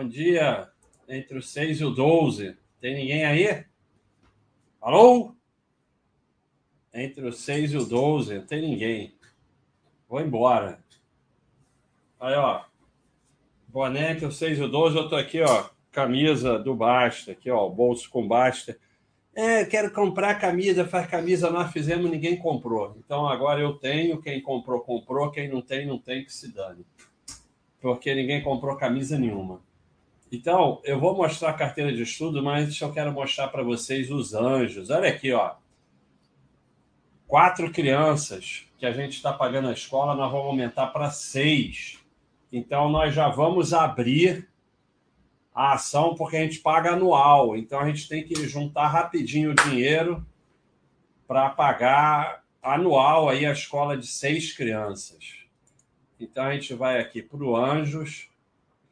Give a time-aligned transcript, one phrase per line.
[0.00, 0.70] Bom dia,
[1.08, 2.56] entre o 6 e o 12.
[2.80, 3.64] Tem ninguém aí?
[4.80, 5.34] Alô?
[6.94, 9.12] Entre o 6 e o 12, não tem ninguém.
[10.08, 10.78] Vou embora.
[12.20, 12.62] Aí, ó.
[14.08, 15.68] Entre o 6 e o 12, eu tô aqui, ó.
[15.90, 17.68] Camisa do Basta, aqui, ó.
[17.68, 18.78] Bolso com Basta.
[19.34, 22.94] É, quero comprar camisa, faz camisa, nós fizemos, ninguém comprou.
[23.04, 26.86] Então agora eu tenho, quem comprou, comprou, quem não tem, não tem, que se dane.
[27.80, 29.66] Porque ninguém comprou camisa nenhuma.
[30.30, 34.34] Então, eu vou mostrar a carteira de estudo, mas eu quero mostrar para vocês os
[34.34, 34.90] anjos.
[34.90, 35.54] Olha aqui, ó.
[37.26, 41.98] Quatro crianças que a gente está pagando a escola, nós vamos aumentar para seis.
[42.52, 44.48] Então, nós já vamos abrir
[45.58, 47.56] a ação porque a gente paga anual.
[47.56, 50.24] Então a gente tem que juntar rapidinho o dinheiro
[51.26, 55.34] para pagar anual aí a escola de seis crianças.
[56.20, 58.28] Então a gente vai aqui para o Anjos.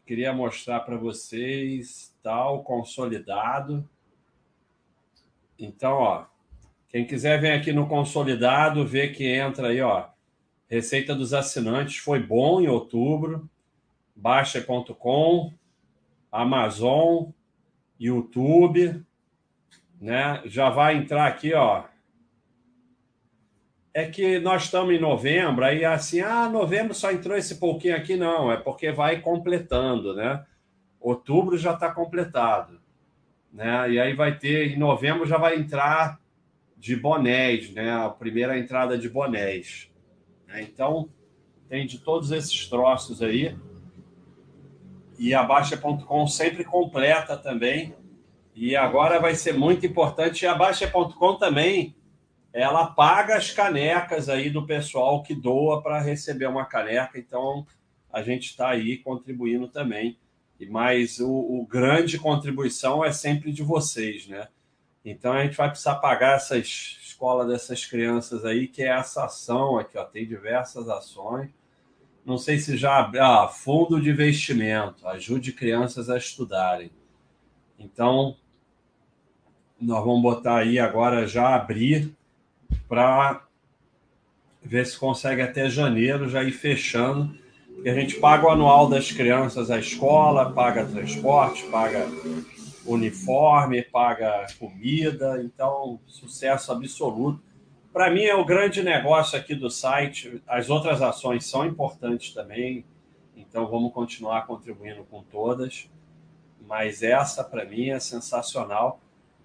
[0.07, 3.89] Queria mostrar para vocês tal consolidado.
[5.59, 6.27] Então, ó,
[6.89, 10.09] quem quiser vem aqui no consolidado, vê que entra aí, ó.
[10.69, 13.51] Receita dos assinantes foi bom em outubro.
[14.15, 15.53] Baixa.com
[16.31, 17.31] Amazon,
[17.99, 19.05] YouTube,
[20.01, 20.41] né?
[20.45, 21.85] Já vai entrar aqui, ó.
[23.97, 28.15] É que nós estamos em novembro, aí assim, ah, novembro só entrou esse pouquinho aqui,
[28.15, 30.45] não, é porque vai completando, né?
[31.01, 32.79] Outubro já está completado,
[33.51, 33.91] né?
[33.91, 36.21] E aí vai ter, em novembro já vai entrar
[36.77, 37.91] de bonés, né?
[37.91, 39.91] A primeira entrada de bonés.
[40.47, 40.61] Né?
[40.61, 41.09] Então,
[41.67, 43.57] tem de todos esses troços aí
[45.19, 47.95] e a Baixa.com sempre completa também.
[48.55, 50.45] E agora vai ser muito importante.
[50.45, 51.97] E a Baixa.com também,
[52.63, 57.19] ela paga as canecas aí do pessoal que doa para receber uma caneca.
[57.19, 57.67] Então,
[58.13, 60.19] a gente está aí contribuindo também.
[60.71, 64.49] Mas o, o, grande contribuição é sempre de vocês, né?
[65.05, 69.79] Então, a gente vai precisar pagar essa escola dessas crianças aí, que é essa ação
[69.79, 70.05] aqui, ó.
[70.05, 71.51] Tem diversas ações
[72.27, 73.09] não sei se já.
[73.21, 76.91] Ah, fundo de investimento, ajude crianças a estudarem.
[77.79, 78.37] Então,
[79.81, 82.16] nós vamos botar aí agora já abrir
[82.89, 83.47] para
[84.63, 87.37] ver se consegue até janeiro já ir fechando.
[87.75, 92.07] Porque a gente paga o anual das crianças à escola, paga transporte, paga
[92.87, 97.41] uniforme, paga comida, então sucesso absoluto.
[97.93, 100.43] Para mim é o grande negócio aqui do site.
[100.47, 102.85] As outras ações são importantes também,
[103.37, 105.89] então vamos continuar contribuindo com todas.
[106.67, 109.01] Mas essa para mim é sensacional.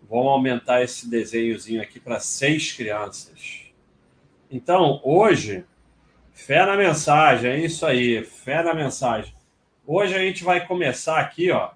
[0.10, 3.62] Vamos aumentar esse desenhozinho aqui para seis crianças.
[4.50, 5.66] Então hoje,
[6.34, 9.34] fé na mensagem, é isso aí, fé na mensagem.
[9.86, 11.72] Hoje a gente vai começar aqui, ó,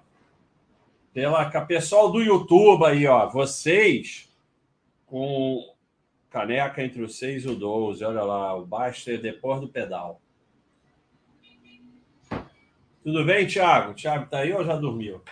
[1.12, 4.28] pela pessoal do YouTube aí, ó, vocês
[5.06, 5.74] com
[6.28, 8.04] Caneca entre o 6 e o 12.
[8.04, 10.20] Olha lá, o Baster depois do pedal.
[13.02, 13.94] Tudo bem, Thiago?
[13.94, 15.22] Thiago está aí ou já dormiu?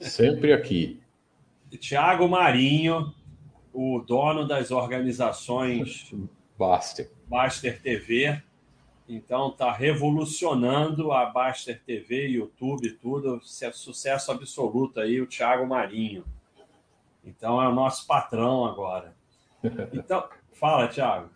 [0.00, 1.00] Sempre aqui.
[1.76, 3.14] Tiago Marinho,
[3.72, 6.12] o dono das organizações
[6.58, 7.10] Baster.
[7.26, 8.42] Baster TV.
[9.08, 13.40] Então está revolucionando a Baster TV, YouTube, tudo.
[13.42, 16.24] Sucesso absoluto aí, o Tiago Marinho.
[17.24, 19.16] Então é o nosso patrão agora.
[19.92, 21.30] Então, fala, Thiago.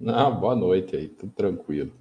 [0.00, 1.92] Não, boa noite aí, tudo tranquilo.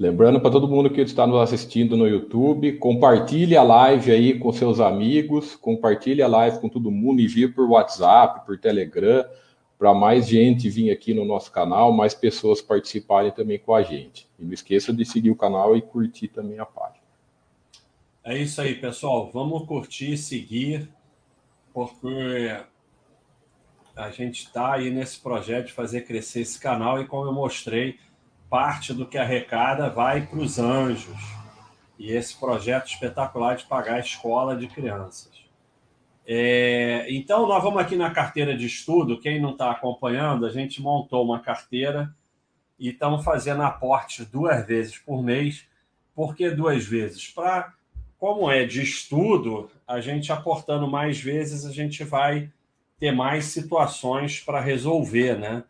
[0.00, 4.50] Lembrando para todo mundo que está nos assistindo no YouTube, compartilhe a live aí com
[4.50, 9.26] seus amigos, compartilhe a live com todo mundo, envie por WhatsApp, por Telegram,
[9.78, 14.26] para mais gente vir aqui no nosso canal, mais pessoas participarem também com a gente.
[14.38, 17.04] E não esqueça de seguir o canal e curtir também a página.
[18.24, 19.30] É isso aí, pessoal.
[19.30, 20.88] Vamos curtir, seguir,
[21.74, 22.56] porque
[23.94, 27.98] a gente está aí nesse projeto de fazer crescer esse canal e como eu mostrei,
[28.50, 31.16] parte do que arrecada vai para os anjos.
[31.96, 35.30] E esse projeto espetacular de pagar a escola de crianças.
[36.26, 39.20] É, então, nós vamos aqui na carteira de estudo.
[39.20, 42.14] Quem não está acompanhando, a gente montou uma carteira
[42.78, 45.66] e estamos fazendo aportes duas vezes por mês.
[46.14, 47.28] Por que duas vezes?
[47.28, 47.72] Para,
[48.18, 52.50] como é de estudo, a gente aportando mais vezes, a gente vai
[52.98, 55.64] ter mais situações para resolver, né?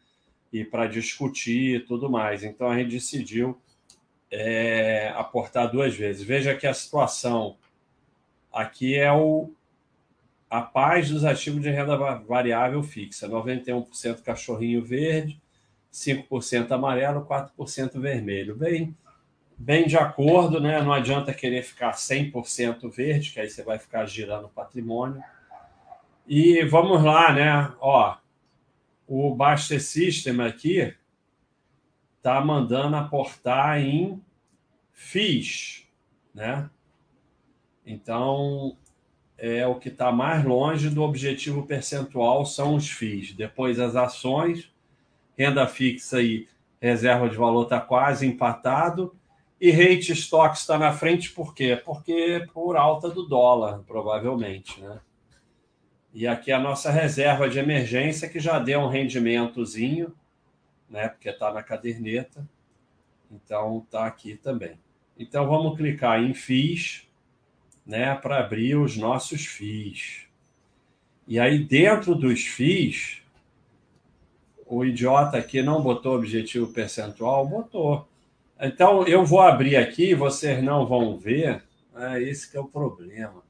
[0.53, 2.43] E para discutir e tudo mais.
[2.43, 3.59] Então a gente decidiu
[4.31, 6.23] é, aportar duas vezes.
[6.23, 7.57] Veja que a situação
[8.53, 9.53] aqui é o
[10.51, 15.41] a paz dos ativos de renda variável fixa: 91% cachorrinho verde,
[15.93, 18.57] 5% amarelo, 4% vermelho.
[18.57, 18.97] Bem,
[19.57, 20.83] bem de acordo, né?
[20.83, 25.23] Não adianta querer ficar 100% verde, que aí você vai ficar girando patrimônio.
[26.27, 27.73] E vamos lá, né?
[27.81, 28.17] Ó,
[29.13, 30.95] o Baster System aqui
[32.23, 34.23] tá mandando aportar em
[34.93, 35.85] FIIs,
[36.33, 36.71] né?
[37.85, 38.77] Então,
[39.37, 43.33] é o que está mais longe do objetivo percentual são os FIIs.
[43.33, 44.73] Depois as ações,
[45.37, 46.47] renda fixa e
[46.81, 49.13] reserva de valor está quase empatado
[49.61, 51.75] e rate stocks está na frente por quê?
[51.85, 55.01] Porque por alta do dólar, provavelmente, né?
[56.13, 60.13] E aqui a nossa reserva de emergência, que já deu um rendimentozinho,
[60.89, 61.09] né?
[61.09, 62.47] Porque está na caderneta.
[63.31, 64.79] Então, está aqui também.
[65.17, 67.09] Então, vamos clicar em FIIs,
[67.87, 68.15] né?
[68.17, 70.27] Para abrir os nossos FIIs.
[71.29, 73.23] E aí, dentro dos FIIs,
[74.67, 78.09] o idiota aqui não botou objetivo percentual, botou.
[78.61, 81.63] Então, eu vou abrir aqui, vocês não vão ver.
[81.95, 83.43] É esse que é o problema.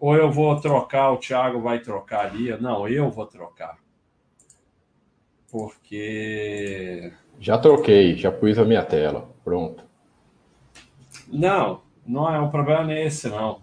[0.00, 2.50] Ou eu vou trocar, o Thiago vai trocar ali.
[2.58, 3.76] Não, eu vou trocar.
[5.52, 7.12] Porque.
[7.38, 9.30] Já troquei, já pus a minha tela.
[9.44, 9.84] Pronto.
[11.28, 13.60] Não, não é o problema é esse, não.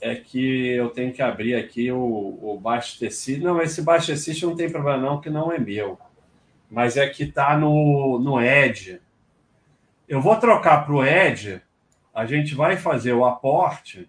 [0.00, 1.98] É que eu tenho que abrir aqui o,
[2.40, 3.42] o Bastecid.
[3.42, 5.98] Não, esse Bastecid não tem problema, não, que não é meu.
[6.70, 9.00] Mas é que está no, no Edge.
[10.08, 11.60] Eu vou trocar para o Ed,
[12.14, 14.08] a gente vai fazer o aporte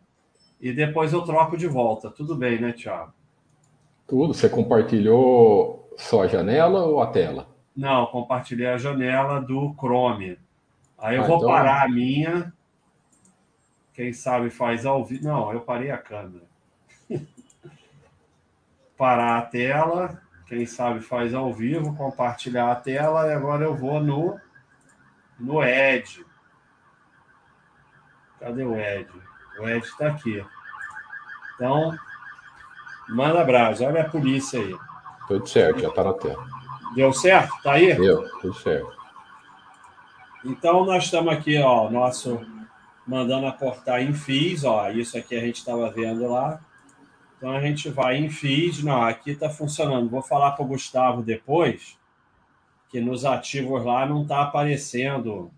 [0.60, 2.10] e depois eu troco de volta.
[2.10, 3.14] Tudo bem, né, Tiago?
[4.08, 4.34] Tudo.
[4.34, 7.48] Você compartilhou só a janela ou a tela?
[7.76, 10.38] Não, compartilhei a janela do Chrome.
[10.98, 11.50] Aí eu ah, vou então...
[11.50, 12.54] parar a minha.
[13.94, 15.24] Quem sabe faz ao vivo.
[15.24, 16.46] Não, eu parei a câmera.
[18.98, 20.22] parar a tela.
[20.46, 24.40] Quem sabe faz ao vivo, compartilhar a tela e agora eu vou no
[25.40, 26.26] no Ed.
[28.40, 29.10] Cadê o Ed?
[29.60, 30.44] O Ed está aqui.
[31.56, 31.98] Então,
[33.10, 33.84] manda abraço.
[33.84, 34.76] Olha a polícia aí.
[35.28, 36.44] Tudo certo, já está na tela.
[36.96, 37.62] Deu certo?
[37.62, 37.94] Tá aí?
[37.94, 38.98] Deu, tudo certo.
[40.44, 42.40] Então, nós estamos aqui, ó, nosso
[43.06, 46.62] mandando aportar em FIIs, ó, isso aqui a gente estava vendo lá.
[47.38, 50.10] Então, a gente vai em FIIs, não, aqui está funcionando.
[50.10, 51.98] Vou falar para o Gustavo depois,
[52.90, 55.52] que nos ativos lá não está aparecendo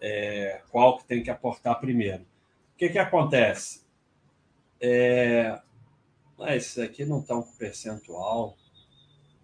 [0.00, 2.24] é, qual que tem que aportar primeiro.
[2.80, 3.82] O que, que acontece?
[4.80, 5.60] É,
[6.38, 8.56] ah, esses aqui não estão com percentual.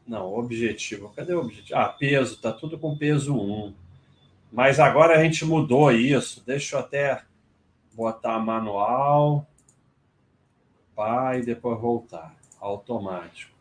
[0.08, 1.12] Não, objetivo.
[1.14, 1.78] Cadê o objetivo?
[1.78, 3.74] Ah, peso, está tudo com peso 1.
[4.50, 6.42] Mas agora a gente mudou isso.
[6.46, 7.24] Deixa eu até
[7.92, 9.46] botar manual.
[10.94, 12.34] Pá, e depois voltar.
[12.58, 13.52] Automático.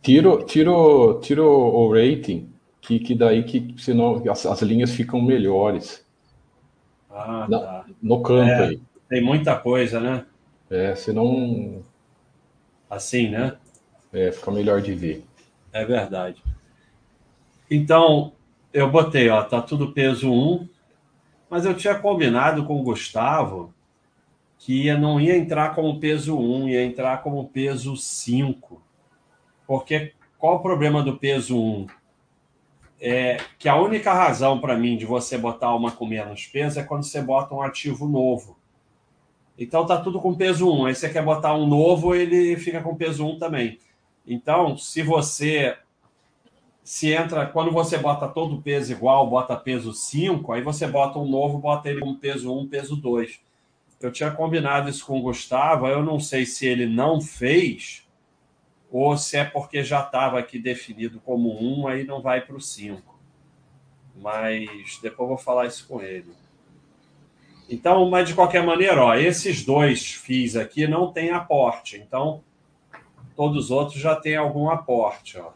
[0.00, 6.06] Tiro, tiro, tiro o rating que, que daí que senão as, as linhas ficam melhores.
[7.10, 7.86] Ah, Na, tá.
[8.00, 8.91] No campo é, aí.
[9.12, 10.24] Tem muita coisa, né?
[10.70, 11.84] É, senão.
[12.88, 13.58] Assim, né?
[14.10, 15.22] É, fica melhor de ver.
[15.70, 16.42] É verdade.
[17.70, 18.32] Então,
[18.72, 20.66] eu botei, ó, tá tudo peso 1,
[21.50, 23.74] mas eu tinha combinado com o Gustavo
[24.56, 28.82] que ia, não ia entrar como peso 1, ia entrar como peso 5.
[29.66, 31.86] Porque qual o problema do peso 1?
[32.98, 36.84] é, que a única razão para mim de você botar uma com menos peso é
[36.84, 38.61] quando você bota um ativo novo.
[39.62, 40.86] Então tá tudo com peso 1.
[40.86, 43.78] Aí você quer botar um novo, ele fica com peso 1 também.
[44.26, 45.76] Então, se você
[46.82, 51.18] se entra, quando você bota todo o peso igual, bota peso 5, aí você bota
[51.18, 53.40] um novo, bota ele com peso 1, peso 2.
[54.00, 58.04] Eu tinha combinado isso com o Gustavo, eu não sei se ele não fez,
[58.90, 62.60] ou se é porque já estava aqui definido como um, aí não vai para o
[62.60, 63.18] cinco.
[64.16, 66.32] Mas depois vou falar isso com ele.
[67.68, 71.96] Então, mas de qualquer maneira, ó, esses dois FIIs aqui não têm aporte.
[71.96, 72.42] Então,
[73.34, 75.52] todos os outros já têm algum aporte, ó.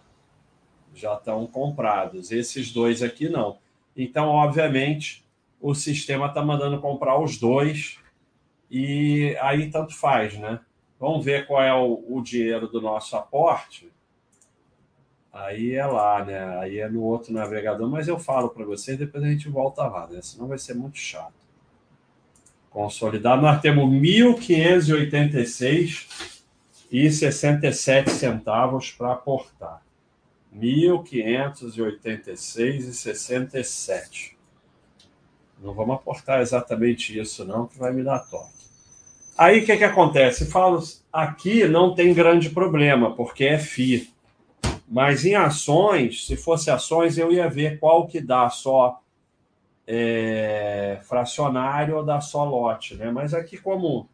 [0.95, 2.33] Já estão comprados.
[2.33, 3.59] Esses dois aqui não.
[3.95, 5.25] Então, obviamente,
[5.61, 7.99] o sistema está mandando comprar os dois
[8.71, 10.61] e aí tanto faz, né?
[10.99, 13.93] Vamos ver qual é o, o dinheiro do nosso aporte.
[15.33, 16.59] Aí é lá, né?
[16.59, 20.07] Aí é no outro navegador, mas eu falo para vocês, depois a gente volta lá,
[20.07, 20.23] né?
[20.23, 21.46] Senão vai ser muito chato.
[22.77, 26.35] Consolidado, nós temos 1.586
[26.93, 29.81] e 67 centavos para aportar.
[30.55, 34.37] 1.586 e 67.
[35.59, 38.53] Não vamos aportar exatamente isso, não, que vai me dar toque.
[39.39, 40.45] Aí o que, que acontece?
[40.45, 44.13] Falo, aqui não tem grande problema, porque é FI.
[44.87, 49.01] Mas em ações, se fosse ações, eu ia ver qual que dá só
[49.87, 53.11] é, fracionário ou só lote, né?
[53.11, 54.11] Mas aqui, como,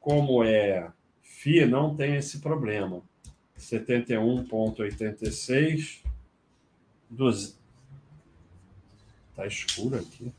[0.00, 0.90] como é
[1.22, 3.00] FI, não tem esse problema.
[3.58, 6.02] 71,86
[7.08, 7.56] dos.
[9.36, 10.32] Tá escuro aqui.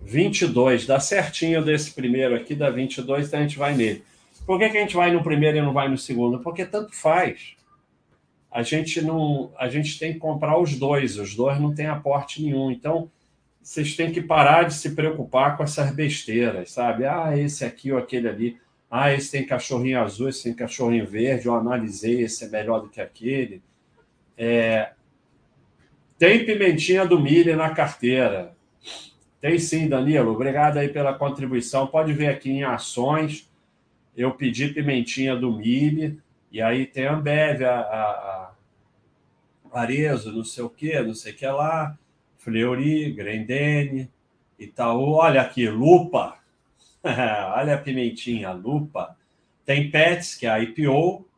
[0.00, 4.04] 22, dá certinho desse primeiro aqui, dá 22, então a gente vai nele.
[4.46, 6.38] Por que, que a gente vai no primeiro e não vai no segundo?
[6.38, 7.56] Porque tanto faz.
[8.50, 12.42] A gente não, a gente tem que comprar os dois, os dois não tem aporte
[12.42, 12.70] nenhum.
[12.70, 13.10] Então,
[13.68, 17.04] vocês têm que parar de se preocupar com essas besteiras, sabe?
[17.04, 18.58] Ah, esse aqui ou aquele ali.
[18.90, 21.48] Ah, esse tem cachorrinho azul, esse tem cachorrinho verde.
[21.48, 23.62] Eu analisei, esse é melhor do que aquele.
[24.38, 24.92] É...
[26.18, 28.56] Tem pimentinha do milho na carteira.
[29.38, 30.32] Tem sim, Danilo.
[30.32, 31.86] Obrigado aí pela contribuição.
[31.86, 33.52] Pode ver aqui em ações.
[34.16, 36.18] Eu pedi pimentinha do milho.
[36.50, 38.52] E aí tem a Ambev, a, a,
[39.70, 41.98] a Arezo, não sei o que, não sei o que lá.
[42.48, 44.10] Fleury, Grendene,
[44.58, 45.12] Itaú.
[45.12, 46.38] Olha aqui, Lupa.
[47.04, 49.14] Olha a pimentinha, Lupa.
[49.66, 51.28] Tem Pets, que é a IPO,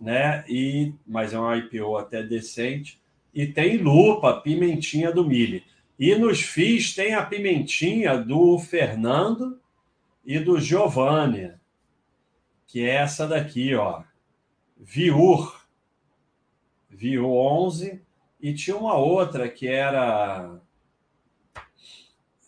[0.00, 0.44] né?
[0.48, 3.00] E, mas é uma IPO até decente.
[3.32, 5.62] E tem Lupa, pimentinha do milho.
[5.96, 9.60] E nos FIIs tem a pimentinha do Fernando
[10.24, 11.52] e do Giovanni,
[12.66, 14.02] que é essa daqui, ó.
[14.76, 15.64] Viur.
[16.88, 18.02] Viur 11.
[18.40, 20.58] E tinha uma outra que era.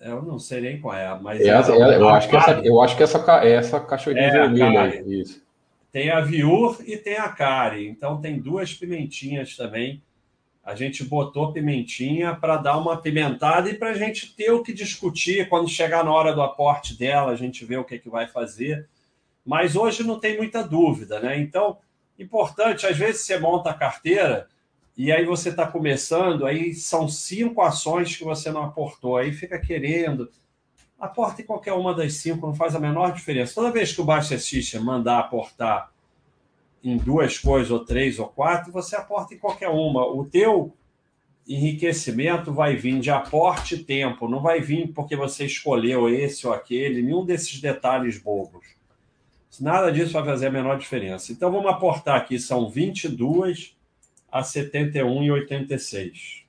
[0.00, 1.40] Eu não sei nem qual é, mas.
[1.40, 5.20] Essa, é, eu, acho que essa, eu acho que essa, essa cachorrinha é, vermelha aí.
[5.20, 5.42] Isso.
[5.90, 7.86] Tem a Viur e tem a Cari.
[7.86, 10.02] Então tem duas pimentinhas também
[10.64, 14.72] a gente botou pimentinha para dar uma pimentada e para a gente ter o que
[14.72, 18.28] discutir quando chegar na hora do aporte dela, a gente vê o que, que vai
[18.28, 18.88] fazer.
[19.44, 21.36] Mas hoje não tem muita dúvida, né?
[21.36, 21.78] Então,
[22.16, 24.46] importante, às vezes você monta a carteira
[24.96, 29.58] e aí você está começando, aí são cinco ações que você não aportou, aí fica
[29.58, 30.30] querendo.
[31.00, 33.54] Aporta em qualquer uma das cinco, não faz a menor diferença.
[33.54, 35.90] Toda vez que o Baixa System mandar aportar
[36.84, 40.06] em duas coisas, ou três, ou quatro, você aporta em qualquer uma.
[40.06, 40.76] O teu
[41.48, 46.52] enriquecimento vai vir de aporte e tempo, não vai vir porque você escolheu esse ou
[46.52, 48.64] aquele, nenhum desses detalhes bobos.
[49.60, 51.32] Nada disso vai fazer a menor diferença.
[51.32, 53.76] Então vamos aportar aqui, são 22
[54.32, 56.42] a 71,86.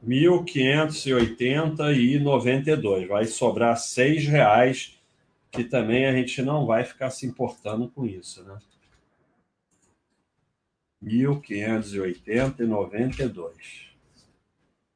[0.00, 3.06] Mil quinhentos e oitenta e noventa e dois.
[3.08, 4.98] Vai sobrar seis reais
[5.50, 8.56] que também a gente não vai ficar se importando com isso, né?
[11.02, 13.92] 1580 e 92.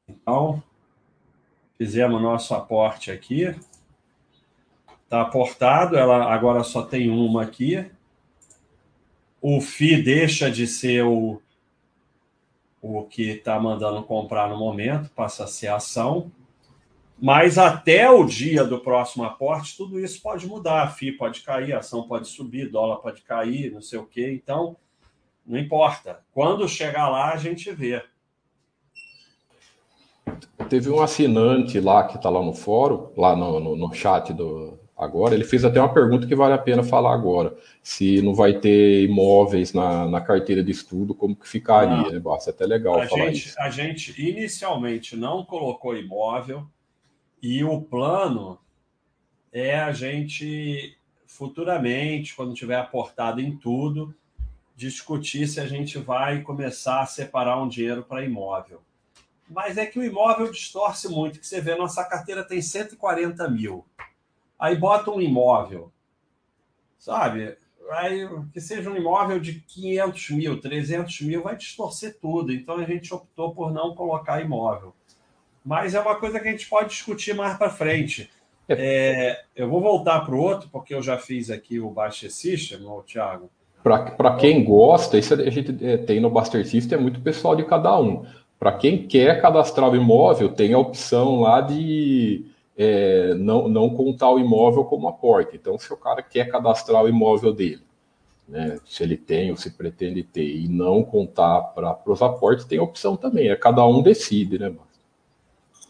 [0.08, 0.62] Então,
[1.76, 3.54] fizemos nosso aporte aqui.
[5.02, 7.90] Está aportado, ela agora só tem uma aqui.
[9.48, 11.40] O FI deixa de ser o,
[12.82, 16.32] o que está mandando comprar no momento, passa a ser ação.
[17.16, 20.82] Mas até o dia do próximo aporte, tudo isso pode mudar.
[20.82, 24.32] A FI pode cair, a ação pode subir, dólar pode cair, não sei o quê.
[24.32, 24.76] Então,
[25.46, 26.24] não importa.
[26.32, 28.02] Quando chegar lá, a gente vê.
[30.68, 34.76] Teve um assinante lá que está lá no fórum, lá no, no, no, chat do
[34.96, 35.34] agora.
[35.34, 37.54] Ele fez até uma pergunta que vale a pena falar agora.
[37.82, 42.10] Se não vai ter imóveis na, na carteira de estudo, como que ficaria?
[42.10, 42.18] Né?
[42.18, 43.60] Basta até legal a falar gente, isso.
[43.60, 46.66] A gente inicialmente não colocou imóvel
[47.42, 48.58] e o plano
[49.52, 54.14] é a gente futuramente, quando tiver aportado em tudo,
[54.74, 58.80] discutir se a gente vai começar a separar um dinheiro para imóvel.
[59.48, 63.84] Mas é que o imóvel distorce muito, que você vê, nossa carteira tem 140 mil.
[64.58, 65.92] Aí bota um imóvel,
[66.98, 67.56] sabe?
[67.90, 72.52] Aí, que seja um imóvel de 500 mil, 300 mil, vai distorcer tudo.
[72.52, 74.94] Então a gente optou por não colocar imóvel
[75.66, 78.30] mas é uma coisa que a gente pode discutir mais para frente.
[78.68, 78.74] É.
[78.78, 82.86] é, eu vou voltar para o outro, porque eu já fiz aqui o Baster System,
[82.86, 83.50] o Thiago.
[83.82, 87.64] Para quem gosta, isso a gente é, tem no Baster System, é muito pessoal de
[87.64, 88.24] cada um.
[88.60, 92.46] Para quem quer cadastrar o imóvel, tem a opção lá de
[92.76, 95.56] é, não, não contar o imóvel como aporte.
[95.56, 97.82] Então, se o cara quer cadastrar o imóvel dele,
[98.48, 102.78] né, se ele tem ou se pretende ter, e não contar para os aportes, tem
[102.78, 103.48] opção também.
[103.48, 104.86] É cada um decide, né, mano?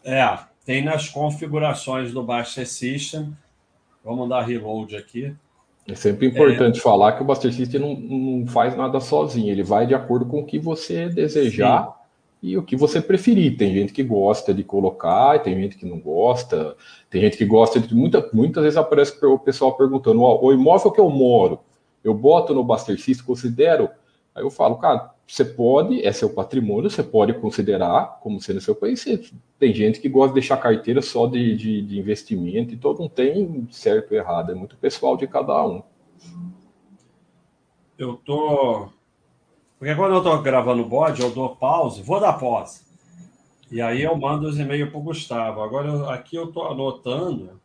[0.05, 3.37] É, tem nas configurações do Baster System.
[4.05, 5.35] Vamos dar reload aqui.
[5.89, 6.83] É sempre importante é.
[6.83, 10.41] falar que o Baster System não, não faz nada sozinho, ele vai de acordo com
[10.41, 11.96] o que você desejar Sim.
[12.51, 13.57] E o que você preferir.
[13.57, 16.77] Tem gente que gosta de colocar, tem gente que não gosta,
[17.11, 17.95] tem gente que gosta de.
[17.95, 21.61] Muita, muitas vezes aparece o pessoal perguntando: o imóvel que eu moro,
[22.03, 23.91] eu boto no Baster System, considero
[24.37, 28.75] Aí eu falo, cara, você pode, é seu patrimônio, você pode considerar como sendo seu
[28.75, 29.03] país.
[29.59, 33.67] Tem gente que gosta de deixar carteira só de, de, de investimento, então não tem
[33.71, 35.83] certo ou errado, é muito pessoal de cada um.
[37.97, 38.91] Eu tô.
[39.79, 42.81] Porque quando eu tô gravando o bode, eu dou pause, vou dar pause.
[43.71, 45.61] E aí eu mando os e-mails para o Gustavo.
[45.61, 47.61] Agora eu, aqui eu tô anotando,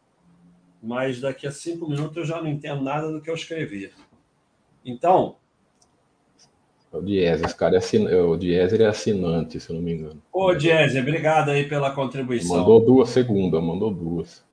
[0.82, 3.92] mas daqui a cinco minutos eu já não entendo nada do que eu escrevi.
[4.84, 5.36] Então,
[6.92, 8.06] o Diese, esse cara é assin...
[8.08, 10.22] o Diese é assinante, se eu não me engano.
[10.34, 12.58] Ô, Diese, obrigado aí pela contribuição.
[12.58, 14.44] Mandou duas segundas, mandou duas.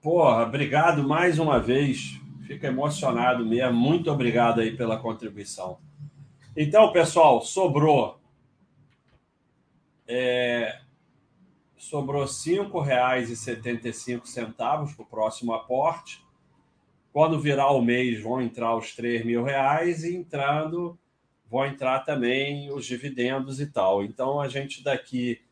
[0.00, 2.20] Porra, obrigado mais uma vez.
[2.46, 3.74] Fico emocionado mesmo.
[3.74, 5.78] Muito obrigado aí pela contribuição.
[6.56, 8.18] Então, pessoal, sobrou.
[10.06, 10.80] É,
[11.78, 16.24] sobrou R$ 5,75 para o próximo aporte.
[17.12, 20.96] Quando virar o mês, vão entrar os R$ reais e entrando
[21.50, 24.04] vão entrar também os dividendos e tal.
[24.04, 25.42] Então, a gente daqui,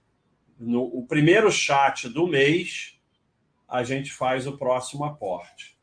[0.58, 2.98] no o primeiro chat do mês,
[3.68, 5.76] a gente faz o próximo aporte.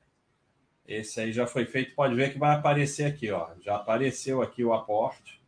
[0.88, 3.50] Esse aí já foi feito, pode ver que vai aparecer aqui, ó.
[3.62, 5.42] Já apareceu aqui o aporte,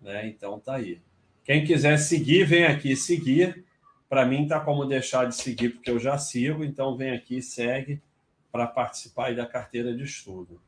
[0.00, 0.28] né?
[0.28, 1.00] Então tá aí.
[1.42, 3.64] Quem quiser seguir, vem aqui seguir.
[4.08, 7.42] Para mim tá como deixar de seguir porque eu já sigo, então vem aqui e
[7.42, 8.00] segue
[8.50, 10.60] para participar da carteira de estudo.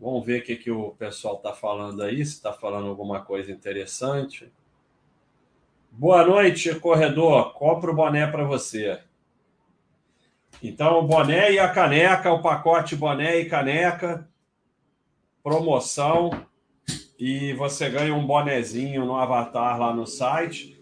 [0.00, 3.52] Vamos ver o que, que o pessoal está falando aí, se está falando alguma coisa
[3.52, 4.50] interessante.
[5.90, 7.52] Boa noite, corredor.
[7.52, 9.00] Compro o boné para você.
[10.62, 14.28] Então, o boné e a caneca, o pacote boné e caneca,
[15.42, 16.46] promoção,
[17.18, 20.80] e você ganha um bonezinho no avatar lá no site.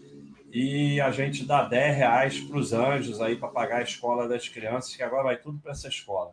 [0.53, 4.47] E a gente dá 10 reais para os anjos aí para pagar a escola das
[4.47, 6.31] crianças, que agora vai tudo para essa escola.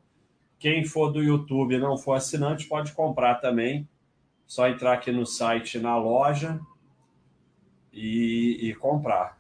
[0.59, 3.89] Quem for do YouTube e não for assinante, pode comprar também.
[4.47, 6.61] Só entrar aqui no site, na loja
[7.93, 9.38] e, e comprar.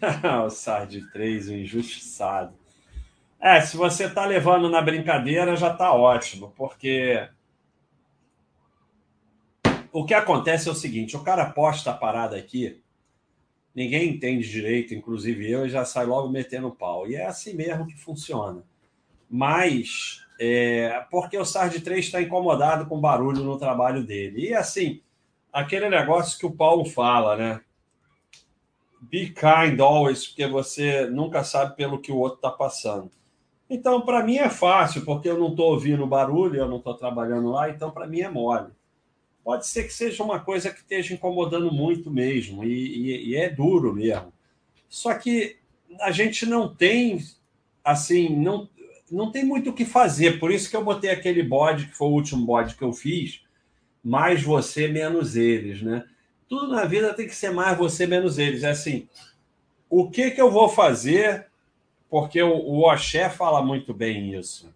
[0.46, 2.54] o Sard 3, o injustiçado.
[3.40, 7.28] É, se você tá levando na brincadeira, já tá ótimo, porque
[9.92, 12.82] o que acontece é o seguinte: o cara posta a parada aqui,
[13.74, 17.06] ninguém entende direito, inclusive eu, e já sai logo metendo pau.
[17.06, 18.64] E é assim mesmo que funciona
[19.28, 24.48] mas é, porque o Sard 3 está incomodado com barulho no trabalho dele.
[24.48, 25.00] E assim,
[25.52, 27.60] aquele negócio que o Paulo fala, né?
[29.00, 33.10] Be kind always, porque você nunca sabe pelo que o outro está passando.
[33.68, 37.50] Então, para mim é fácil, porque eu não estou ouvindo barulho, eu não estou trabalhando
[37.50, 38.70] lá, então para mim é mole.
[39.44, 43.48] Pode ser que seja uma coisa que esteja incomodando muito mesmo, e, e, e é
[43.48, 44.32] duro mesmo.
[44.88, 45.56] Só que
[46.00, 47.18] a gente não tem,
[47.84, 48.68] assim, não,
[49.10, 50.38] não tem muito o que fazer.
[50.38, 53.42] Por isso que eu botei aquele bode, que foi o último bode que eu fiz,
[54.02, 56.04] mais você, menos eles, né?
[56.48, 58.62] Tudo na vida tem que ser mais você, menos eles.
[58.62, 59.08] É assim,
[59.88, 61.46] o que, que eu vou fazer?
[62.08, 64.74] Porque o, o Oxé fala muito bem isso.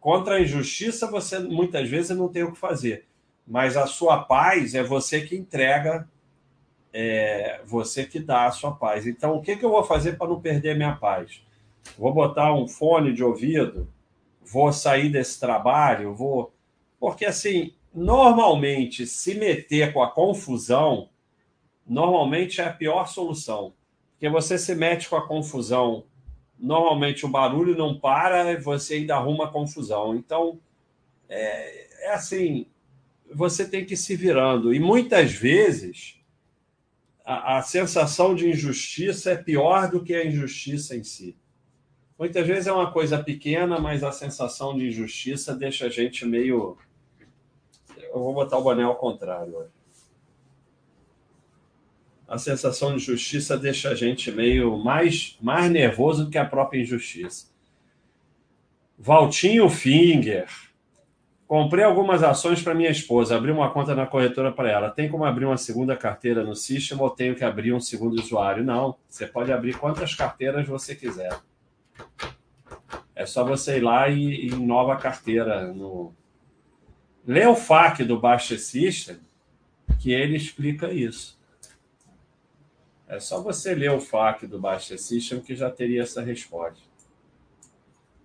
[0.00, 3.06] Contra a injustiça, você muitas vezes não tem o que fazer.
[3.46, 6.08] Mas a sua paz é você que entrega,
[6.92, 9.06] é você que dá a sua paz.
[9.06, 11.44] Então, o que, que eu vou fazer para não perder minha paz?
[11.96, 13.88] vou botar um fone de ouvido,
[14.42, 16.52] vou sair desse trabalho, vou.
[16.98, 21.08] Porque, assim, normalmente, se meter com a confusão,
[21.86, 23.72] normalmente é a pior solução.
[24.12, 26.04] Porque você se mete com a confusão,
[26.58, 30.14] normalmente o barulho não para e você ainda arruma confusão.
[30.14, 30.60] Então,
[31.28, 32.66] é, é assim,
[33.34, 34.74] você tem que ir se virando.
[34.74, 36.20] E muitas vezes
[37.24, 41.36] a, a sensação de injustiça é pior do que a injustiça em si.
[42.18, 46.78] Muitas vezes é uma coisa pequena, mas a sensação de injustiça deixa a gente meio.
[48.16, 49.66] Eu vou botar o boné ao contrário.
[52.26, 56.80] A sensação de injustiça deixa a gente meio mais, mais nervoso do que a própria
[56.80, 57.48] injustiça.
[58.98, 60.48] Valtinho Finger.
[61.46, 63.36] Comprei algumas ações para minha esposa.
[63.36, 64.90] Abri uma conta na corretora para ela.
[64.90, 68.64] Tem como abrir uma segunda carteira no sistema ou tenho que abrir um segundo usuário?
[68.64, 68.96] Não.
[69.06, 71.38] Você pode abrir quantas carteiras você quiser.
[73.14, 76.12] É só você ir lá e, e nova carteira no.
[77.26, 79.18] Lê o FAQ do Baixa System,
[79.98, 81.36] que ele explica isso.
[83.08, 86.80] É só você ler o FAQ do Baixa System que já teria essa resposta.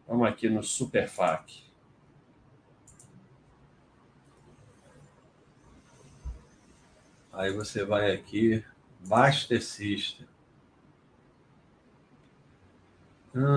[0.07, 1.63] Vamos aqui no Super FAQ.
[7.33, 8.63] Aí você vai aqui,
[8.99, 10.27] Basta System.
[13.33, 13.51] Ah,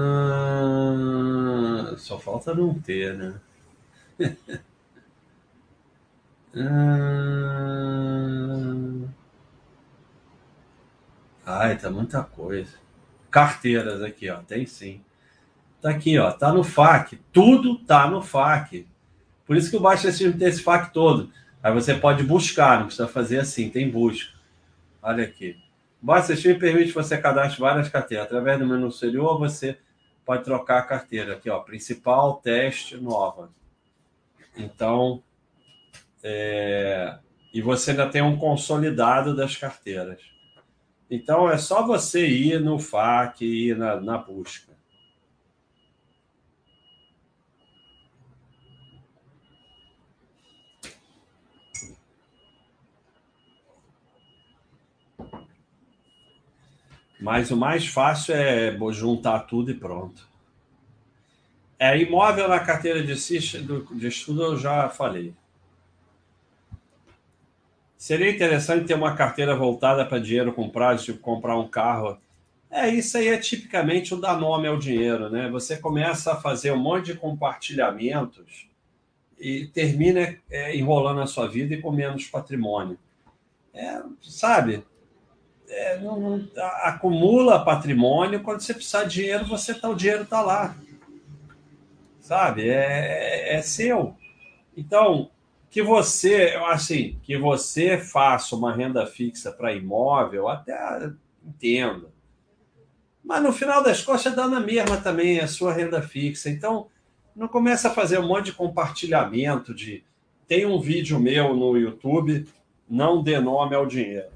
[1.99, 3.39] só falta não ter, né?
[11.45, 12.73] Ai, tá muita coisa.
[13.31, 14.37] Carteiras aqui, ó.
[14.37, 15.03] Tem sim.
[15.83, 16.31] Tá aqui, ó.
[16.31, 17.19] Tá no FAQ.
[17.33, 18.87] Tudo tá no FAQ.
[19.45, 21.31] Por isso que o System tem esse FAQ todo.
[21.63, 24.33] Aí você pode buscar, não precisa fazer assim, tem busca.
[25.03, 25.59] Olha aqui.
[26.03, 28.27] O System permite que você cadastre várias carteiras.
[28.27, 29.77] Através do menu superior, você
[30.25, 31.35] pode trocar a carteira.
[31.35, 31.59] Aqui, ó.
[31.61, 33.51] Principal, teste, nova.
[34.57, 35.23] Então,
[36.25, 37.19] é...
[37.53, 40.21] e você ainda tem um consolidado das carteiras.
[41.11, 44.73] Então, é só você ir no FAQ e ir na, na busca.
[57.21, 60.29] Mas o mais fácil é juntar tudo e pronto.
[61.79, 65.35] É imóvel na carteira de, de estudo, eu já falei.
[68.05, 72.19] Seria interessante ter uma carteira voltada para dinheiro com prazo, tipo comprar um carro.
[72.71, 75.49] É, isso aí é tipicamente o dar nome ao dinheiro, né?
[75.49, 78.69] Você começa a fazer um monte de compartilhamentos
[79.41, 82.99] e termina é, enrolando a sua vida e com menos patrimônio.
[83.73, 84.85] É, sabe?
[85.67, 86.49] é, não, não,
[86.83, 90.77] acumula patrimônio, quando você precisar de dinheiro, você tá, o dinheiro está lá.
[92.21, 92.69] Sabe?
[92.69, 94.15] É, é, é seu.
[94.77, 95.31] Então,
[95.75, 100.79] que você, assim, que você faça uma renda fixa para imóvel, até
[101.45, 102.13] entendo.
[103.25, 106.49] Mas no final das contas dá na mesma também a sua renda fixa.
[106.49, 106.87] Então,
[107.35, 110.05] não começa a fazer um monte de compartilhamento de
[110.47, 112.47] tem um vídeo meu no YouTube,
[112.89, 114.31] não dê nome ao dinheiro.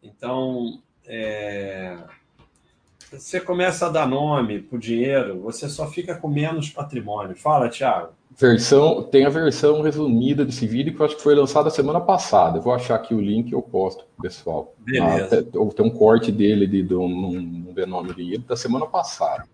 [0.00, 2.04] Então, é...
[3.12, 7.36] você começa a dar nome para o dinheiro, você só fica com menos patrimônio.
[7.36, 8.10] Fala, Thiago.
[8.38, 12.58] Versão, tem a versão resumida desse vídeo que eu acho que foi lançada semana passada.
[12.58, 14.74] Eu vou achar aqui o link e eu posto pro pessoal.
[14.78, 15.46] Beleza.
[15.48, 19.44] Ah, tem um corte dele de, de um, não vê nome dele da semana passada.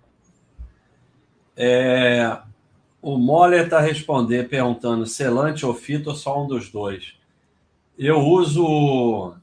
[1.56, 2.38] É,
[3.00, 7.14] o Moller está respondendo, perguntando: selante ou fito ou só um dos dois?
[7.98, 9.34] Eu uso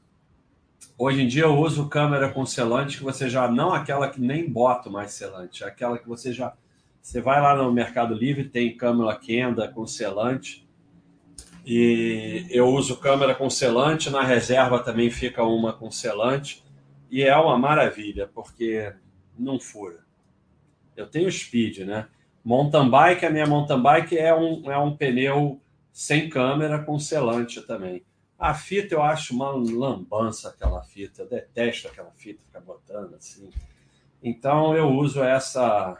[0.96, 4.48] Hoje em dia eu uso câmera com selante que você já não aquela que nem
[4.48, 6.54] bota mais selante, aquela que você já
[7.02, 10.64] você vai lá no Mercado Livre tem câmera Kenda com selante
[11.66, 16.64] e eu uso câmera com selante na reserva também fica uma com selante
[17.10, 18.92] e é uma maravilha porque
[19.36, 19.98] não fura.
[20.96, 22.06] Eu tenho speed, né?
[22.44, 25.60] Mountain bike, a minha mountain bike é um, é um pneu
[25.92, 28.04] sem câmera com selante também.
[28.44, 33.48] A fita eu acho uma lambança aquela fita, eu detesto aquela fita ficar botando assim.
[34.22, 35.96] Então eu uso essa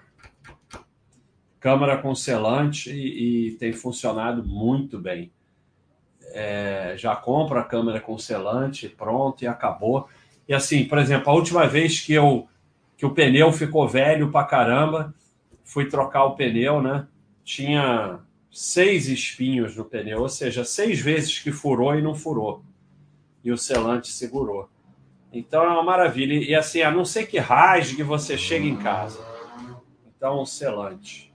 [1.58, 5.32] câmera com selante e, e tem funcionado muito bem.
[6.34, 10.06] É, já compro a câmera com selante, pronto e acabou.
[10.46, 12.46] E assim, por exemplo, a última vez que eu
[12.94, 15.14] que o pneu ficou velho pra caramba,
[15.64, 17.08] fui trocar o pneu, né?
[17.42, 18.20] Tinha
[18.54, 22.62] seis espinhos no pneu, ou seja, seis vezes que furou e não furou.
[23.42, 24.68] E o selante segurou.
[25.32, 26.34] Então é uma maravilha.
[26.34, 29.18] E assim, a não ser que rasgue, você chega em casa.
[30.06, 31.34] Então, selante.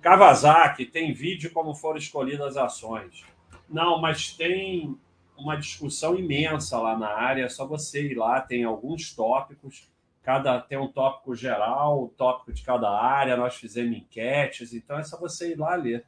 [0.00, 3.24] Kawasaki tem vídeo como foram escolhidas as ações.
[3.68, 4.96] Não, mas tem
[5.36, 7.44] uma discussão imensa lá na área.
[7.44, 9.90] É só você ir lá, tem alguns tópicos.
[10.22, 13.36] Cada tem um tópico geral, o tópico de cada área.
[13.36, 16.06] Nós fizemos enquetes, então é só você ir lá ler.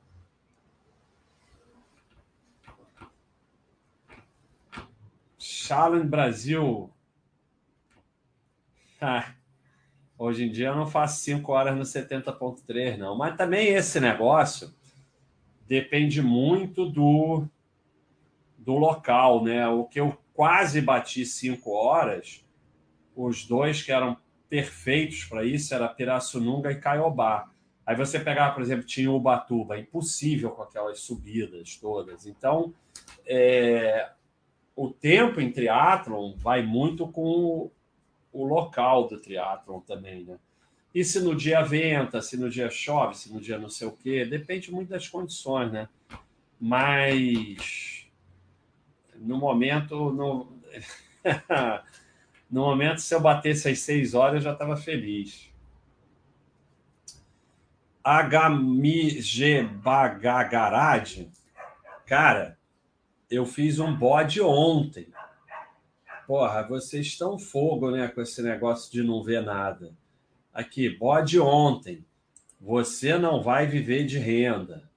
[5.69, 6.91] Challenge Brasil.
[10.17, 13.15] Hoje em dia eu não faço 5 horas no 70.3, não.
[13.15, 14.75] Mas também esse negócio
[15.67, 17.47] depende muito do,
[18.57, 19.69] do local, né?
[19.69, 22.43] O que eu quase bati 5 horas,
[23.15, 24.17] os dois que eram
[24.49, 27.51] perfeitos para isso era Pirassununga e Caiobá.
[27.85, 32.25] Aí você pegava, por exemplo, tinha Ubatuba, impossível com aquelas subidas todas.
[32.25, 32.73] Então,
[33.27, 34.13] é,
[34.79, 37.69] o tempo em triatlon vai muito com
[38.33, 40.39] o, local do triatlon também, né?
[40.95, 43.93] E se no dia venta, se no dia chove, se no dia não sei o
[43.93, 45.89] quê, depende muito das condições, né?
[46.61, 48.09] Mas
[49.17, 50.47] no momento, no,
[52.49, 55.51] no momento, se eu batesse às seis horas, eu já estava feliz.
[58.05, 61.33] HMG Bagagarade,
[62.07, 62.58] cara,
[63.31, 65.13] eu fiz um bode ontem.
[66.27, 69.97] Porra, vocês estão fogo, né, com esse negócio de não ver nada.
[70.53, 72.05] Aqui, bode ontem.
[72.61, 74.91] Você não vai viver de renda.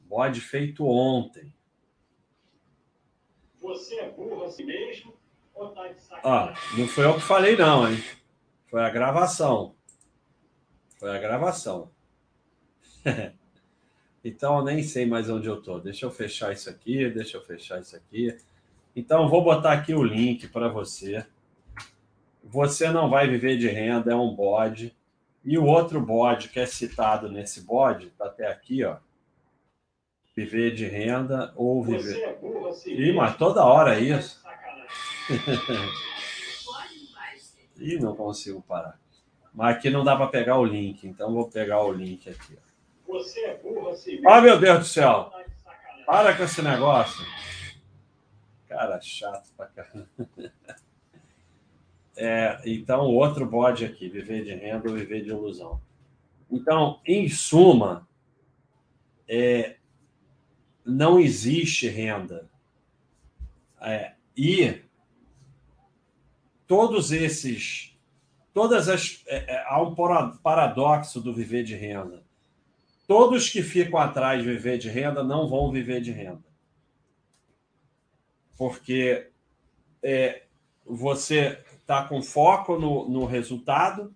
[0.00, 1.52] Bode feito ontem.
[3.60, 5.14] Você é burro assim mesmo
[5.54, 6.54] ou tá de sacanagem?
[6.54, 8.02] Ah, não foi eu que falei, não, hein?
[8.68, 9.74] Foi a gravação.
[10.98, 11.90] Foi a gravação.
[14.22, 15.78] então, eu nem sei mais onde eu tô.
[15.78, 18.36] Deixa eu fechar isso aqui, deixa eu fechar isso aqui.
[18.94, 21.24] Então, vou botar aqui o link para você.
[22.44, 24.94] Você não vai viver de renda, é um bode.
[25.42, 28.98] E o outro bode que é citado nesse bode, está até aqui, ó.
[30.36, 32.14] Viver de renda ou viver.
[32.14, 34.40] Você é burro, assim, Ih, mas toda hora é isso.
[37.78, 39.00] Ih, não consigo parar.
[39.54, 42.58] Mas aqui não dá para pegar o link, então vou pegar o link aqui.
[43.10, 44.20] Você é burro assim.
[44.26, 45.32] Ah, meu Deus do céu!
[46.06, 47.24] Para com esse negócio.
[48.68, 50.08] Cara, chato pra caramba.
[52.22, 55.80] É, então, outro bode aqui, viver de renda ou viver de ilusão.
[56.50, 58.06] Então, em suma,
[59.26, 59.76] é,
[60.84, 62.46] não existe renda.
[63.80, 64.82] É, e
[66.66, 67.98] todos esses,
[68.52, 69.94] todas as, é, é, há um
[70.42, 72.22] paradoxo do viver de renda.
[73.10, 76.44] Todos que ficam atrás de viver de renda não vão viver de renda.
[78.56, 79.32] Porque
[80.00, 80.44] é,
[80.86, 84.14] você está com foco no, no resultado,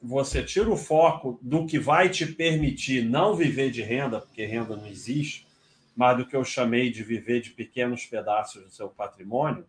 [0.00, 4.76] você tira o foco do que vai te permitir não viver de renda, porque renda
[4.76, 5.44] não existe,
[5.96, 9.66] mas do que eu chamei de viver de pequenos pedaços do seu patrimônio,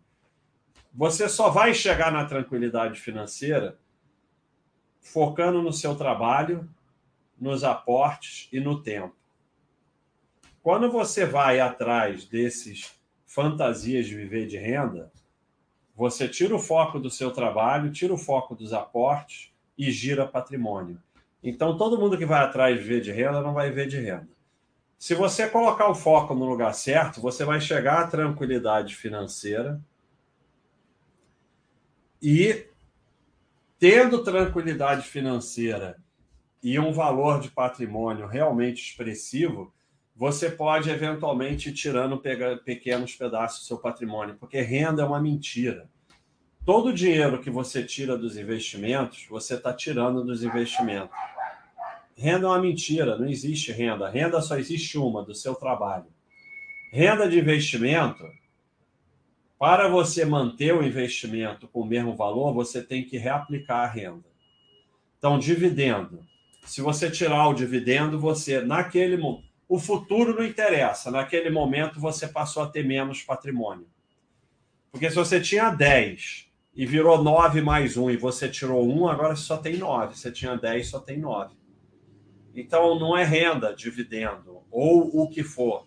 [0.94, 3.76] você só vai chegar na tranquilidade financeira
[5.00, 6.70] focando no seu trabalho,
[7.40, 9.16] nos aportes e no tempo.
[10.62, 12.94] Quando você vai atrás desses
[13.26, 15.10] fantasias de viver de renda,
[15.96, 21.00] você tira o foco do seu trabalho, tira o foco dos aportes e gira patrimônio.
[21.42, 24.28] Então, todo mundo que vai atrás de ver de renda não vai ver de renda.
[24.98, 29.80] Se você colocar o foco no lugar certo, você vai chegar à tranquilidade financeira
[32.20, 32.66] e,
[33.78, 35.96] tendo tranquilidade financeira
[36.62, 39.72] e um valor de patrimônio realmente expressivo,
[40.14, 42.20] você pode eventualmente ir tirando
[42.64, 45.88] pequenos pedaços do seu patrimônio, porque renda é uma mentira.
[46.64, 51.16] Todo o dinheiro que você tira dos investimentos, você está tirando dos investimentos.
[52.14, 54.10] Renda é uma mentira, não existe renda.
[54.10, 56.06] Renda só existe uma, do seu trabalho.
[56.92, 58.22] Renda de investimento,
[59.58, 64.28] para você manter o investimento com o mesmo valor, você tem que reaplicar a renda.
[65.18, 66.28] Então, dividendo.
[66.64, 71.12] Se você tirar o dividendo, você, naquele momento o futuro não interessa.
[71.12, 73.86] Naquele momento você passou a ter menos patrimônio.
[74.90, 79.36] Porque se você tinha 10 e virou 9 mais 1 e você tirou 1, agora
[79.36, 80.16] só tem 9.
[80.16, 81.54] Você tinha 10, só tem 9.
[82.52, 85.86] Então não é renda, dividendo ou o que for.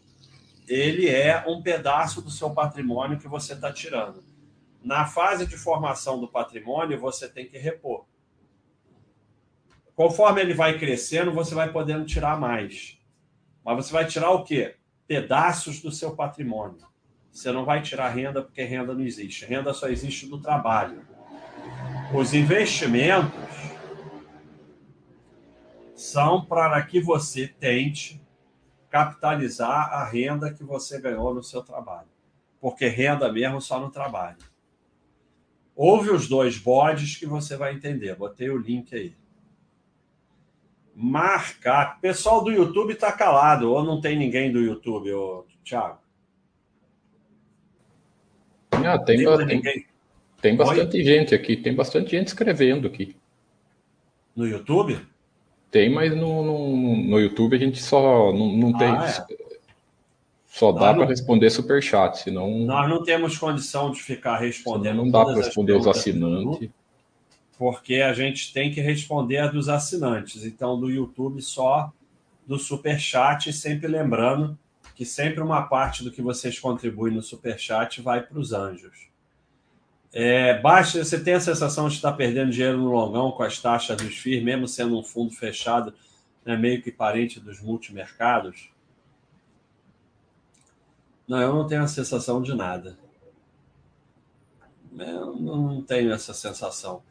[0.66, 4.24] Ele é um pedaço do seu patrimônio que você está tirando.
[4.82, 8.06] Na fase de formação do patrimônio, você tem que repor.
[9.96, 12.98] Conforme ele vai crescendo, você vai podendo tirar mais.
[13.64, 14.76] Mas você vai tirar o quê?
[15.08, 16.88] Pedaços do seu patrimônio.
[17.32, 19.46] Você não vai tirar renda porque renda não existe.
[19.46, 21.06] Renda só existe do trabalho.
[22.14, 23.34] Os investimentos
[25.96, 28.22] são para que você tente
[28.90, 32.10] capitalizar a renda que você ganhou no seu trabalho.
[32.60, 34.38] Porque renda mesmo só no trabalho.
[35.76, 38.16] Ouve os dois bodes que você vai entender.
[38.16, 39.16] Botei o link aí
[40.96, 42.00] marcar.
[42.00, 45.98] Pessoal do YouTube está calado, ou não tem ninguém do YouTube, ô, Thiago?
[48.72, 49.86] Ah, tem, tem,
[50.42, 51.04] tem, bastante Oi?
[51.04, 53.16] gente aqui, tem bastante gente escrevendo aqui.
[54.36, 55.00] No YouTube?
[55.72, 58.90] Tem, mas no, no, no YouTube a gente só não, não tem.
[58.90, 59.44] Ah, é.
[60.46, 62.48] Só dá para responder super chat, senão.
[62.60, 64.98] Nós não temos condição de ficar respondendo.
[64.98, 66.70] Não dá para responder os assinantes
[67.64, 70.44] porque a gente tem que responder a dos assinantes.
[70.44, 71.94] Então, do YouTube só
[72.46, 74.60] do Super Chat, sempre lembrando
[74.94, 79.08] que sempre uma parte do que vocês contribuem no Super Chat vai para os anjos.
[80.12, 84.18] É, você tem a sensação de estar perdendo dinheiro no longão com as taxas dos
[84.18, 85.94] FIIs, mesmo sendo um fundo fechado,
[86.44, 88.70] né, meio que parente dos multimercados?
[91.26, 93.00] Não, eu não tenho a sensação de nada.
[95.00, 97.02] Eu não tenho essa sensação.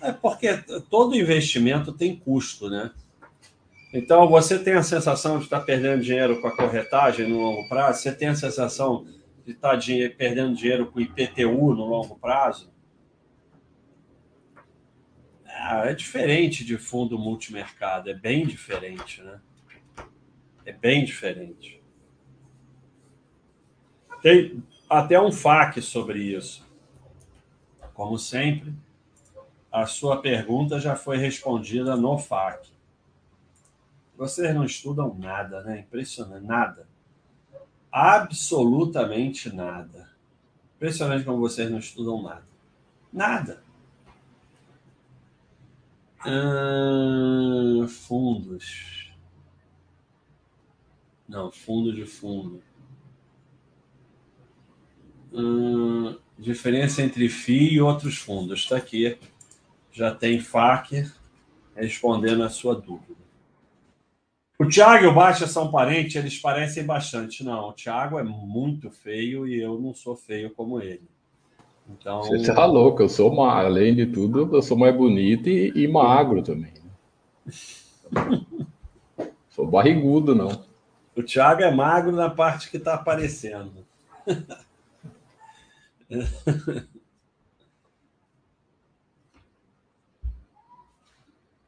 [0.00, 0.56] É porque
[0.90, 2.92] todo investimento tem custo, né?
[3.92, 8.02] Então, você tem a sensação de estar perdendo dinheiro com a corretagem no longo prazo?
[8.02, 9.06] Você tem a sensação
[9.44, 9.78] de estar
[10.18, 12.70] perdendo dinheiro com o IPTU no longo prazo?
[15.46, 19.40] É, é diferente de fundo multimercado, é bem diferente, né?
[20.64, 21.80] É bem diferente.
[24.20, 26.66] Tem, até um FAQ sobre isso.
[27.94, 28.74] Como sempre,
[29.76, 32.66] a sua pergunta já foi respondida no FAQ.
[34.16, 35.80] Vocês não estudam nada, né?
[35.80, 36.88] Impressionante, nada.
[37.92, 40.08] Absolutamente nada.
[40.76, 42.46] Impressionante como vocês não estudam nada.
[43.12, 43.62] Nada.
[46.24, 49.12] Hum, fundos.
[51.28, 52.62] Não, fundo de fundo.
[55.34, 58.60] Hum, diferença entre FII e outros fundos.
[58.60, 59.18] Está aqui.
[59.96, 61.10] Já tem FAQ
[61.74, 63.16] respondendo a sua dúvida.
[64.58, 67.42] O Thiago e o Baixa são parentes, eles parecem bastante.
[67.42, 71.08] Não, o Thiago é muito feio e eu não sou feio como ele.
[71.88, 72.22] Então...
[72.24, 76.42] Você tá louco, eu sou, além de tudo, eu sou mais bonito e, e magro
[76.42, 76.74] também.
[77.46, 77.52] Né?
[79.48, 80.62] sou barrigudo, não.
[81.16, 83.86] O Thiago é magro na parte que está aparecendo.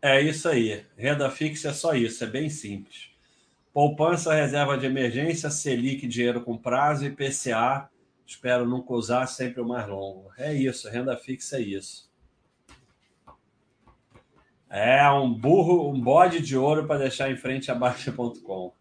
[0.01, 0.85] É isso aí.
[0.97, 3.11] Renda fixa é só isso, é bem simples.
[3.73, 7.89] Poupança, reserva de emergência, Selic, dinheiro com prazo e PCA,
[8.27, 10.31] espero nunca usar, sempre o mais longo.
[10.37, 12.09] É isso, renda fixa é isso.
[14.71, 18.73] É um burro, um bode de ouro para deixar em frente a Baixa.com.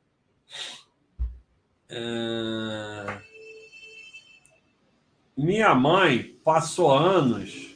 [1.90, 3.22] É...
[5.36, 7.67] Minha mãe passou anos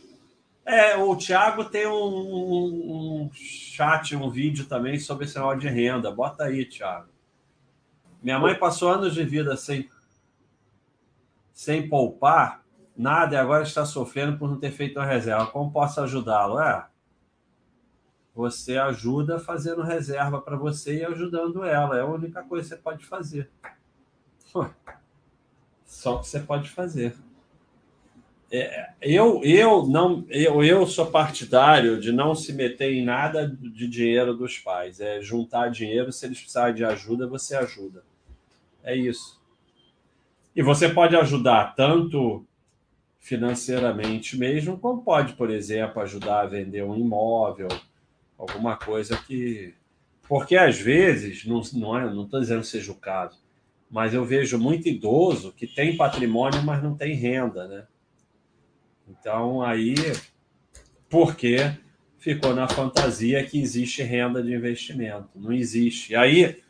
[0.72, 6.10] é, o Thiago tem um, um, chat, um vídeo também sobre negócio de renda.
[6.12, 7.10] Bota aí, Thiago.
[8.24, 9.90] Minha mãe passou anos de vida sem,
[11.52, 12.64] sem poupar
[12.96, 15.48] nada e agora está sofrendo por não ter feito uma reserva.
[15.48, 16.60] Como posso ajudá-lo?
[16.62, 16.88] É,
[18.34, 21.98] você ajuda fazendo reserva para você e ajudando ela.
[21.98, 23.52] É a única coisa que você pode fazer.
[25.86, 27.16] Só que você pode fazer.
[28.54, 33.88] É, eu, eu não eu, eu sou partidário de não se meter em nada de
[33.88, 35.00] dinheiro dos pais.
[35.00, 38.04] É juntar dinheiro, se eles precisarem de ajuda, você ajuda.
[38.84, 39.40] É isso.
[40.56, 42.46] E você pode ajudar tanto
[43.22, 47.70] financeiramente mesmo, como pode, por exemplo, ajudar a vender um imóvel,
[48.38, 49.74] alguma coisa que.
[50.28, 53.38] Porque às vezes, não estou não é, não dizendo que seja o caso,
[53.90, 57.86] mas eu vejo muito idoso que tem patrimônio, mas não tem renda, né?
[59.20, 59.96] Então, aí,
[61.10, 61.78] porque
[62.18, 65.30] ficou na fantasia que existe renda de investimento.
[65.36, 66.14] Não existe.
[66.14, 66.62] E aí,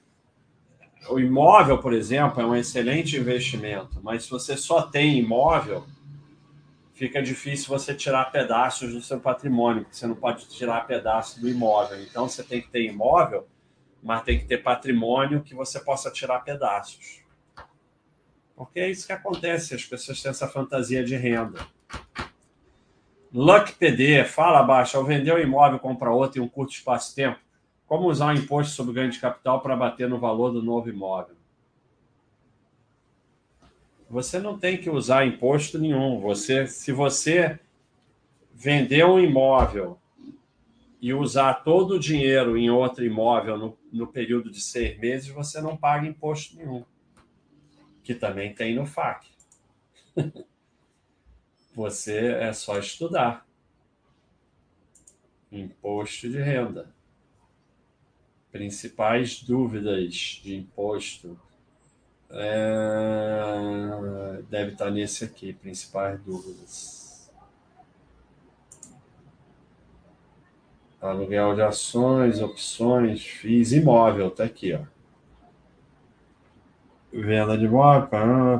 [1.10, 5.86] o imóvel, por exemplo, é um excelente investimento, mas se você só tem imóvel,
[6.93, 11.49] fica difícil você tirar pedaços do seu patrimônio, porque você não pode tirar pedaços do
[11.49, 12.01] imóvel.
[12.01, 13.47] Então, você tem que ter imóvel,
[14.01, 17.21] mas tem que ter patrimônio que você possa tirar pedaços.
[18.56, 21.60] Porque é isso que acontece, as pessoas têm essa fantasia de renda.
[23.34, 27.15] Luck PD, fala abaixo, ao vender um imóvel, comprar outro em um curto espaço de
[27.15, 27.39] tempo,
[27.88, 31.36] como usar o imposto sobre ganho de capital para bater no valor do novo imóvel?
[34.10, 36.20] Você não tem que usar imposto nenhum.
[36.20, 37.58] Você, se você
[38.54, 39.98] vender um imóvel
[41.02, 45.62] e usar todo o dinheiro em outro imóvel no, no período de seis meses, você
[45.62, 46.84] não paga imposto nenhum.
[48.04, 49.28] Que também tem no FAC.
[51.73, 53.47] Você é só estudar.
[55.51, 56.93] Imposto de renda.
[58.51, 61.39] Principais dúvidas de imposto.
[62.29, 63.51] É...
[64.49, 67.31] Deve estar nesse aqui, principais dúvidas.
[70.99, 74.91] Aluguel de ações, opções, FIIs, imóvel, tá aqui, ó.
[77.14, 78.07] Venda de imóvel,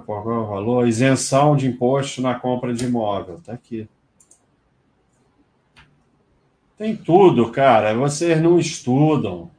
[0.06, 0.88] qual é o valor?
[0.88, 3.36] Isenção de imposto na compra de imóvel.
[3.36, 3.88] Está aqui.
[6.78, 7.94] Tem tudo, cara.
[7.94, 9.50] Vocês não estudam.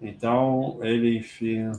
[0.00, 1.72] Então, ele enfim.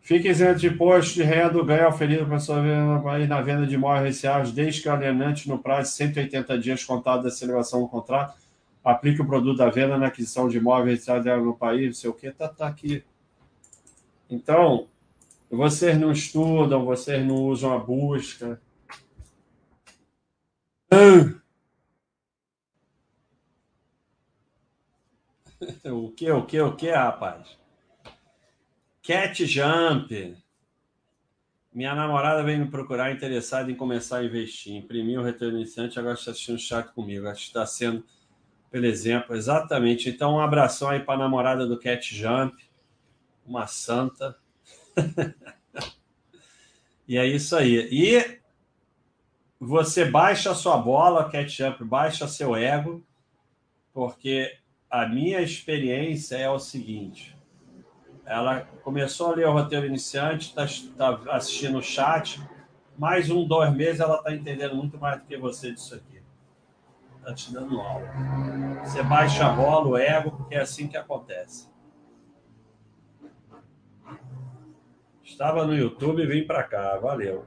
[0.00, 4.52] Fica isento de imposto de renda, ganho oferido para venda na venda de imóveis receados,
[4.52, 8.38] desde que alienante, no prazo de 180 dias contado da celebração do contrato,
[8.84, 12.14] aplique o produto da venda na aquisição de imóveis receados no país, não sei o
[12.14, 13.02] que, tá, tá aqui.
[14.28, 14.88] Então,
[15.50, 18.60] vocês não estudam, vocês não usam a busca.
[25.84, 27.56] O que, o que, o que, rapaz?
[29.02, 30.36] Cat Jump.
[31.72, 34.74] Minha namorada veio me procurar interessada em começar a investir.
[34.74, 37.26] Imprimiu o retorno iniciante, agora está assistindo chat comigo.
[37.26, 38.04] Acho que está sendo,
[38.70, 40.10] pelo exemplo, exatamente.
[40.10, 42.65] Então, um abração aí para a namorada do Cat Jump
[43.46, 44.36] uma santa.
[47.08, 47.88] E é isso aí.
[47.92, 48.40] E
[49.60, 53.00] você baixa a sua bola, ketchup, baixa seu ego,
[53.94, 54.58] porque
[54.90, 57.36] a minha experiência é o seguinte:
[58.24, 60.66] ela começou a ler o roteiro iniciante, está
[60.96, 62.42] tá assistindo o chat,
[62.98, 66.20] mais um, dois meses, ela está entendendo muito mais do que você disso aqui.
[67.18, 68.08] Está te dando aula.
[68.84, 71.68] Você baixa a bola, o ego, porque é assim que acontece.
[75.26, 76.96] Estava no YouTube e vim para cá.
[76.98, 77.44] Valeu.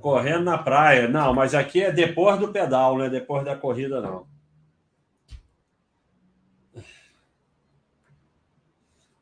[0.00, 1.08] Correndo na praia.
[1.08, 4.26] Não, mas aqui é depois do pedal, não é depois da corrida, não.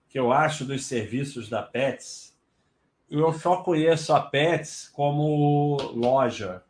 [0.08, 2.36] Que eu acho dos serviços da Pets,
[3.08, 6.62] eu só conheço a Pets como loja.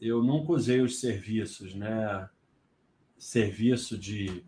[0.00, 2.28] Eu nunca usei os serviços, né?
[3.16, 4.44] Serviço de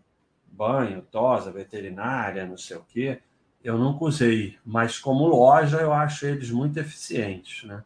[0.59, 3.21] banho, tosa, veterinária, não sei o quê,
[3.63, 7.81] eu nunca usei, mas como loja eu acho eles muito eficientes, né?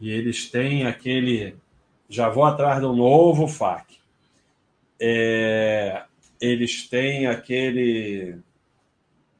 [0.00, 1.56] E eles têm aquele.
[2.08, 3.98] Já vou atrás do novo FAC.
[5.00, 6.04] É...
[6.40, 8.38] Eles têm aquele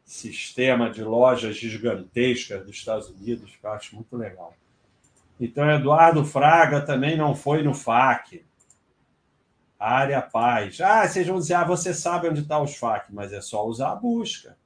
[0.05, 4.55] sistema de lojas gigantescas dos Estados Unidos, que eu acho muito legal.
[5.39, 8.43] Então, Eduardo Fraga também não foi no FAC.
[9.79, 10.81] Área Paz.
[10.81, 13.93] Ah, vocês vão dizer, ah, você sabe onde está os FAQ, mas é só usar
[13.93, 14.57] a busca.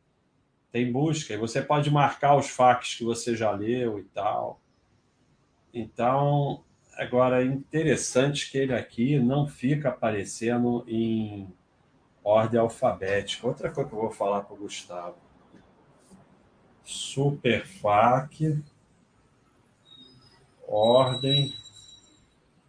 [0.71, 4.61] Tem busca, e você pode marcar os FAQs que você já leu e tal.
[5.75, 6.63] Então,
[6.97, 11.53] agora, interessante que ele aqui não fica aparecendo em
[12.23, 13.49] ordem alfabética.
[13.49, 15.17] Outra coisa que eu vou falar para o Gustavo.
[16.85, 18.63] Super FAQ,
[20.67, 21.53] ordem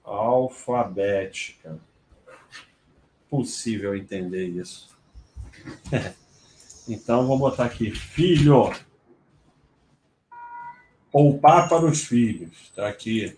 [0.03, 1.79] alfabética
[3.31, 4.89] possível entender isso.
[6.87, 8.69] então, vou botar aqui, filho.
[11.09, 12.51] Poupar para os filhos.
[12.63, 13.37] Está aqui.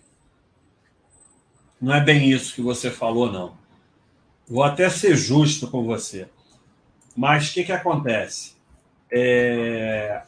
[1.80, 3.56] Não é bem isso que você falou, não.
[4.48, 6.28] Vou até ser justo com você.
[7.16, 8.56] Mas o que, que acontece?
[9.10, 10.22] É...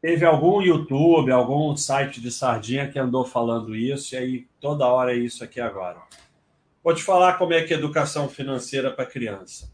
[0.00, 5.12] Teve algum YouTube, algum site de sardinha que andou falando isso, e aí toda hora
[5.12, 6.00] é isso aqui agora.
[6.82, 9.70] Vou te falar como é que é educação financeira para criança.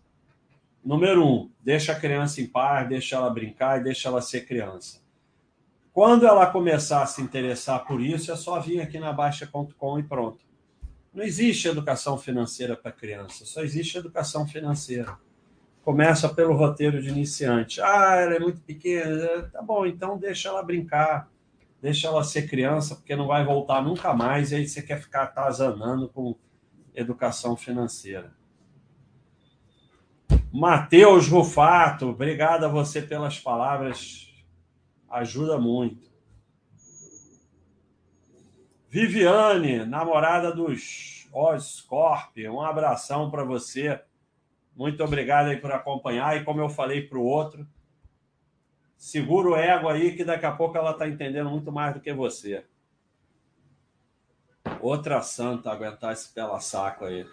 [0.84, 5.00] Número um, deixa a criança em paz, deixa ela brincar e deixa ela ser criança.
[5.92, 10.02] Quando ela começar a se interessar por isso, é só vir aqui na Baixa.com e
[10.02, 10.44] pronto.
[11.14, 15.16] Não existe educação financeira para criança, só existe educação financeira.
[15.82, 17.80] Começa pelo roteiro de iniciante.
[17.80, 19.48] Ah, ela é muito pequena.
[19.52, 21.30] Tá bom, então deixa ela brincar,
[21.80, 24.50] deixa ela ser criança, porque não vai voltar nunca mais.
[24.50, 26.34] E aí você quer ficar atazanando com
[26.96, 28.34] educação financeira.
[30.52, 34.34] Matheus Rufato, obrigado a você pelas palavras,
[35.10, 36.10] ajuda muito.
[38.88, 44.00] Viviane, namorada dos Oscorp, um abração para você.
[44.74, 46.36] Muito obrigado aí por acompanhar.
[46.36, 47.66] E como eu falei para o outro,
[48.96, 52.12] segura o ego aí, que daqui a pouco ela está entendendo muito mais do que
[52.12, 52.64] você.
[54.80, 57.26] Outra santa aguentar esse pela saco aí.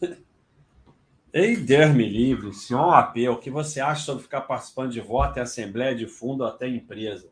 [1.32, 5.38] Ei, Deus me livre, senhor AP, o que você acha sobre ficar participando de voto
[5.38, 7.30] em assembleia de fundo até empresa?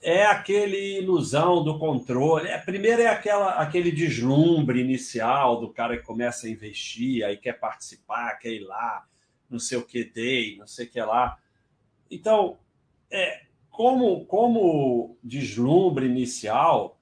[0.00, 2.48] É aquele ilusão do controle.
[2.48, 7.54] É, primeiro é aquela, aquele deslumbre inicial do cara que começa a investir, aí quer
[7.54, 9.04] participar, quer ir lá,
[9.50, 11.36] não sei o que dei, não sei o que lá.
[12.10, 12.58] Então,
[13.10, 16.97] é, como, como deslumbre inicial,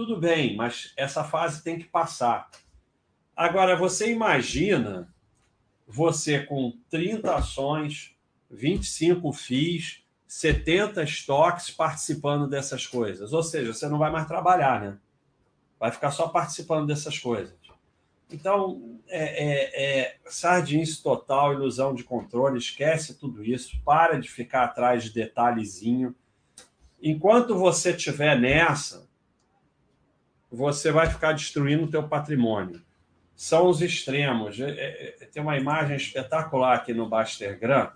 [0.00, 2.48] tudo bem, mas essa fase tem que passar.
[3.36, 5.14] Agora, você imagina
[5.86, 8.16] você com 30 ações,
[8.50, 13.34] 25 FIIs, 70 estoques participando dessas coisas.
[13.34, 14.96] Ou seja, você não vai mais trabalhar, né?
[15.78, 17.54] Vai ficar só participando dessas coisas.
[18.32, 24.64] Então, é, é, é sardinice total, ilusão de controle, esquece tudo isso, para de ficar
[24.64, 26.14] atrás de detalhezinho.
[27.02, 29.09] Enquanto você estiver nessa,
[30.50, 32.82] você vai ficar destruindo o teu patrimônio.
[33.36, 34.60] São os extremos.
[34.60, 37.90] É, é, é, tem uma imagem espetacular aqui no Bastergram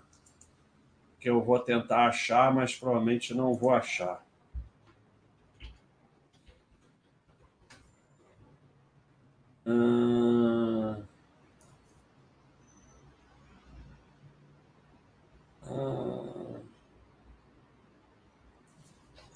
[1.19, 4.23] que eu vou tentar achar, mas provavelmente não vou achar.
[9.65, 11.03] Hum...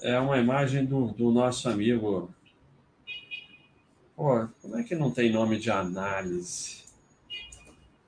[0.02, 2.34] É uma imagem do, do nosso amigo
[4.20, 6.84] Pô, como é que não tem nome de análise?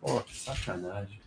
[0.01, 1.21] Pô, que sacanagem.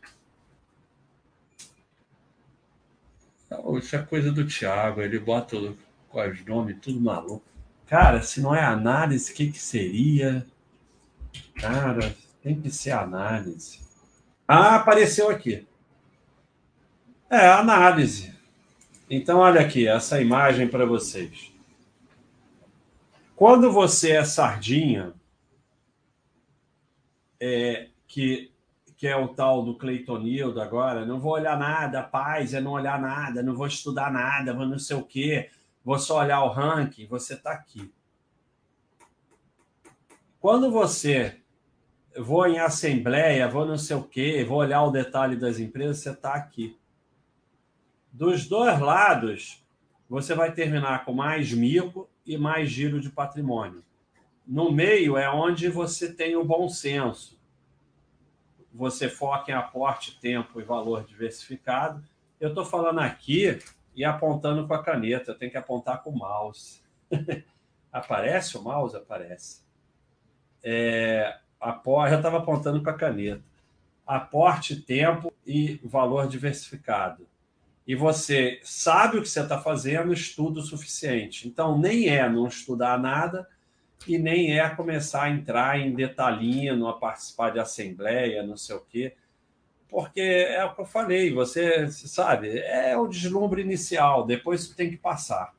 [3.79, 7.47] Isso é coisa do Thiago, ele bota os nomes tudo maluco.
[7.87, 10.47] Cara, se não é análise, o que, que seria?
[11.55, 13.81] Cara, tem que ser análise.
[14.47, 15.67] Ah, apareceu aqui.
[17.31, 18.35] É, análise.
[19.09, 21.54] Então, olha aqui, essa imagem para vocês.
[23.37, 25.13] Quando você é sardinha,
[27.41, 28.53] é, que,
[28.97, 33.01] que é o tal do Cleitonildo agora, não vou olhar nada, paz é não olhar
[33.01, 35.51] nada, não vou estudar nada, vou não sei o quê,
[35.85, 37.93] vou só olhar o ranking, você está aqui.
[40.39, 41.41] Quando você
[42.17, 46.11] vou em assembleia, vou não sei o quê, vou olhar o detalhe das empresas, você
[46.11, 46.79] está aqui.
[48.13, 49.65] Dos dois lados,
[50.09, 53.85] você vai terminar com mais mico e mais giro de patrimônio.
[54.47, 57.41] No meio é onde você tem o bom senso.
[58.73, 62.03] Você foca em aporte, tempo e valor diversificado.
[62.41, 63.59] Eu estou falando aqui
[63.95, 65.31] e apontando com a caneta.
[65.31, 66.83] Eu tenho que apontar com o mouse.
[67.93, 68.97] Aparece o mouse?
[68.97, 69.63] Aparece.
[70.63, 73.45] É, aporte, eu estava apontando com a caneta.
[74.07, 77.27] Aporte, tempo e valor diversificado
[77.87, 81.47] e você sabe o que você está fazendo, estuda o suficiente.
[81.47, 83.47] Então, nem é não estudar nada
[84.09, 88.81] e nem é começar a entrar em detalhinho, a participar de assembleia, não sei o
[88.81, 89.15] quê.
[89.89, 94.97] Porque é o que eu falei, você sabe, é o deslumbre inicial, depois tem que
[94.97, 95.55] passar.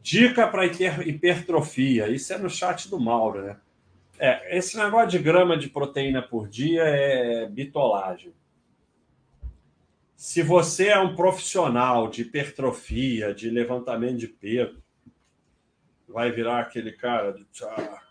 [0.00, 3.56] Dica para hipertrofia, isso é no chat do Mauro, né?
[4.18, 8.32] É, esse negócio de grama de proteína por dia é bitolagem.
[10.16, 14.82] Se você é um profissional de hipertrofia, de levantamento de peso,
[16.08, 18.02] vai virar aquele cara de tchá,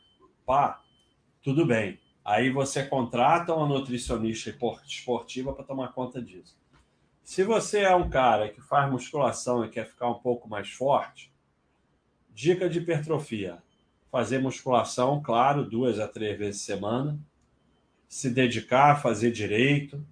[0.45, 0.84] pá,
[1.41, 1.99] tudo bem.
[2.24, 6.56] Aí você contrata uma nutricionista esportiva para tomar conta disso.
[7.24, 11.34] Se você é um cara que faz musculação e quer ficar um pouco mais forte,
[12.30, 13.64] dica de hipertrofia:
[14.12, 17.20] fazer musculação, claro, duas a três vezes por semana,
[18.08, 20.06] se dedicar, fazer direito,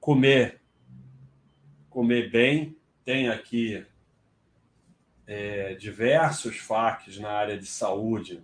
[0.00, 0.60] comer,
[1.88, 2.76] comer bem.
[3.04, 3.84] Tem aqui
[5.26, 8.42] é, diversos FAQs na área de saúde,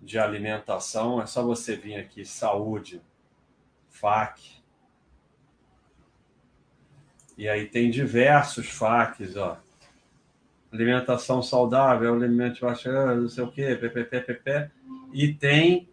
[0.00, 1.20] de alimentação.
[1.20, 3.02] É só você vir aqui, saúde,
[3.88, 4.40] FAQ.
[7.36, 9.60] E aí tem diversos FAQs, ó.
[10.72, 13.76] Alimentação saudável, alimento baixo, não sei o quê,
[15.12, 15.88] E tem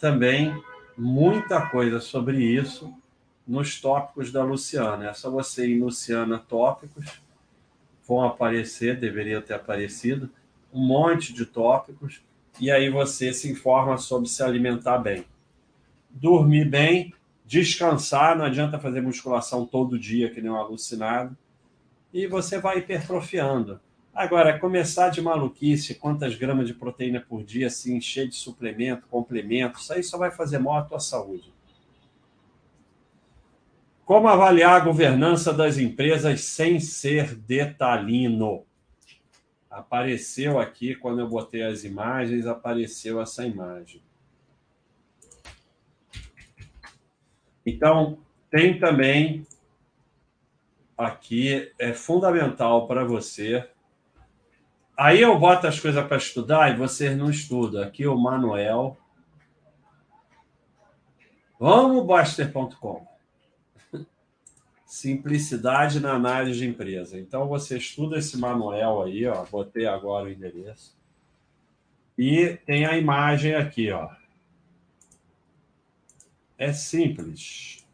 [0.00, 0.54] também
[0.96, 3.01] muita coisa sobre isso
[3.46, 5.10] nos tópicos da Luciana.
[5.10, 7.20] É só você ir Luciana Tópicos,
[8.06, 10.30] vão aparecer, deveriam ter aparecido,
[10.72, 12.22] um monte de tópicos,
[12.60, 15.24] e aí você se informa sobre se alimentar bem.
[16.10, 17.14] Dormir bem,
[17.44, 21.36] descansar, não adianta fazer musculação todo dia, que nem um alucinado,
[22.12, 23.80] e você vai hipertrofiando.
[24.14, 29.78] Agora, começar de maluquice, quantas gramas de proteína por dia, assim, encher de suplemento, complemento,
[29.78, 31.50] isso aí só vai fazer mal à tua saúde.
[34.04, 38.64] Como avaliar a governança das empresas sem ser detalhino?
[39.70, 44.02] Apareceu aqui, quando eu botei as imagens, apareceu essa imagem.
[47.64, 48.18] Então,
[48.50, 49.46] tem também
[50.98, 53.68] aqui, é fundamental para você.
[54.96, 57.82] Aí eu boto as coisas para estudar e vocês não estudam.
[57.82, 58.96] Aqui o Manuel.
[61.58, 63.11] Vamos, Baster.com.
[64.92, 67.18] Simplicidade na análise de empresa.
[67.18, 70.94] Então, você estuda esse manual aí, ó, botei agora o endereço.
[72.18, 74.10] E tem a imagem aqui, ó.
[76.58, 77.86] É simples.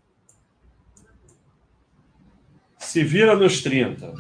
[2.78, 4.12] Se vira nos 30.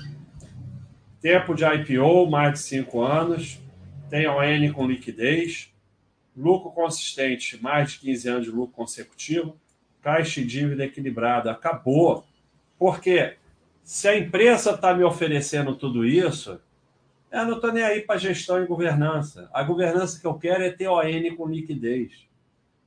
[1.20, 3.58] Tempo de IPO, mais de 5 anos.
[4.08, 5.74] Tem ON com liquidez.
[6.36, 9.58] Lucro consistente, mais de 15 anos de lucro consecutivo.
[10.00, 11.50] Caixa e dívida equilibrada.
[11.50, 12.27] Acabou
[12.78, 13.36] porque
[13.82, 16.60] se a imprensa está me oferecendo tudo isso,
[17.30, 19.50] eu não estou nem aí para gestão e governança.
[19.52, 22.26] A governança que eu quero é ter ON com liquidez.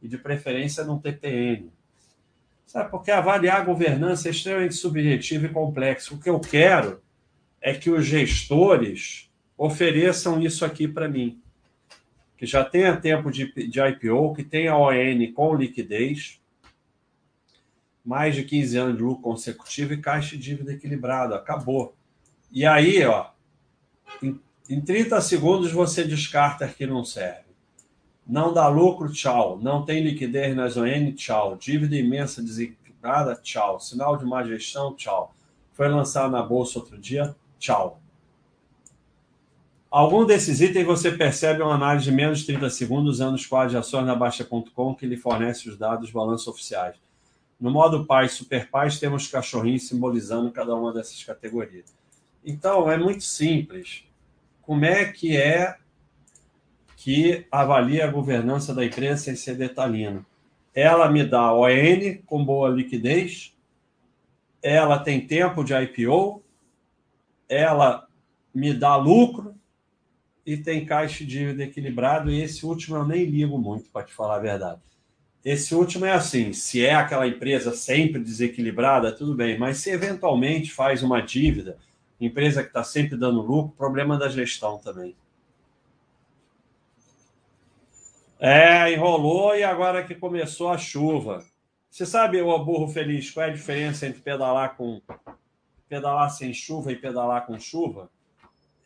[0.02, 1.70] E de preferência não ter PN.
[2.66, 2.90] Sabe?
[2.90, 6.16] Porque avaliar a governança é extremamente subjetivo e complexo.
[6.16, 7.02] O que eu quero
[7.60, 11.40] é que os gestores ofereçam isso aqui para mim.
[12.36, 16.41] Que já tenha tempo de, de IPO, que tenha ON com liquidez,
[18.04, 21.34] mais de 15 anos de lucro consecutivo e caixa de dívida equilibrado.
[21.34, 21.96] Acabou.
[22.52, 23.28] E aí, ó,
[24.22, 24.40] em,
[24.70, 27.52] em 30 segundos você descarta que não serve.
[28.26, 29.60] Não dá lucro, tchau.
[29.62, 31.56] Não tem liquidez na ON, tchau.
[31.56, 33.80] Dívida imensa desequilibrada, tchau.
[33.80, 35.34] Sinal de má gestão, tchau.
[35.74, 38.00] Foi lançado na bolsa outro dia, tchau.
[39.90, 43.72] Algum desses itens você percebe uma análise de menos de 30 segundos usando os quadros
[43.72, 46.96] de ações na Baixa.com que lhe fornece os dados dos balanços oficiais.
[47.62, 51.94] No modo Paz Super Paz, temos cachorrinhos simbolizando cada uma dessas categorias.
[52.44, 54.04] Então, é muito simples.
[54.64, 55.78] Como é que é
[56.98, 60.26] que avalia a governança da empresa sem ser detalhino?
[60.74, 63.56] Ela me dá ON com boa liquidez,
[64.64, 66.44] ela tem tempo de IPO,
[67.48, 68.08] ela
[68.54, 69.54] me dá lucro,
[70.44, 74.14] e tem caixa de dívida equilibrado, e esse último eu nem ligo muito, para te
[74.14, 74.82] falar a verdade.
[75.44, 80.72] Esse último é assim: se é aquela empresa sempre desequilibrada, tudo bem, mas se eventualmente
[80.72, 81.78] faz uma dívida,
[82.20, 85.16] empresa que está sempre dando lucro, problema da gestão também.
[88.40, 91.46] É, enrolou e agora que começou a chuva.
[91.90, 95.02] Você sabe, o burro feliz, qual é a diferença entre pedalar com
[95.88, 98.10] pedalar sem chuva e pedalar com chuva?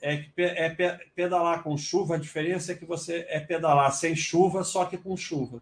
[0.05, 0.69] é que é
[1.15, 5.17] pedalar com chuva, a diferença é que você é pedalar sem chuva, só que com
[5.17, 5.61] chuva.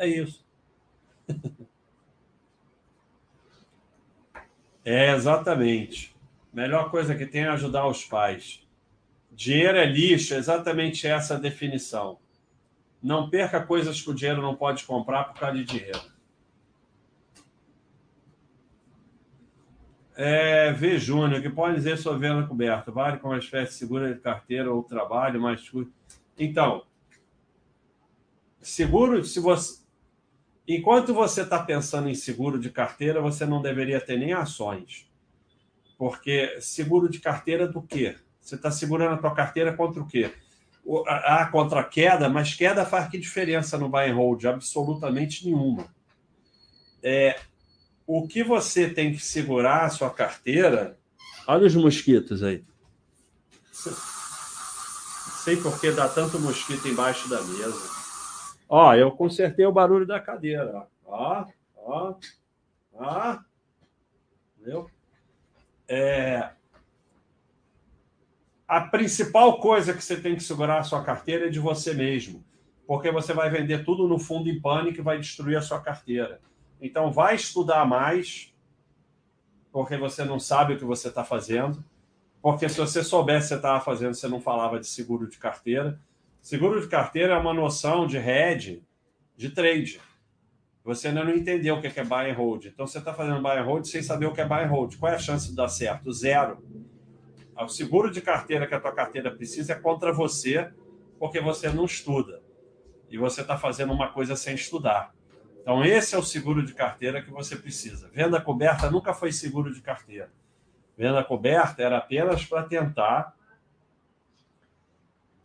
[0.00, 0.44] É isso.
[4.82, 6.16] É, exatamente.
[6.50, 8.66] Melhor coisa que tem é ajudar os pais.
[9.30, 12.18] Dinheiro é lixo, é exatamente essa definição.
[13.00, 16.00] Não perca coisas que o dinheiro não pode comprar por causa de dinheiro.
[20.16, 20.98] É, v.
[20.98, 22.90] Júnior, que pode dizer sobre venda coberta?
[22.90, 25.62] Vale como uma espécie segura de carteira ou trabalho mais
[26.38, 26.86] Então,
[28.60, 29.80] seguro, se você.
[30.72, 35.10] Enquanto você está pensando em seguro de carteira, você não deveria ter nem ações.
[35.98, 38.14] Porque seguro de carteira do quê?
[38.40, 40.32] Você está segurando a tua carteira contra o quê?
[41.08, 44.44] Ah, contra a queda, mas queda faz que diferença no buy and hold?
[44.44, 45.92] Absolutamente nenhuma.
[47.02, 47.40] É,
[48.06, 50.96] o que você tem que segurar a sua carteira.
[51.48, 52.62] Olha os mosquitos aí.
[55.42, 57.90] Sei por que dá tanto mosquito embaixo da mesa.
[58.72, 60.86] Ó, eu consertei o barulho da cadeira.
[61.04, 61.44] Ó,
[61.76, 62.14] ó,
[62.94, 63.38] ó.
[64.56, 64.88] Entendeu?
[65.88, 66.50] É...
[68.68, 72.44] A principal coisa que você tem que segurar a sua carteira é de você mesmo.
[72.86, 76.40] Porque você vai vender tudo no fundo em pânico e vai destruir a sua carteira.
[76.80, 78.54] Então, vai estudar mais,
[79.72, 81.84] porque você não sabe o que você está fazendo.
[82.40, 85.38] Porque se você soubesse o que você estava fazendo, você não falava de seguro de
[85.38, 86.00] carteira.
[86.40, 88.82] Seguro de carteira é uma noção de hedge,
[89.36, 90.00] de trade.
[90.82, 92.64] Você ainda não entendeu o que é buy and hold.
[92.64, 94.96] Então, você está fazendo buy and hold sem saber o que é buy and hold.
[94.96, 96.10] Qual é a chance de dar certo?
[96.12, 96.64] Zero.
[97.56, 100.70] O seguro de carteira que a tua carteira precisa é contra você,
[101.18, 102.42] porque você não estuda.
[103.10, 105.14] E você está fazendo uma coisa sem estudar.
[105.60, 108.08] Então, esse é o seguro de carteira que você precisa.
[108.14, 110.32] Venda coberta nunca foi seguro de carteira.
[110.96, 113.36] Venda coberta era apenas para tentar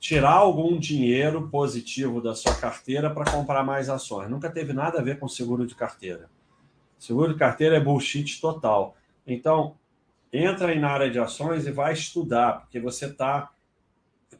[0.07, 4.29] tirar algum dinheiro positivo da sua carteira para comprar mais ações.
[4.29, 6.29] Nunca teve nada a ver com seguro de carteira.
[6.99, 8.95] Seguro de carteira é bullshit total.
[9.25, 9.75] Então,
[10.31, 13.51] entra aí na área de ações e vai estudar, porque você tá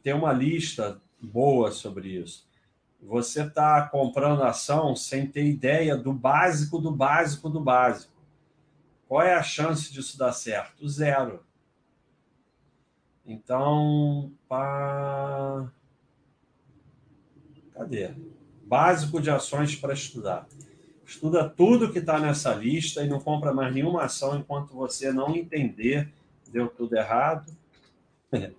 [0.02, 2.46] tem uma lista boa sobre isso
[3.06, 8.12] você está comprando ação sem ter ideia do básico, do básico, do básico.
[9.06, 10.88] Qual é a chance disso dar certo?
[10.88, 11.45] Zero.
[13.26, 15.70] Então, pá...
[17.74, 18.10] cadê?
[18.64, 20.46] Básico de ações para estudar.
[21.04, 25.36] Estuda tudo que está nessa lista e não compra mais nenhuma ação enquanto você não
[25.36, 26.12] entender
[26.50, 27.52] deu tudo errado.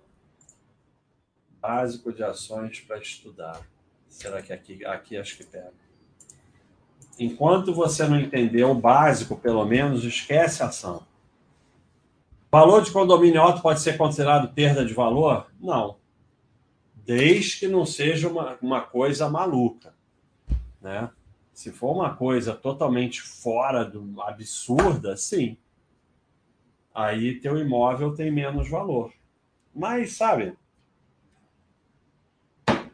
[1.60, 3.60] Básico de ações para estudar.
[4.08, 5.72] Será que aqui, aqui acho que pega?
[7.18, 11.04] Enquanto você não entender o básico, pelo menos, esquece a ação.
[12.50, 15.46] Valor de condomínio alto pode ser considerado perda de valor?
[15.60, 15.98] Não.
[16.94, 19.94] Desde que não seja uma, uma coisa maluca.
[20.80, 21.10] Né?
[21.52, 25.56] Se for uma coisa totalmente fora do absurda, sim.
[26.94, 29.12] Aí teu imóvel tem menos valor.
[29.74, 30.56] Mas, sabe,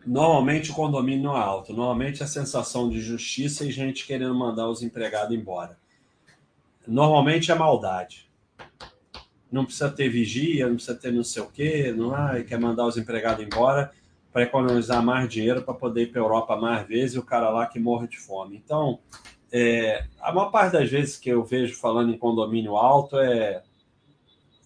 [0.06, 1.72] Normalmente o condomínio é alto.
[1.72, 5.78] Normalmente a sensação de justiça e gente querendo mandar os empregados embora.
[6.86, 8.23] Normalmente é maldade.
[9.54, 12.42] Não precisa ter vigia, não precisa ter não sei o quê, não é?
[12.42, 13.92] quer mandar os empregados embora
[14.32, 17.50] para economizar mais dinheiro para poder ir para a Europa mais vezes e o cara
[17.50, 18.56] lá que morre de fome.
[18.56, 18.98] Então,
[19.52, 23.62] é, a maior parte das vezes que eu vejo falando em condomínio alto é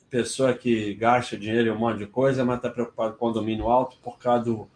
[0.08, 3.98] pessoa que gasta dinheiro em um monte de coisa, mas está preocupado com condomínio alto
[4.02, 4.68] por causa do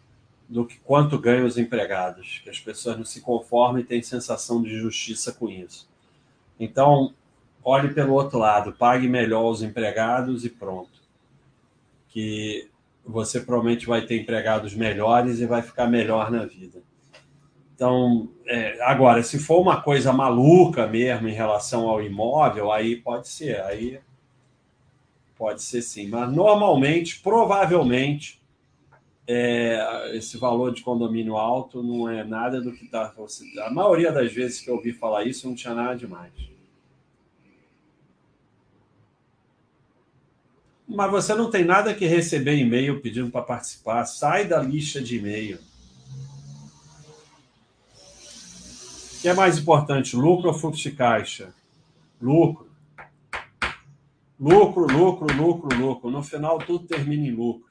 [0.52, 4.62] do que quanto ganham os empregados, que as pessoas não se conformam e têm sensação
[4.62, 5.88] de justiça com isso.
[6.60, 7.14] Então,
[7.64, 11.00] olhe pelo outro lado, pague melhor os empregados e pronto.
[12.08, 12.68] Que
[13.04, 16.82] você provavelmente vai ter empregados melhores e vai ficar melhor na vida.
[17.74, 23.28] Então, é, agora, se for uma coisa maluca mesmo em relação ao imóvel, aí pode
[23.28, 23.98] ser, aí
[25.36, 26.08] pode ser sim.
[26.08, 28.40] Mas normalmente, provavelmente,
[29.26, 33.12] é, esse valor de condomínio alto não é nada do que está.
[33.64, 36.32] A maioria das vezes que eu ouvi falar isso não tinha nada demais.
[40.95, 44.05] Mas você não tem nada que receber e-mail pedindo para participar.
[44.05, 45.59] Sai da lista de e-mail.
[49.16, 51.55] O que é mais importante, lucro ou fluxo de caixa?
[52.20, 52.70] Lucro.
[54.38, 56.11] Lucro, lucro, lucro, lucro.
[56.11, 57.70] No final, tudo termina em lucro.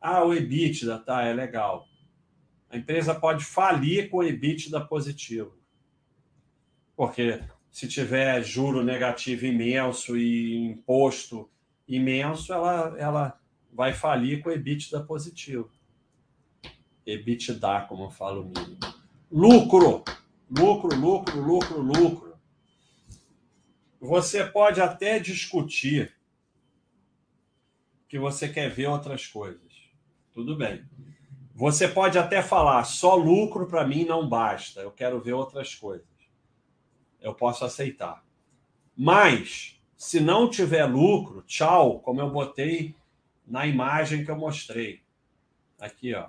[0.00, 1.86] Ah, o EBITDA, tá, é legal.
[2.68, 5.52] A empresa pode falir com o EBITDA positivo.
[6.96, 7.40] Porque
[7.70, 11.51] se tiver juro negativo imenso e imposto
[11.86, 13.40] imenso, ela, ela
[13.72, 15.70] vai falir com EBITDA positivo.
[17.06, 18.78] EBITDA, como eu falo mínimo.
[19.30, 20.04] Lucro,
[20.50, 22.32] lucro, lucro, lucro, lucro.
[24.00, 26.14] Você pode até discutir
[28.08, 29.72] que você quer ver outras coisas.
[30.32, 30.84] Tudo bem.
[31.54, 36.06] Você pode até falar, só lucro para mim não basta, eu quero ver outras coisas.
[37.20, 38.24] Eu posso aceitar.
[38.96, 42.96] Mas, se não tiver lucro, tchau, como eu botei
[43.46, 45.00] na imagem que eu mostrei.
[45.80, 46.28] Aqui, ó.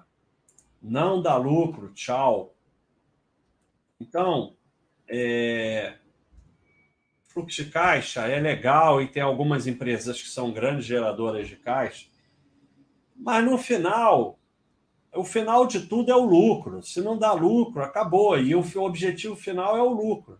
[0.80, 2.54] Não dá lucro, tchau.
[4.00, 4.56] Então,
[5.10, 5.98] é...
[7.24, 12.06] fluxo de caixa é legal e tem algumas empresas que são grandes geradoras de caixa
[13.16, 14.38] mas no final,
[15.16, 16.84] o final de tudo é o lucro.
[16.84, 18.38] Se não dá lucro, acabou.
[18.38, 20.40] E o objetivo final é o lucro.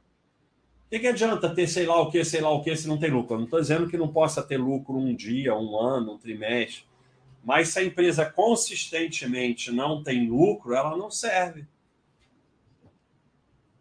[0.86, 3.10] O que, adianta ter sei lá o que, sei lá o que, se não tem
[3.10, 3.34] lucro?
[3.34, 6.86] Eu não estou dizendo que não possa ter lucro um dia, um ano, um trimestre.
[7.44, 11.68] Mas se a empresa consistentemente não tem lucro, ela não serve.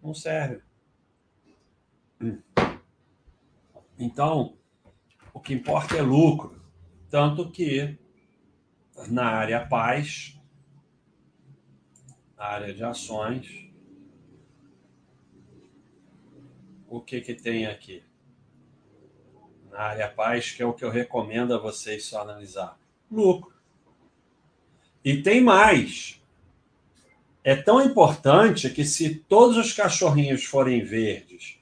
[0.02, 0.62] Não serve.
[3.98, 4.56] Então,
[5.32, 6.60] o que importa é lucro.
[7.10, 7.98] Tanto que
[9.08, 10.36] na área paz,
[12.36, 13.61] área de ações.
[16.92, 18.02] O que que tem aqui?
[19.70, 22.78] Na área paz, que é o que eu recomendo a vocês só analisar.
[23.10, 23.54] Lucro.
[25.02, 26.22] E tem mais.
[27.42, 31.58] É tão importante que se todos os cachorrinhos forem verdes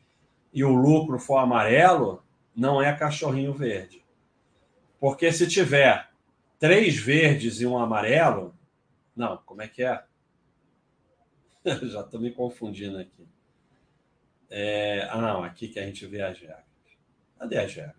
[0.53, 4.05] e o lucro for amarelo, não é cachorrinho verde.
[4.99, 6.11] Porque se tiver
[6.59, 8.53] três verdes e um amarelo.
[9.15, 10.03] Não, como é que é?
[11.87, 13.31] Já estou me confundindo aqui.
[14.51, 15.09] É...
[15.11, 16.65] Ah, não, aqui que a gente vê as regras.
[17.39, 17.97] Cadê as regras?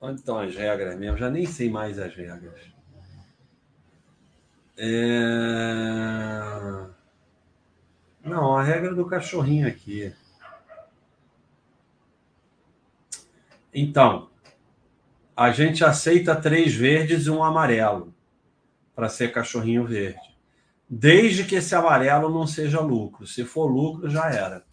[0.00, 1.16] Onde estão as regras mesmo?
[1.16, 2.60] Já nem sei mais as regras.
[4.76, 4.94] É...
[8.22, 10.14] Não, a regra do cachorrinho aqui.
[13.72, 14.28] Então,
[15.36, 18.14] a gente aceita três verdes e um amarelo
[18.94, 20.33] para ser cachorrinho verde.
[20.88, 23.26] Desde que esse amarelo não seja lucro.
[23.26, 24.64] Se for lucro, já era.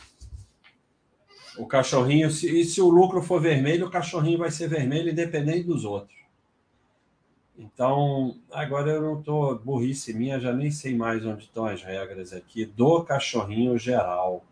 [1.57, 5.63] O cachorrinho, se, e se o lucro for vermelho, o cachorrinho vai ser vermelho independente
[5.63, 6.19] dos outros.
[7.57, 12.33] Então, agora eu não estou burrice minha, já nem sei mais onde estão as regras
[12.33, 14.45] aqui do cachorrinho geral.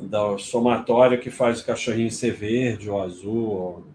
[0.00, 3.86] do somatório que faz o cachorrinho ser verde ou azul ou,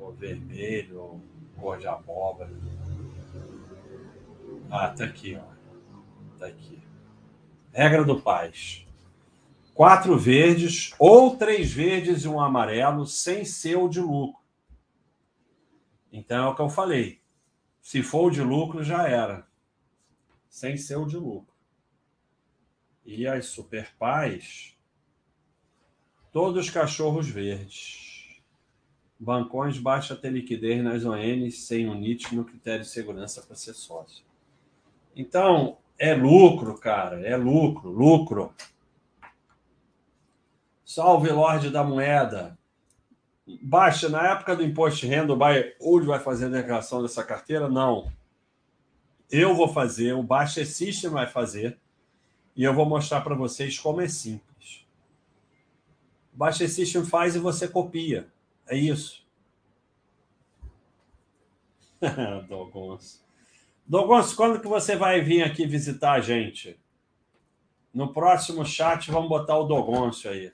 [0.00, 1.20] ou vermelho ou
[1.60, 2.50] cor de abóbora.
[4.70, 6.38] Ah, tá aqui, ó.
[6.38, 6.82] Tá aqui.
[7.72, 8.86] Regra do paz.
[9.74, 14.42] Quatro verdes ou três verdes e um amarelo sem ser o de lucro.
[16.10, 17.20] Então é o que eu falei.
[17.80, 19.46] Se for o de lucro, já era.
[20.48, 21.56] Sem ser o de lucro
[23.06, 24.76] e as super pais,
[26.32, 28.05] todos cachorros verdes.
[29.18, 34.24] Bancões baixa ter liquidez nas ONs sem unit no critério de segurança para ser sócio.
[35.14, 38.54] Então, é lucro, cara, é lucro, lucro.
[40.84, 42.58] Salve, Lorde da Moeda.
[43.62, 45.38] Baixa, na época do imposto de renda, o
[45.80, 47.68] Hoje vai fazer a declaração dessa carteira?
[47.68, 48.12] Não.
[49.30, 51.78] Eu vou fazer, o Baixa System vai fazer
[52.54, 54.86] e eu vou mostrar para vocês como é simples.
[56.32, 58.28] Baixa System faz e você copia.
[58.66, 59.26] É isso.
[62.48, 63.24] Dogonço.
[63.86, 66.78] Dogonço, quando que você vai vir aqui visitar a gente?
[67.94, 70.52] No próximo chat, vamos botar o Dogoncio aí.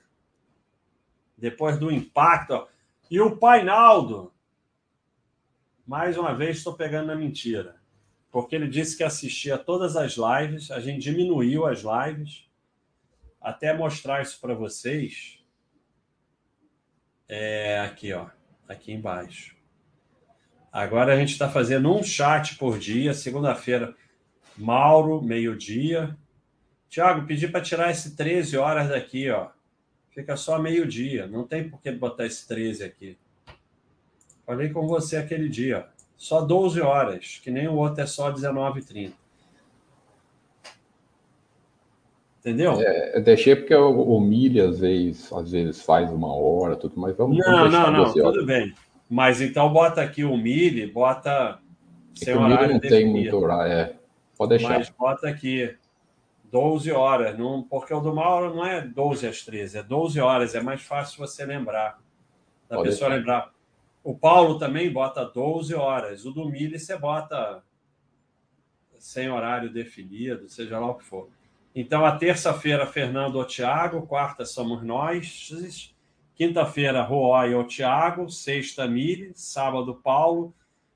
[1.37, 2.51] Depois do impacto.
[2.51, 2.67] Ó.
[3.09, 4.31] E o Painaldo.
[5.85, 7.81] Mais uma vez, estou pegando na mentira.
[8.31, 10.71] Porque ele disse que assistia todas as lives.
[10.71, 12.47] A gente diminuiu as lives.
[13.41, 15.42] Até mostrar isso para vocês.
[17.35, 18.27] É aqui, ó.
[18.67, 19.55] Aqui embaixo.
[20.71, 23.11] Agora a gente está fazendo um chat por dia.
[23.11, 23.95] Segunda-feira,
[24.55, 26.15] Mauro, meio-dia.
[26.87, 29.49] Tiago, pedi para tirar esse 13 horas daqui, ó.
[30.11, 31.25] Fica só meio-dia.
[31.25, 33.17] Não tem por que botar esse 13 aqui.
[34.45, 35.87] Falei com você aquele dia.
[36.15, 39.11] Só 12 horas, que nem o outro é só 19h30.
[42.43, 42.73] Entendeu?
[42.81, 46.99] É, eu deixei porque o, o milha às vezes, às vezes faz uma hora, tudo,
[46.99, 47.37] mas vamos.
[47.37, 48.45] Não, não, não, tudo horas.
[48.45, 48.75] bem.
[49.09, 51.59] Mas então bota aqui o milha, bota
[52.21, 52.73] é sem horário.
[52.73, 52.89] Não definido.
[52.89, 53.95] tem muito horário, é.
[54.37, 54.77] Pode deixar.
[54.77, 55.73] Mas bota aqui
[56.51, 60.53] 12 horas, não, porque o do Mauro não é 12 às 13, é 12 horas,
[60.53, 61.97] é mais fácil você lembrar.
[62.67, 63.53] Da Pode pessoa lembrar.
[64.03, 67.63] O Paulo também bota 12 horas, o do Mili você bota
[68.97, 71.29] sem horário definido, seja lá o que for.
[71.75, 75.93] Então, a terça-feira, Fernando ou Tiago, quarta somos nós,
[76.35, 80.53] quinta-feira, Roy ou Tiago, sexta, Mili, sábado, Paulo,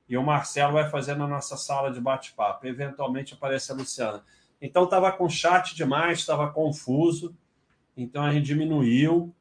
[0.07, 2.65] e o Marcelo vai fazer na nossa sala de bate-papo.
[2.65, 4.23] Eventualmente aparece a Luciana.
[4.61, 7.35] Então estava com chat demais, estava confuso.
[7.95, 9.33] Então a gente diminuiu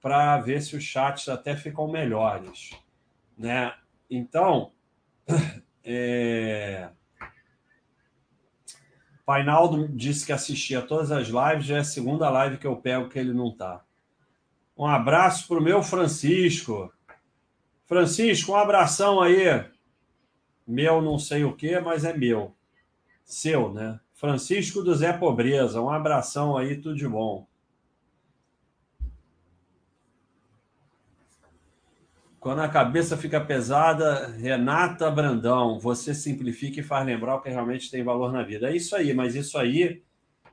[0.00, 2.70] para ver se os chats até ficam melhores,
[3.36, 3.74] né?
[4.10, 4.72] Então,
[5.84, 6.90] é...
[9.24, 13.08] Painaldo disse que assistia todas as lives, já é a segunda live que eu pego
[13.08, 13.84] que ele não está.
[14.76, 16.92] Um abraço para o meu Francisco.
[17.86, 19.64] Francisco, um abração aí.
[20.66, 22.54] Meu não sei o que, mas é meu.
[23.24, 24.00] Seu, né?
[24.14, 27.46] Francisco do Zé Pobreza, um abração aí, tudo de bom.
[32.42, 37.88] Quando a cabeça fica pesada, Renata Brandão, você simplifica e faz lembrar o que realmente
[37.88, 38.68] tem valor na vida.
[38.68, 40.02] É isso aí, mas isso aí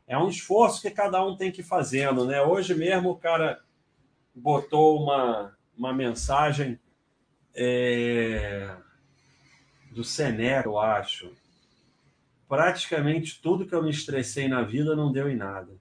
[0.05, 2.43] é um esforço que cada um tem que ir fazendo, né?
[2.43, 3.59] Hoje mesmo o cara
[4.35, 6.79] botou uma, uma mensagem
[7.55, 8.71] é,
[9.91, 11.33] do Seneca, eu acho,
[12.47, 15.71] praticamente tudo que eu me estressei na vida não deu em nada.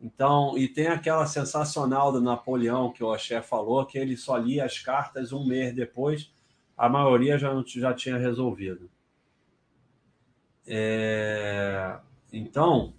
[0.00, 4.64] Então, e tem aquela sensacional do Napoleão que o Axé falou, que ele só lia
[4.64, 6.32] as cartas um mês depois,
[6.76, 8.88] a maioria já, já tinha resolvido.
[10.66, 11.98] É,
[12.32, 12.94] então,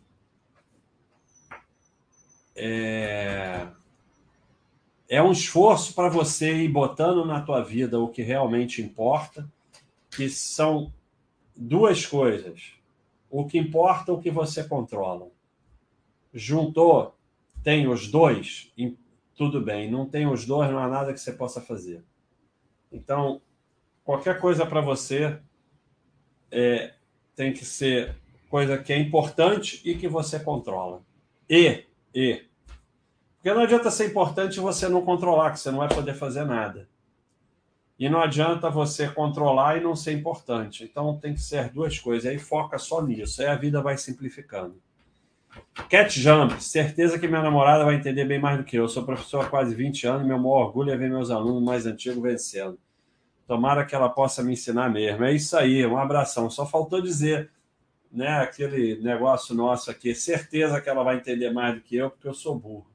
[2.55, 3.67] é,
[5.07, 9.49] é um esforço para você ir botando na tua vida o que realmente importa,
[10.11, 10.91] que são
[11.55, 12.79] duas coisas
[13.29, 15.27] o que importa é o que você controla.
[16.34, 17.17] Juntou,
[17.63, 18.71] tem os dois,
[19.36, 19.89] tudo bem.
[19.89, 22.03] Não tem os dois, não há nada que você possa fazer.
[22.91, 23.41] Então,
[24.03, 25.39] qualquer coisa para você
[26.51, 26.93] é,
[27.36, 28.15] tem que ser
[28.49, 31.01] coisa que é importante e que você controla.
[31.49, 32.43] E, e.
[33.36, 36.43] Porque não adianta ser importante e você não controlar, que você não vai poder fazer
[36.43, 36.89] nada.
[37.97, 40.84] E não adianta você controlar e não ser importante.
[40.84, 42.30] Então tem que ser duas coisas.
[42.30, 43.41] Aí foca só nisso.
[43.41, 44.82] Aí a vida vai simplificando.
[45.89, 48.87] Cat Jump, certeza que minha namorada vai entender bem mais do que eu.
[48.87, 51.85] sou professor há quase 20 anos e meu maior orgulho é ver meus alunos mais
[51.85, 52.77] antigos vencendo.
[53.47, 55.23] Tomara que ela possa me ensinar mesmo.
[55.23, 56.49] É isso aí, um abração.
[56.49, 57.49] Só faltou dizer,
[58.11, 60.13] né, aquele negócio nosso aqui.
[60.13, 62.87] Certeza que ela vai entender mais do que eu, porque eu sou burro.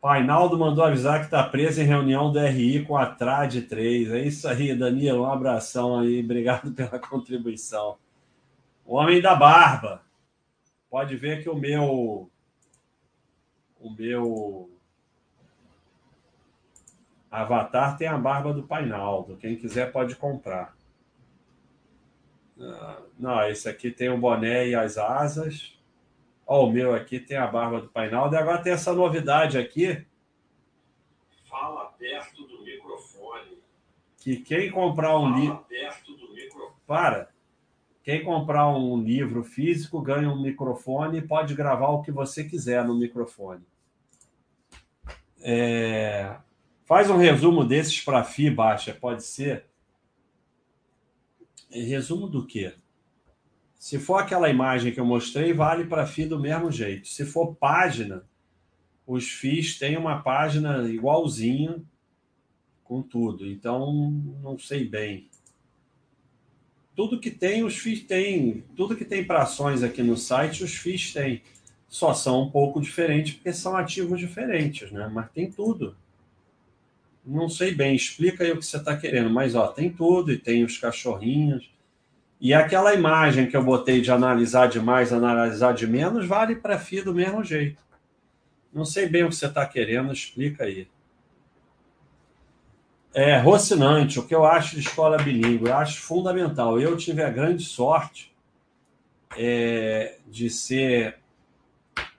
[0.00, 4.10] Painaldo mandou avisar que está preso em reunião do RI com a TRAD 3.
[4.10, 5.22] É isso aí, Danilo.
[5.22, 6.20] Um abração aí.
[6.24, 7.98] Obrigado pela contribuição.
[8.84, 10.01] O Homem da Barba.
[10.92, 12.30] Pode ver que o meu.
[13.80, 14.70] O meu.
[17.30, 19.38] Avatar tem a barba do Painaldo.
[19.38, 20.76] Quem quiser pode comprar.
[22.60, 25.80] Ah, não, esse aqui tem o boné e as asas.
[26.46, 28.34] Ó, o meu aqui tem a barba do Painaldo.
[28.34, 30.06] E agora tem essa novidade aqui.
[31.48, 33.62] Fala perto do microfone.
[34.18, 35.64] Que quem comprar um livro.
[35.66, 36.76] perto do microfone.
[36.86, 37.31] Para.
[38.02, 42.84] Quem comprar um livro físico ganha um microfone e pode gravar o que você quiser
[42.84, 43.64] no microfone.
[45.40, 46.36] É...
[46.84, 49.66] Faz um resumo desses para FI, Baixa, pode ser?
[51.70, 52.74] Resumo do quê?
[53.82, 57.08] Se for aquela imagem que eu mostrei, vale para FII do mesmo jeito.
[57.08, 58.24] Se for página,
[59.06, 61.82] os FIIs têm uma página igualzinha
[62.84, 63.46] com tudo.
[63.46, 64.10] Então,
[64.42, 65.28] não sei bem.
[66.94, 68.64] Tudo que tem, os FIIs têm.
[68.76, 71.42] Tudo que tem para ações aqui no site, os FIIs têm.
[71.88, 75.10] Só são um pouco diferentes, porque são ativos diferentes, né?
[75.12, 75.96] Mas tem tudo.
[77.24, 80.38] Não sei bem, explica aí o que você está querendo, mas ó, tem tudo, e
[80.38, 81.70] tem os cachorrinhos.
[82.40, 86.78] E aquela imagem que eu botei de analisar de mais, analisar de menos, vale para
[86.78, 87.80] FII do mesmo jeito.
[88.72, 90.88] Não sei bem o que você está querendo, explica aí.
[93.14, 95.68] É, Rocinante, o que eu acho de escola bilíngue?
[95.68, 96.80] Eu acho fundamental.
[96.80, 98.32] Eu tive a grande sorte
[99.36, 101.18] é, de ser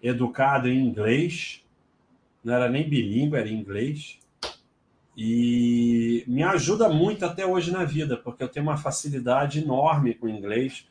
[0.04, 1.66] educado em inglês,
[2.44, 4.20] não era nem bilíngue, era inglês.
[5.18, 10.30] E me ajuda muito até hoje na vida, porque eu tenho uma facilidade enorme com
[10.30, 10.88] inglês.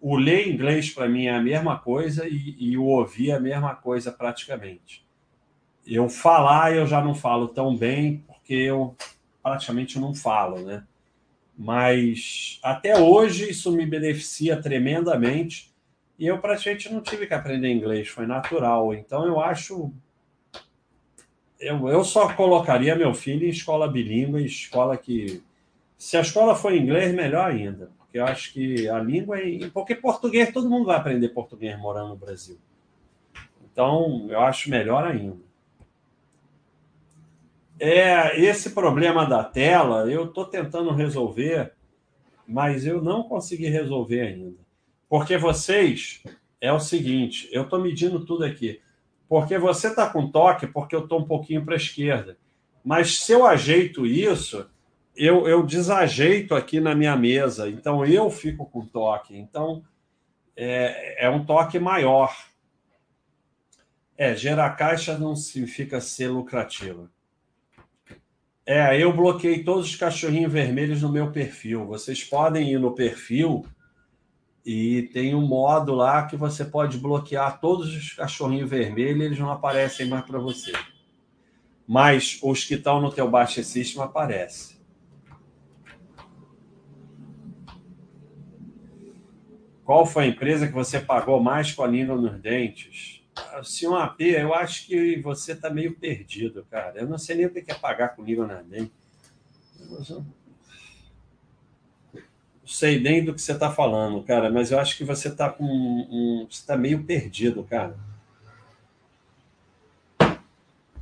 [0.00, 3.40] O ler inglês para mim é a mesma coisa e, e o ouvir é a
[3.40, 5.04] mesma coisa praticamente.
[5.86, 8.96] Eu falar eu já não falo tão bem, porque eu
[9.46, 10.82] praticamente não falo, né?
[11.56, 15.72] Mas até hoje isso me beneficia tremendamente
[16.18, 18.92] e eu praticamente não tive que aprender inglês, foi natural.
[18.92, 19.92] Então eu acho.
[21.60, 25.40] Eu, eu só colocaria meu filho em escola bilíngue, escola que.
[25.96, 27.92] Se a escola for em inglês, melhor ainda.
[27.98, 29.70] Porque eu acho que a língua é.
[29.72, 32.58] Porque português, todo mundo vai aprender português morando no Brasil.
[33.72, 35.45] Então, eu acho melhor ainda.
[37.78, 41.74] É, esse problema da tela eu estou tentando resolver,
[42.46, 44.58] mas eu não consegui resolver ainda.
[45.08, 46.22] Porque vocês,
[46.60, 48.80] é o seguinte, eu estou medindo tudo aqui.
[49.28, 52.38] Porque você está com toque, porque eu estou um pouquinho para a esquerda.
[52.84, 54.68] Mas se eu ajeito isso,
[55.16, 57.68] eu, eu desajeito aqui na minha mesa.
[57.68, 59.36] Então eu fico com toque.
[59.36, 59.82] Então
[60.56, 62.34] é, é um toque maior.
[64.16, 67.10] É, gerar caixa não significa ser lucrativa.
[68.68, 71.86] É, eu bloqueei todos os cachorrinhos vermelhos no meu perfil.
[71.86, 73.64] Vocês podem ir no perfil
[74.64, 79.52] e tem um modo lá que você pode bloquear todos os cachorrinhos vermelhos, eles não
[79.52, 80.72] aparecem mais para você.
[81.86, 84.76] Mas os que estão no teu baixo system aparecem.
[89.84, 93.15] Qual foi a empresa que você pagou mais com a língua nos dentes?
[93.64, 97.00] Senhor AP, eu acho que você está meio perdido, cara.
[97.00, 98.90] Eu não sei nem o que é pagar comigo na NEM.
[99.80, 100.24] Não
[102.64, 105.64] sei nem do que você está falando, cara, mas eu acho que você está com
[105.64, 107.96] um, você está meio perdido, cara.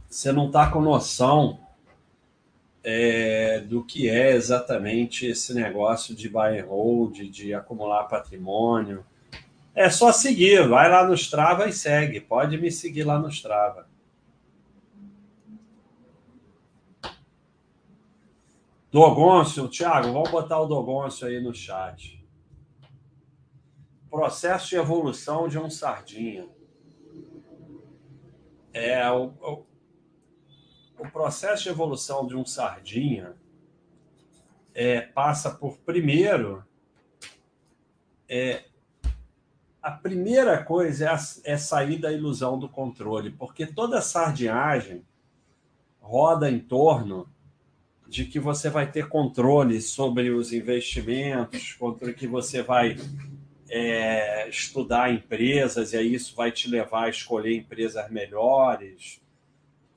[0.08, 1.58] Você não está com noção
[2.82, 9.04] é, do que é exatamente esse negócio de buy and hold, de acumular patrimônio
[9.74, 12.20] é só seguir, vai lá no Strava e segue.
[12.20, 13.88] Pode me seguir lá no Strava.
[18.90, 22.24] Dogoncio, Thiago, vamos botar o Dogoncio aí no chat.
[24.08, 26.48] Processo de evolução de um sardinha.
[28.72, 29.66] É, o, o,
[31.00, 33.34] o processo de evolução de um sardinha
[34.72, 36.64] é, passa por, primeiro,
[38.28, 38.64] é,
[39.84, 45.04] a primeira coisa é, a, é sair da ilusão do controle, porque toda sardinhagem
[46.00, 47.28] roda em torno
[48.08, 52.96] de que você vai ter controle sobre os investimentos, contra que você vai
[53.68, 59.20] é, estudar empresas e aí isso vai te levar a escolher empresas melhores,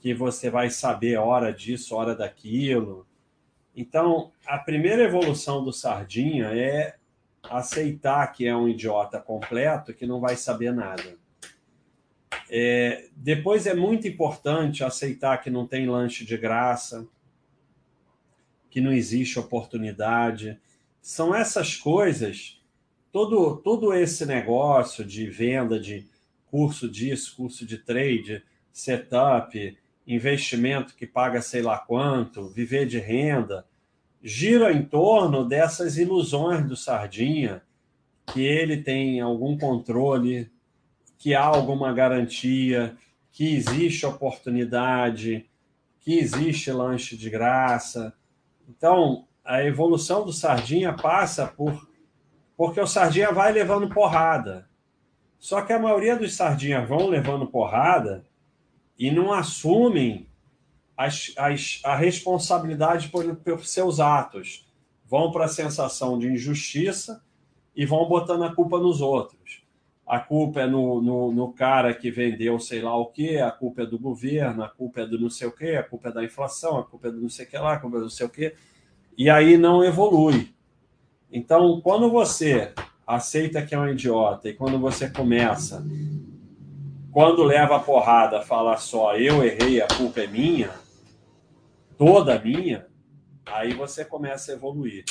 [0.01, 3.07] que você vai saber hora disso, hora daquilo.
[3.73, 6.96] Então, a primeira evolução do Sardinha é
[7.49, 11.17] aceitar que é um idiota completo que não vai saber nada.
[12.49, 17.07] É, depois é muito importante aceitar que não tem lanche de graça,
[18.69, 20.59] que não existe oportunidade.
[21.01, 22.61] São essas coisas,
[23.11, 26.07] todo, todo esse negócio de venda de
[26.49, 33.65] curso disso, curso de trade, setup, investimento que paga sei lá quanto, viver de renda
[34.21, 37.61] gira em torno dessas ilusões do Sardinha,
[38.27, 40.51] que ele tem algum controle,
[41.17, 42.97] que há alguma garantia,
[43.31, 45.45] que existe oportunidade,
[45.99, 48.13] que existe lanche de graça.
[48.67, 51.87] Então, a evolução do Sardinha passa por
[52.57, 54.67] porque o Sardinha vai levando porrada.
[55.37, 58.25] Só que a maioria dos Sardinhas vão levando porrada
[58.97, 60.27] e não assumem
[60.97, 64.65] as, as, a responsabilidade por, por seus atos.
[65.05, 67.23] Vão para a sensação de injustiça
[67.75, 69.61] e vão botando a culpa nos outros.
[70.05, 73.83] A culpa é no, no, no, cara que vendeu sei lá o quê, a culpa
[73.83, 76.23] é do governo, a culpa é do não sei o quê, a culpa é da
[76.23, 78.09] inflação, a culpa é do não sei o que lá, a culpa é do não
[78.09, 78.55] sei o quê.
[79.17, 80.53] E aí não evolui.
[81.31, 82.73] Então, quando você
[83.05, 85.85] aceita que é um idiota e quando você começa,
[87.11, 90.71] quando leva a porrada, fala só eu errei, a culpa é minha,
[91.97, 92.87] toda minha,
[93.45, 95.03] aí você começa a evoluir.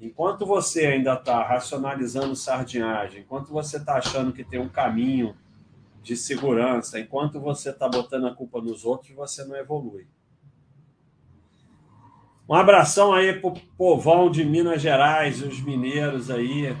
[0.00, 5.36] Enquanto você ainda está racionalizando sardinhagem, enquanto você está achando que tem um caminho
[6.02, 10.06] de segurança, enquanto você está botando a culpa nos outros, você não evolui.
[12.46, 16.76] Um abração aí pro povão de Minas Gerais, os mineiros aí.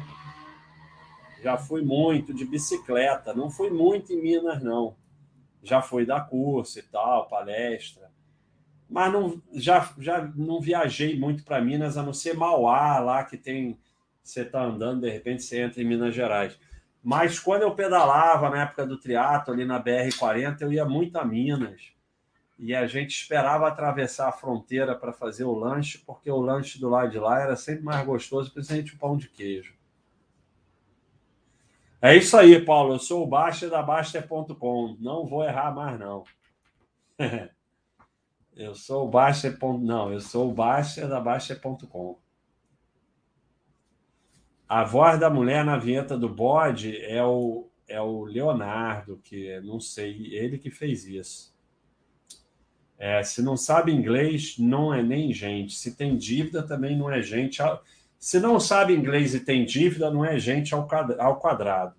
[1.42, 4.94] Já fui muito de bicicleta, não fui muito em Minas, não.
[5.62, 8.13] Já fui dar curso e tal, palestra.
[8.88, 13.36] Mas não, já, já não viajei muito para Minas, a não ser Mauá, lá que
[13.36, 13.78] tem.
[14.22, 16.58] Você está andando, de repente você entra em Minas Gerais.
[17.02, 21.24] Mas quando eu pedalava na época do triatlo ali na BR-40, eu ia muito a
[21.24, 21.94] Minas
[22.58, 26.88] e a gente esperava atravessar a fronteira para fazer o lanche, porque o lanche do
[26.88, 29.74] lado de lá era sempre mais gostoso, principalmente o pão de queijo.
[32.00, 32.94] É isso aí, Paulo.
[32.94, 34.96] Eu sou o Baixa da Baixa.com.
[35.00, 36.24] Não vou errar mais, não.
[38.56, 39.56] eu sou o Baixa.
[39.80, 42.18] Não, eu sou o Baixa da Baixa.com.
[44.68, 49.78] A voz da mulher na vinheta do bode é o, é o Leonardo, que não
[49.78, 51.54] sei, ele que fez isso.
[52.98, 55.74] É, se não sabe inglês, não é nem gente.
[55.74, 57.60] Se tem dívida, também não é gente.
[58.18, 60.86] Se não sabe inglês e tem dívida, não é gente ao
[61.38, 61.94] quadrado.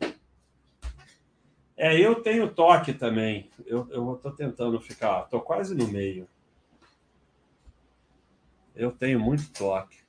[1.78, 3.50] É, eu tenho toque também.
[3.66, 6.28] Eu estou tentando ficar, estou quase no meio.
[8.76, 10.06] Eu tenho muito toque.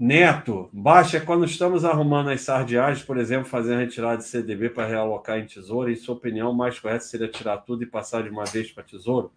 [0.00, 5.38] Neto, baixa quando estamos arrumando as sardiagens, por exemplo, fazendo retirada de CDB para realocar
[5.38, 5.90] em tesouro.
[5.90, 8.84] Em sua opinião, o mais correto seria tirar tudo e passar de uma vez para
[8.84, 9.32] tesouro?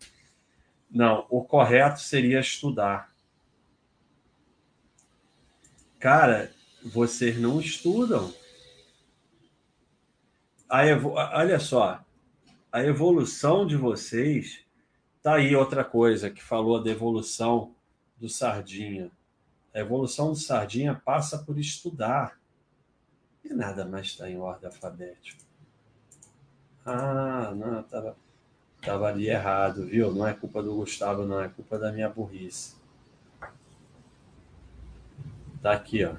[0.89, 3.11] Não, o correto seria estudar.
[5.99, 6.51] Cara,
[6.83, 8.31] vocês não estudam.
[10.69, 11.13] A evo...
[11.13, 12.03] Olha só,
[12.71, 14.63] a evolução de vocês.
[15.21, 17.75] Tá aí outra coisa que falou da evolução
[18.17, 19.11] do Sardinha
[19.73, 22.37] a evolução do Sardinha passa por estudar.
[23.43, 25.43] E nada mais está em ordem alfabética.
[26.85, 28.15] Ah, não, estava
[28.81, 30.13] tava ali errado, viu?
[30.13, 32.75] Não é culpa do Gustavo, não, é culpa da minha burrice.
[35.61, 36.15] Tá aqui, ó.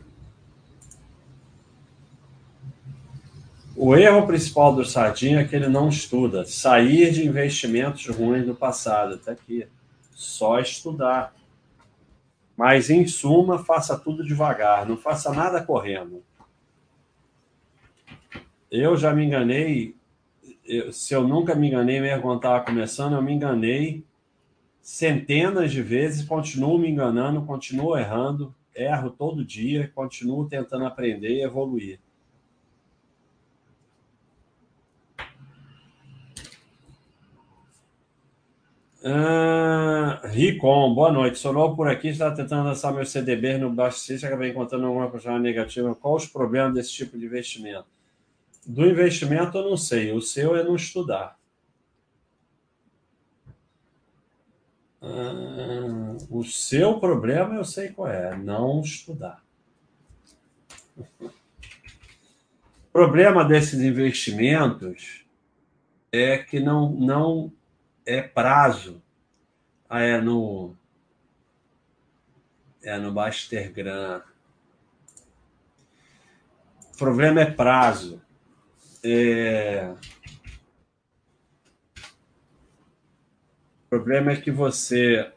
[3.74, 6.44] O erro principal do Sardinha é que ele não estuda.
[6.44, 9.18] Sair de investimentos ruins do passado.
[9.18, 9.66] Tá aqui.
[10.14, 11.34] Só estudar.
[12.56, 16.22] Mas, em suma, faça tudo devagar, não faça nada correndo.
[18.70, 19.96] Eu já me enganei,
[20.64, 24.04] eu, se eu nunca me enganei mesmo quando estava começando, eu me enganei
[24.80, 31.42] centenas de vezes, continuo me enganando, continuo errando, erro todo dia, continuo tentando aprender e
[31.42, 31.98] evoluir.
[39.04, 41.36] Ah, Ricom, boa noite.
[41.36, 45.36] Sou novo por aqui, estava tentando lançar meu CDB no Baixo acabei encontrando alguma coisa
[45.40, 45.92] negativa.
[45.92, 47.86] Qual os problemas desse tipo de investimento?
[48.64, 51.36] Do investimento eu não sei, o seu é não estudar.
[55.00, 59.42] Ah, o seu problema eu sei qual é, não estudar.
[60.96, 61.04] O
[62.92, 65.24] problema desses investimentos
[66.12, 67.52] é que não, não
[68.06, 69.02] é prazo.
[69.88, 70.74] Ah, é no.
[72.82, 74.22] É no Bastergram.
[76.94, 78.20] O problema é prazo.
[79.04, 79.94] É...
[83.86, 85.32] O problema é que você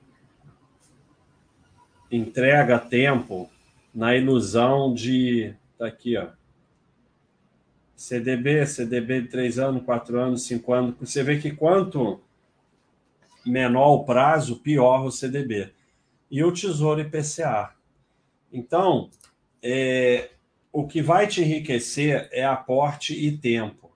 [2.11, 3.49] entrega tempo
[3.93, 5.53] na ilusão de.
[5.77, 6.29] Tá aqui, ó.
[7.95, 10.95] CDB, CDB de 3 anos, 4 anos, 5 anos.
[10.99, 12.21] Você vê que quanto
[13.45, 15.73] menor o prazo, pior o CDB.
[16.29, 17.75] E o Tesouro IPCA.
[18.51, 19.09] Então,
[19.61, 20.31] é,
[20.71, 23.91] o que vai te enriquecer é aporte e tempo.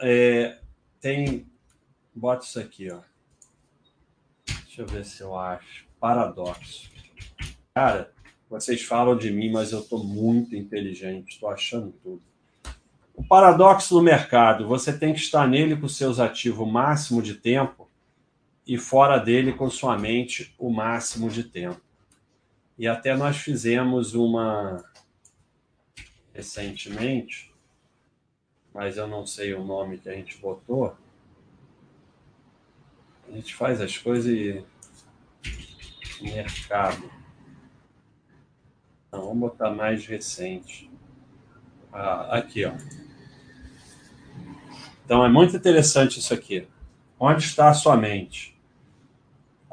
[0.00, 0.58] É,
[1.00, 1.46] tem.
[2.14, 3.00] Bota isso aqui, ó.
[4.46, 5.86] Deixa eu ver se eu acho.
[5.98, 6.90] Paradoxo.
[7.74, 8.12] Cara,
[8.48, 12.22] vocês falam de mim, mas eu estou muito inteligente, estou achando tudo.
[13.14, 17.88] O paradoxo no mercado, você tem que estar nele com seus ativos máximo de tempo
[18.66, 21.80] e fora dele com sua mente o máximo de tempo.
[22.78, 24.84] E até nós fizemos uma
[26.32, 27.54] recentemente,
[28.72, 30.96] mas eu não sei o nome que a gente botou.
[33.28, 34.64] A gente faz as coisas e
[36.20, 37.10] mercado.
[39.12, 40.90] Não, vamos botar mais recente.
[41.92, 42.72] Ah, aqui, ó.
[45.04, 46.66] Então é muito interessante isso aqui.
[47.18, 48.53] Onde está a sua mente?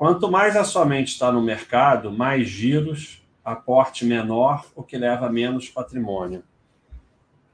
[0.01, 5.27] Quanto mais a sua mente está no mercado, mais giros, aporte menor, o que leva
[5.27, 6.43] a menos patrimônio.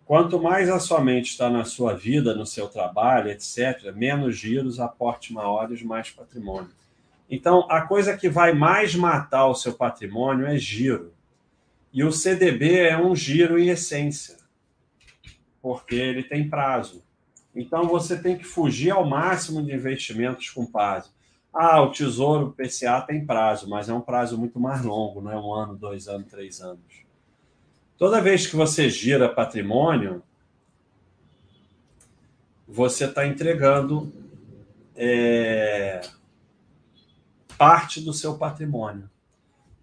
[0.06, 4.80] Quanto mais a sua mente está na sua vida, no seu trabalho, etc., menos giros,
[4.80, 6.70] aporte maiores, mais patrimônio.
[7.30, 11.14] Então, a coisa que vai mais matar o seu patrimônio é giro.
[11.92, 14.38] E o CDB é um giro em essência,
[15.62, 17.04] porque ele tem prazo.
[17.54, 21.17] Então, você tem que fugir ao máximo de investimentos com prazo.
[21.60, 25.40] Ah, o Tesouro PCA tem prazo, mas é um prazo muito mais longo, não é
[25.40, 27.04] um ano, dois anos, três anos.
[27.98, 30.22] Toda vez que você gira patrimônio,
[32.68, 34.14] você está entregando
[34.96, 36.02] é,
[37.58, 39.10] parte do seu patrimônio,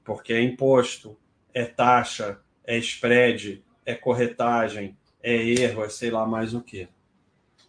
[0.04, 1.18] porque é imposto,
[1.52, 6.88] é taxa, é spread, é corretagem, é erro, é sei lá mais o que.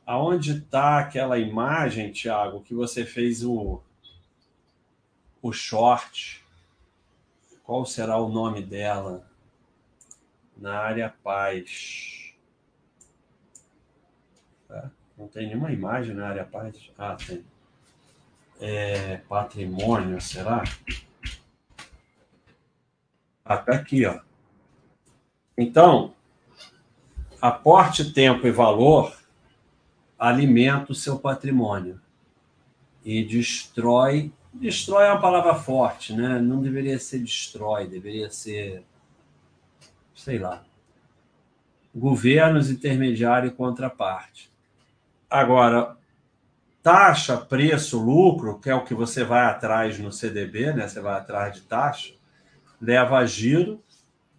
[0.05, 3.81] Aonde está aquela imagem, Thiago, que você fez o,
[5.47, 6.43] o short?
[7.63, 9.25] Qual será o nome dela?
[10.57, 12.33] na área paz.
[14.67, 14.89] Tá?
[15.17, 16.91] Não tem nenhuma imagem na área paz?
[16.97, 17.43] Ah, tem.
[18.59, 20.63] É, patrimônio, será?
[23.43, 24.21] Ah, tá aqui, ó.
[25.57, 26.13] Então,
[27.41, 29.15] aporte tempo e valor
[30.17, 31.99] alimenta o seu patrimônio
[33.03, 34.31] e destrói.
[34.55, 36.39] Destrói é uma palavra forte, né?
[36.39, 38.83] Não deveria ser destrói, deveria ser
[40.15, 40.63] sei lá,
[41.93, 44.49] governos, intermediário e contraparte.
[45.29, 45.97] Agora,
[46.81, 50.87] taxa, preço, lucro, que é o que você vai atrás no CDB, né?
[50.87, 52.13] Você vai atrás de taxa,
[52.79, 53.83] leva a giro,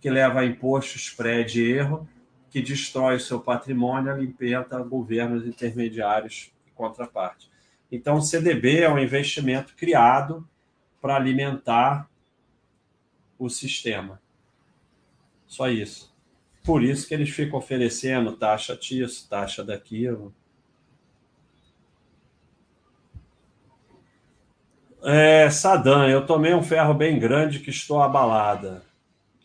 [0.01, 2.09] que leva a imposto, spread e erro,
[2.51, 7.51] que destrói o seu patrimônio, alimenta governos intermediários e contraparte.
[7.91, 10.49] Então, o CDB é um investimento criado
[11.01, 12.11] para alimentar
[13.39, 14.21] o sistema.
[15.47, 16.15] Só isso.
[16.65, 20.35] Por isso que eles ficam oferecendo taxa disso, taxa daquilo.
[25.05, 28.83] É, Sadam, eu tomei um ferro bem grande que estou abalada.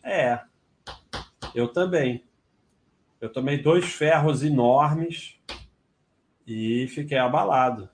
[0.02, 0.40] É,
[1.54, 2.24] eu também.
[3.20, 5.40] Eu tomei dois ferros enormes
[6.44, 7.88] e fiquei abalado,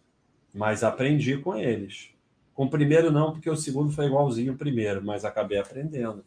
[0.58, 2.10] mas aprendi com eles.
[2.52, 6.24] Com o primeiro não, porque o segundo foi igualzinho o primeiro, mas acabei aprendendo.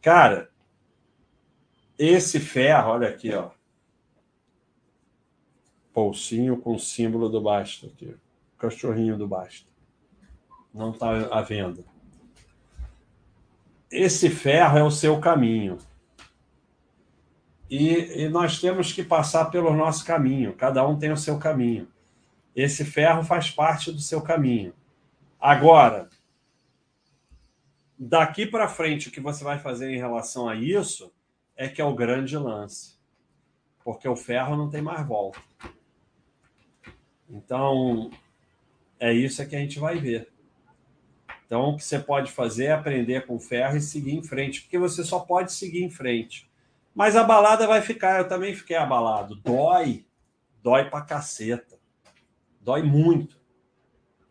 [0.00, 0.48] Cara,
[1.98, 3.50] esse ferro, olha aqui, ó.
[5.92, 8.16] Polsinho com símbolo do Basta aqui.
[8.56, 9.68] Cachorrinho do Basta.
[10.72, 11.84] Não está à venda.
[13.90, 15.76] Esse ferro é o seu caminho.
[17.68, 20.54] E, e, nós temos que passar pelo nosso caminho.
[20.54, 21.86] Cada um tem o seu caminho.
[22.54, 24.74] Esse ferro faz parte do seu caminho.
[25.40, 26.08] Agora,
[27.98, 31.12] daqui para frente, o que você vai fazer em relação a isso
[31.56, 32.94] é que é o grande lance.
[33.82, 35.40] Porque o ferro não tem mais volta.
[37.28, 38.10] Então,
[38.98, 40.32] é isso que a gente vai ver.
[41.46, 44.62] Então, o que você pode fazer é aprender com o ferro e seguir em frente,
[44.62, 46.50] porque você só pode seguir em frente.
[46.94, 49.34] Mas a balada vai ficar, eu também fiquei abalado.
[49.36, 50.06] Dói,
[50.62, 51.73] dói pra caceta.
[52.64, 53.38] Dói muito.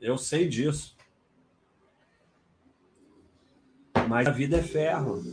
[0.02, 0.98] Eu sei disso.
[4.10, 5.24] Mas a vida é ferro,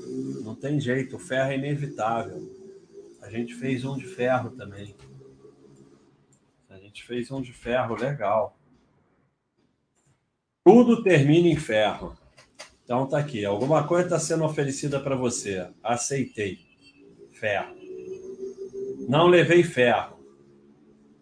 [0.45, 2.49] não tem jeito, o ferro é inevitável.
[3.23, 4.95] A gente fez um de ferro também.
[6.69, 8.57] A gente fez um de ferro legal.
[10.65, 12.17] Tudo termina em ferro.
[12.85, 15.69] Então tá aqui, alguma coisa está sendo oferecida para você.
[15.83, 16.59] Aceitei.
[17.33, 17.75] Ferro.
[19.09, 20.21] Não levei ferro.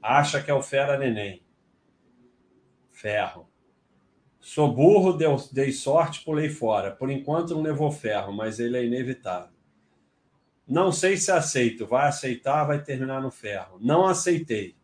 [0.03, 1.48] Acha que é o fera neném.
[2.99, 3.49] Ferro.
[4.41, 6.91] Sou burro, deu, dei sorte, pulei fora.
[6.91, 9.57] Por enquanto não levou ferro, mas ele é inevitável.
[10.67, 11.87] Não sei se aceito.
[11.87, 13.79] Vai aceitar, vai terminar no ferro.
[13.81, 14.75] Não aceitei.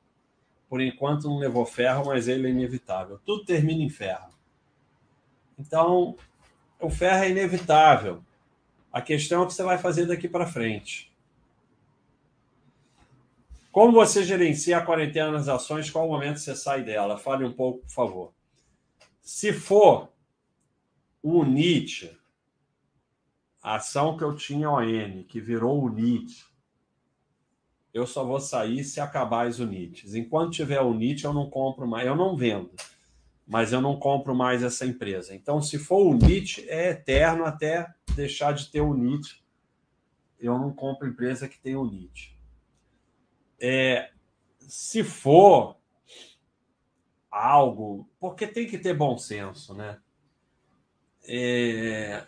[0.69, 3.19] Por enquanto não levou ferro, mas ele é inevitável.
[3.27, 4.31] Tudo termina em ferro.
[5.59, 6.17] Então,
[6.79, 8.23] o ferro é inevitável.
[8.93, 11.13] A questão é o que você vai fazer daqui para frente.
[13.75, 15.91] Como você gerencia a quarentena nas ações?
[15.91, 17.19] Qual o momento você sai dela?
[17.19, 18.33] Fale um pouco, por favor.
[19.21, 20.13] Se for
[21.21, 22.17] o NIT,
[23.61, 26.47] a ação que eu tinha ON, que virou o NIT,
[27.93, 30.15] eu só vou sair se acabar as UNITs.
[30.15, 32.71] Enquanto tiver o NIT, eu não compro mais, eu não vendo,
[33.45, 35.35] mas eu não compro mais essa empresa.
[35.35, 39.43] Então, se for o NIT, é eterno até deixar de ter o NIT
[40.39, 42.34] eu não compro empresa que tem o NIT.
[43.61, 44.11] É,
[44.61, 45.77] se for
[47.31, 49.99] algo, porque tem que ter bom senso, né?
[51.27, 52.27] É,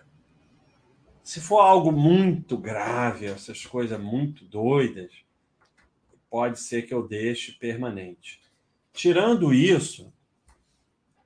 [1.22, 5.12] se for algo muito grave, essas coisas muito doidas,
[6.30, 8.40] pode ser que eu deixe permanente.
[8.92, 10.12] Tirando isso,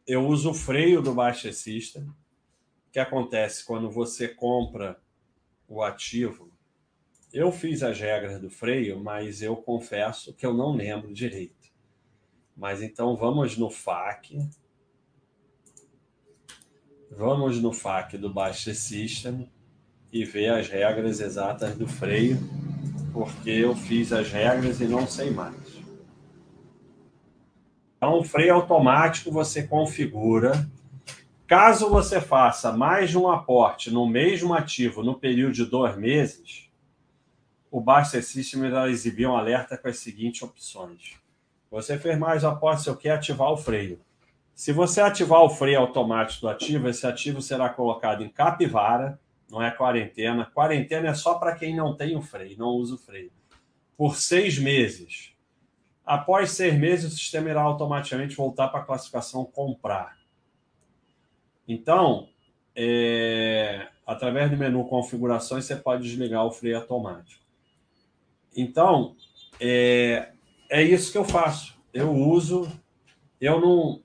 [0.06, 1.12] eu uso o freio do.
[1.12, 5.00] O que acontece quando você compra
[5.68, 6.49] o ativo?
[7.32, 11.70] Eu fiz as regras do freio, mas eu confesso que eu não lembro direito.
[12.56, 14.48] Mas então vamos no FAQ.
[17.10, 19.48] Vamos no FAQ do Baixa System
[20.12, 22.36] e ver as regras exatas do freio,
[23.12, 25.80] porque eu fiz as regras e não sei mais.
[27.96, 30.68] Então, o freio automático você configura.
[31.46, 36.69] Caso você faça mais de um aporte no mesmo ativo no período de dois meses,
[37.70, 41.16] o Buster System vai exibir um alerta com as seguintes opções.
[41.70, 44.00] Você fez mais aporte, você quer ativar o freio.
[44.54, 49.18] Se você ativar o freio automático do ativo, esse ativo será colocado em capivara,
[49.48, 50.50] não é quarentena.
[50.52, 53.30] Quarentena é só para quem não tem o freio, não usa o freio.
[53.96, 55.32] Por seis meses.
[56.04, 60.18] Após seis meses, o sistema irá automaticamente voltar para a classificação comprar.
[61.68, 62.28] Então,
[62.74, 67.39] é, através do menu configurações, você pode desligar o freio automático.
[68.56, 69.16] Então,
[69.60, 70.30] é,
[70.68, 71.78] é isso que eu faço.
[71.92, 72.70] Eu uso,
[73.40, 73.94] eu não.
[73.94, 74.02] O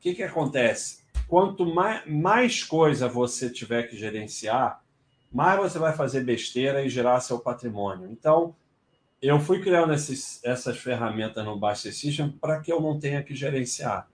[0.00, 0.98] que, que acontece?
[1.26, 4.82] Quanto mais, mais coisa você tiver que gerenciar,
[5.30, 8.08] mais você vai fazer besteira e gerar seu patrimônio.
[8.10, 8.54] Então,
[9.20, 13.34] eu fui criando esses, essas ferramentas no Baixa System para que eu não tenha que
[13.34, 14.08] gerenciar.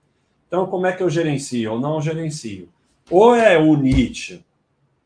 [0.49, 1.73] Então, como é que eu gerencio?
[1.73, 2.69] Eu não gerencio.
[3.11, 4.45] Ou é o NIT,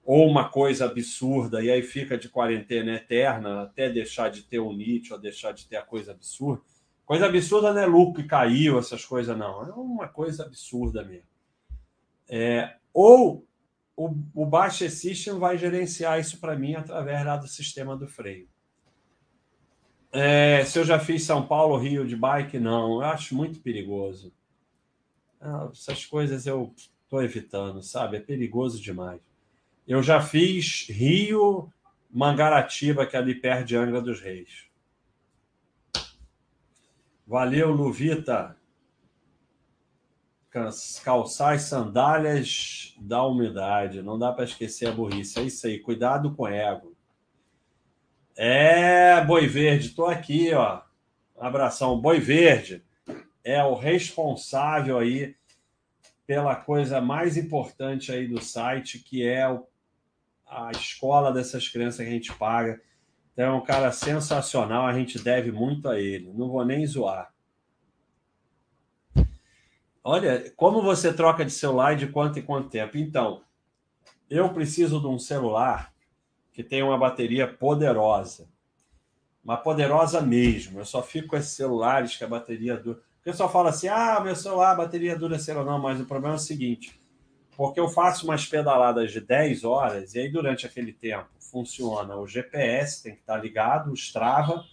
[0.09, 4.73] ou uma coisa absurda, e aí fica de quarentena eterna até deixar de ter o
[4.73, 6.63] NIT ou deixar de ter a coisa absurda.
[7.05, 9.69] Coisa absurda não é lucro que caiu, essas coisas, não.
[9.69, 11.29] É uma coisa absurda mesmo.
[12.27, 13.47] É, ou
[13.95, 18.49] o, o Baixa System vai gerenciar isso para mim através lá do sistema do freio.
[20.11, 22.95] É, se eu já fiz São Paulo, Rio de bike, não.
[22.95, 24.33] Eu acho muito perigoso.
[25.39, 26.73] Ah, essas coisas eu
[27.05, 28.17] estou evitando, sabe?
[28.17, 29.28] É perigoso demais.
[29.89, 31.73] Eu já fiz Rio,
[32.11, 34.67] Mangaratiba, que é ali perto de Angra dos Reis.
[37.27, 38.55] Valeu, Luvita.
[41.03, 44.03] Calçar as sandálias da umidade.
[44.03, 45.39] Não dá para esquecer a burrice.
[45.39, 45.79] É isso aí.
[45.79, 46.95] Cuidado com o ego.
[48.37, 50.83] É, Boi Verde, estou aqui, ó.
[51.39, 51.99] Abração.
[51.99, 52.85] Boi Verde
[53.43, 55.35] é o responsável aí
[56.27, 59.49] pela coisa mais importante aí do site, que é
[60.49, 62.81] a escola dessas crianças que a gente paga.
[63.33, 66.33] Então, é um cara sensacional, a gente deve muito a ele.
[66.33, 67.33] Não vou nem zoar.
[70.03, 72.97] Olha, como você troca de celular e de quanto em quanto tempo?
[72.97, 73.43] Então,
[74.31, 75.93] eu preciso de um celular
[76.53, 78.49] que tem uma bateria poderosa.
[79.45, 80.81] Uma poderosa mesmo.
[80.81, 82.99] Eu só fico com esses celulares que a bateria dura.
[82.99, 85.65] O pessoal fala assim: ah, meu celular, a bateria dura celular.
[85.65, 87.01] Não, mas o problema é o seguinte:
[87.59, 92.25] porque eu faço umas pedaladas de 10 horas e aí durante aquele tempo funciona o
[92.25, 94.65] GPS, tem que estar ligado, o Strava,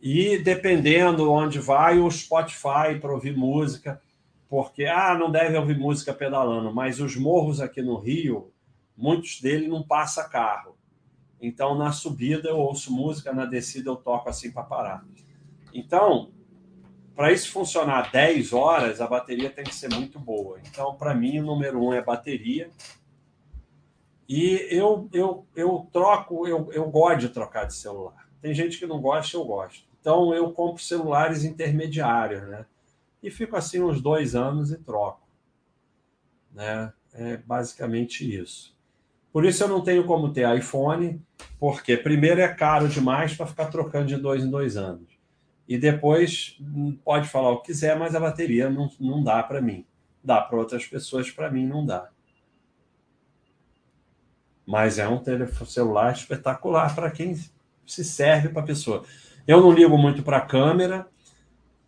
[0.00, 4.00] e dependendo onde vai, o Spotify para ouvir música.
[4.48, 8.50] Porque, ah, não deve ouvir música pedalando, mas os morros aqui no Rio,
[8.96, 10.78] muitos deles não passa carro.
[11.38, 15.04] Então, na subida eu ouço música, na descida eu toco assim para parar.
[15.74, 16.30] Então,
[17.14, 20.60] para isso funcionar 10 horas, a bateria tem que ser muito boa.
[20.66, 22.70] Então, para mim, o número um é bateria.
[24.28, 28.28] E eu, eu, eu troco, eu, eu gosto de trocar de celular.
[28.40, 29.84] Tem gente que não gosta, eu gosto.
[30.00, 32.66] Então, eu compro celulares intermediários, né?
[33.22, 35.20] E fico assim uns dois anos e troco.
[36.52, 36.92] Né?
[37.12, 38.76] É basicamente isso.
[39.32, 41.22] Por isso eu não tenho como ter iPhone,
[41.58, 45.11] porque primeiro é caro demais para ficar trocando de dois em dois anos.
[45.68, 49.60] E depois hum, pode falar o que quiser, mas a bateria não, não dá para
[49.60, 49.86] mim.
[50.22, 52.08] Dá para outras pessoas, para mim não dá.
[54.66, 57.34] Mas é um telefone celular espetacular para quem
[57.86, 59.04] se serve para a pessoa.
[59.46, 61.08] Eu não ligo muito para a câmera.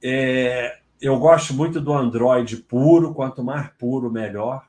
[0.03, 4.67] É, eu gosto muito do Android puro, quanto mais puro, melhor.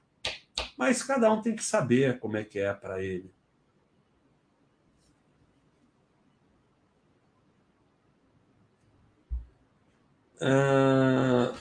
[0.77, 3.34] Mas cada um tem que saber como é que é para ele.
[10.41, 11.55] Uh,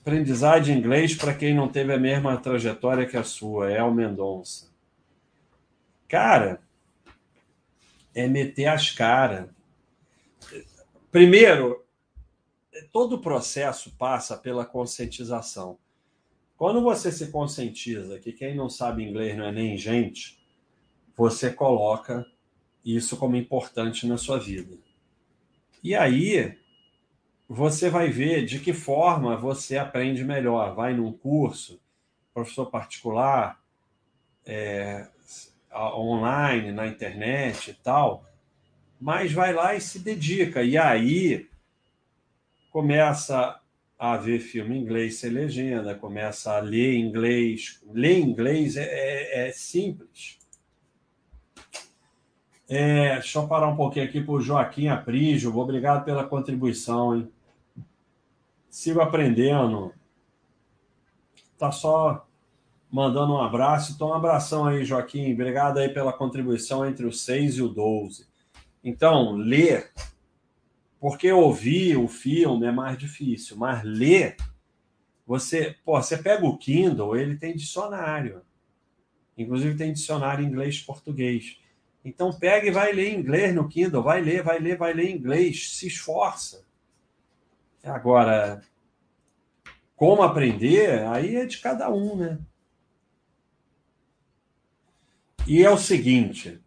[0.00, 3.92] aprendizagem de inglês para quem não teve a mesma trajetória que a sua, é o
[3.92, 4.70] Mendonça.
[6.08, 6.60] Cara,
[8.14, 9.48] é meter as caras.
[11.10, 11.84] Primeiro,
[12.92, 15.78] todo o processo passa pela conscientização.
[16.56, 20.38] Quando você se conscientiza que quem não sabe inglês não é nem gente,
[21.16, 22.26] você coloca
[22.84, 24.76] isso como importante na sua vida.
[25.82, 26.58] E aí
[27.52, 30.72] você vai ver de que forma você aprende melhor.
[30.72, 31.80] Vai num curso,
[32.32, 33.60] professor particular,
[34.46, 35.08] é,
[35.74, 38.24] online, na internet e tal,
[39.00, 40.62] mas vai lá e se dedica.
[40.62, 41.48] E aí
[42.70, 43.60] começa
[43.98, 47.82] a ver filme em inglês sem legenda, começa a ler inglês.
[47.92, 50.38] Ler inglês é, é, é simples.
[52.68, 55.56] É, deixa eu parar um pouquinho aqui para o Joaquim Aprígio.
[55.58, 57.28] Obrigado pela contribuição, hein?
[58.70, 59.92] Sigo aprendendo.
[61.58, 62.26] Tá só
[62.90, 63.92] mandando um abraço.
[63.92, 65.32] Então, um abração aí, Joaquim.
[65.32, 68.26] Obrigado aí pela contribuição entre o 6 e o 12.
[68.82, 69.90] Então, ler,
[70.98, 74.36] porque ouvir o filme é mais difícil, mas ler,
[75.26, 78.42] você, pô, você pega o Kindle, ele tem dicionário.
[79.36, 81.58] Inclusive tem dicionário inglês-português.
[82.04, 85.70] Então pega e vai ler inglês no Kindle, vai ler, vai ler, vai ler inglês,
[85.76, 86.64] se esforça.
[87.82, 88.62] Agora,
[89.96, 92.38] como aprender, aí é de cada um, né?
[95.46, 96.60] E é o seguinte,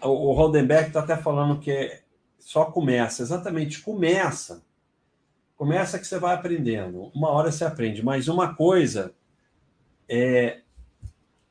[0.00, 2.02] o Rodenberg está até falando que
[2.38, 4.64] só começa, exatamente, começa.
[5.56, 7.10] Começa que você vai aprendendo.
[7.14, 9.14] Uma hora você aprende, mas uma coisa
[10.08, 10.60] é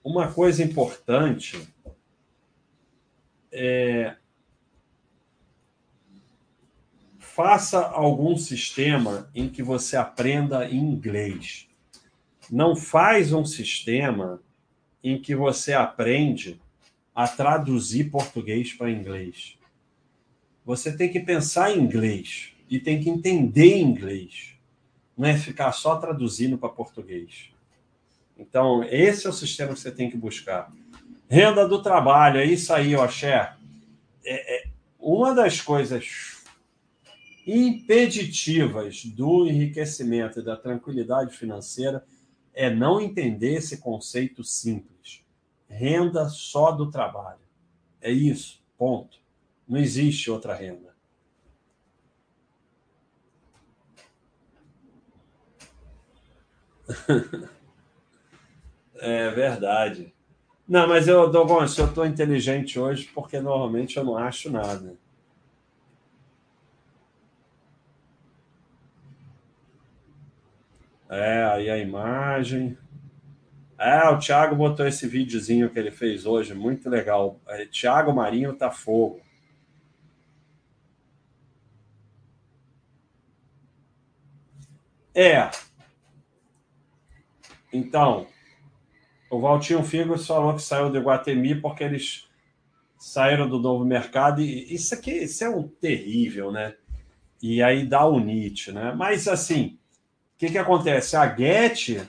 [0.04, 1.68] uma coisa importante
[3.52, 4.16] é
[7.38, 11.68] faça algum sistema em que você aprenda inglês.
[12.50, 14.42] Não faz um sistema
[15.04, 16.60] em que você aprende
[17.14, 19.56] a traduzir português para inglês.
[20.66, 24.56] Você tem que pensar em inglês e tem que entender inglês.
[25.16, 27.52] Não é ficar só traduzindo para português.
[28.36, 30.74] Então, esse é o sistema que você tem que buscar.
[31.30, 33.54] Renda do trabalho, é isso aí, Oxé.
[34.26, 34.68] É, é
[35.00, 36.37] uma das coisas
[37.48, 42.06] impeditivas do enriquecimento e da tranquilidade financeira
[42.54, 45.24] é não entender esse conceito simples.
[45.70, 47.40] Renda só do trabalho.
[48.02, 49.18] É isso, ponto.
[49.68, 50.94] Não existe outra renda.
[58.96, 60.14] é verdade.
[60.68, 64.98] Não, mas eu, Dogon, eu estou inteligente hoje porque normalmente eu não acho nada.
[71.10, 72.78] É, aí a imagem.
[73.80, 77.40] É, o Thiago botou esse videozinho que ele fez hoje, muito legal.
[77.48, 79.22] É, Thiago Marinho tá fogo.
[85.14, 85.50] É.
[87.74, 88.28] Então,
[89.30, 92.28] o Valtinho Figos falou que saiu do Iguatemi porque eles
[92.98, 96.76] saíram do novo mercado e isso aqui isso é um terrível, né?
[97.42, 98.94] E aí dá o NIT, né?
[98.94, 99.78] Mas assim,
[100.38, 101.16] que, que acontece?
[101.16, 102.08] A Get,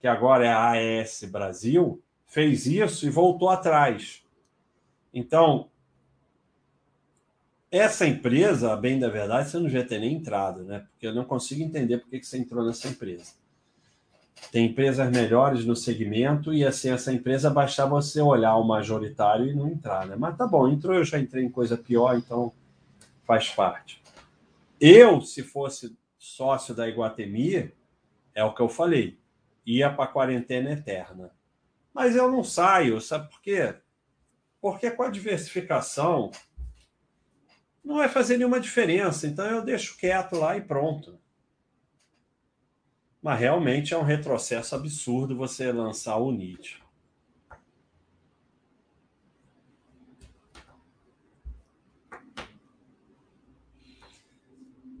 [0.00, 4.22] que agora é a AES Brasil, fez isso e voltou atrás.
[5.12, 5.68] Então,
[7.70, 10.86] essa empresa, bem da verdade, você não devia ter nem entrado, né?
[10.90, 13.32] Porque eu não consigo entender por que você entrou nessa empresa.
[14.50, 19.54] Tem empresas melhores no segmento e assim, essa empresa baixar você olhar o majoritário e
[19.54, 20.16] não entrar, né?
[20.16, 22.52] Mas tá bom, entrou, eu já entrei em coisa pior, então
[23.26, 24.00] faz parte.
[24.80, 27.72] Eu, se fosse sócio da Iguatemi,
[28.34, 29.18] é o que eu falei,
[29.64, 31.30] ia para a quarentena eterna.
[31.94, 33.74] Mas eu não saio, sabe por quê?
[34.60, 36.30] Porque com a diversificação
[37.84, 41.18] não vai fazer nenhuma diferença, então eu deixo quieto lá e pronto.
[43.22, 46.82] Mas realmente é um retrocesso absurdo você lançar o NIT.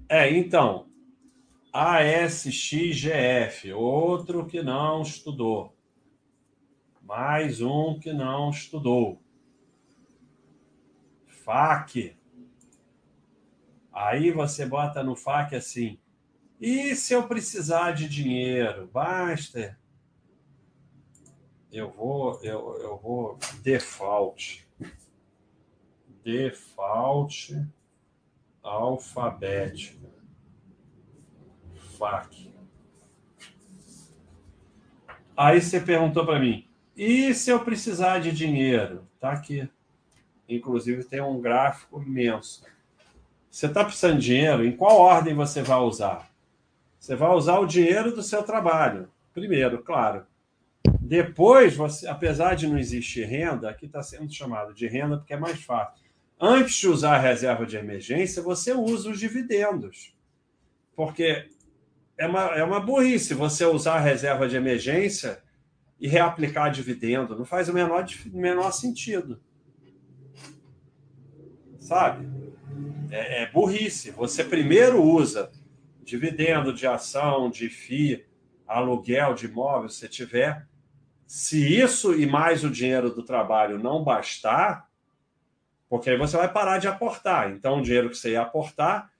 [0.08, 0.87] É, então,
[1.72, 5.76] ASXGF, outro que não estudou.
[7.02, 9.20] Mais um que não estudou.
[11.26, 12.16] FAC.
[13.92, 15.98] Aí você bota no FAC assim.
[16.60, 18.88] E se eu precisar de dinheiro?
[18.92, 19.78] Basta.
[21.70, 24.66] Eu vou, eu, eu vou default.
[26.22, 27.66] Default
[28.62, 30.17] alfabético.
[31.98, 32.52] FAC.
[35.36, 36.66] Aí você perguntou para mim,
[36.96, 39.06] e se eu precisar de dinheiro?
[39.20, 39.68] Tá aqui.
[40.48, 42.64] inclusive tem um gráfico imenso.
[43.50, 46.28] Você está precisando de dinheiro, em qual ordem você vai usar?
[46.98, 50.26] Você vai usar o dinheiro do seu trabalho, primeiro, claro.
[51.00, 55.38] Depois, você, apesar de não existir renda, aqui está sendo chamado de renda porque é
[55.38, 56.04] mais fácil.
[56.40, 60.14] Antes de usar a reserva de emergência, você usa os dividendos.
[60.94, 61.48] Porque
[62.18, 65.40] é uma, é uma burrice você usar a reserva de emergência
[66.00, 67.38] e reaplicar dividendo.
[67.38, 69.40] Não faz o menor, menor sentido.
[71.78, 72.28] Sabe?
[73.10, 74.10] É, é burrice.
[74.10, 75.50] Você primeiro usa
[76.02, 78.26] dividendo de ação, de FII,
[78.66, 80.66] aluguel de imóvel, se tiver.
[81.26, 84.88] Se isso e mais o dinheiro do trabalho não bastar,
[85.88, 87.50] porque aí você vai parar de aportar.
[87.50, 89.10] Então, o dinheiro que você ia aportar,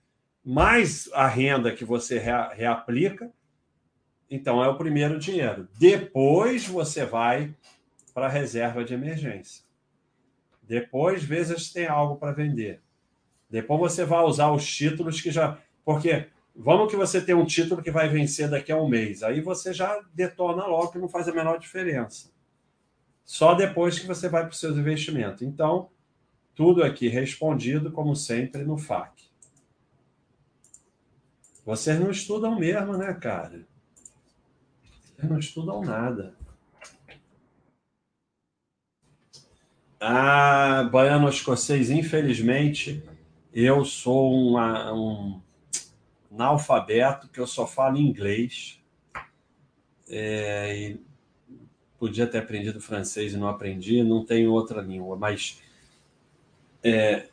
[0.51, 3.31] mais a renda que você reaplica,
[4.31, 5.69] então é o primeiro dinheiro.
[5.79, 7.55] Depois você vai
[8.15, 9.63] para a reserva de emergência.
[10.63, 12.81] Depois, vezes tem algo para vender.
[13.51, 15.59] Depois você vai usar os títulos que já.
[15.85, 19.23] Porque vamos que você tem um título que vai vencer daqui a um mês.
[19.23, 22.31] Aí você já detona logo que não faz a menor diferença.
[23.23, 25.43] Só depois que você vai para os seus investimentos.
[25.43, 25.91] Então,
[26.55, 29.28] tudo aqui respondido, como sempre, no FAQ.
[31.69, 33.67] Vocês não estudam mesmo, né, cara?
[35.05, 36.35] Vocês não estudam nada.
[40.01, 43.05] Ah, baiano escocês, infelizmente,
[43.53, 45.43] eu sou uma, um
[46.33, 48.83] analfabeto que eu só falo inglês.
[50.09, 50.97] É,
[51.99, 55.61] podia ter aprendido francês e não aprendi, não tenho outra língua, mas
[56.83, 57.29] é,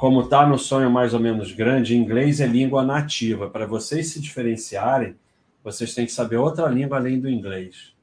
[0.00, 3.50] como está no sonho mais ou menos grande, inglês é língua nativa.
[3.50, 5.14] Para vocês se diferenciarem,
[5.62, 7.94] vocês têm que saber outra língua além do inglês.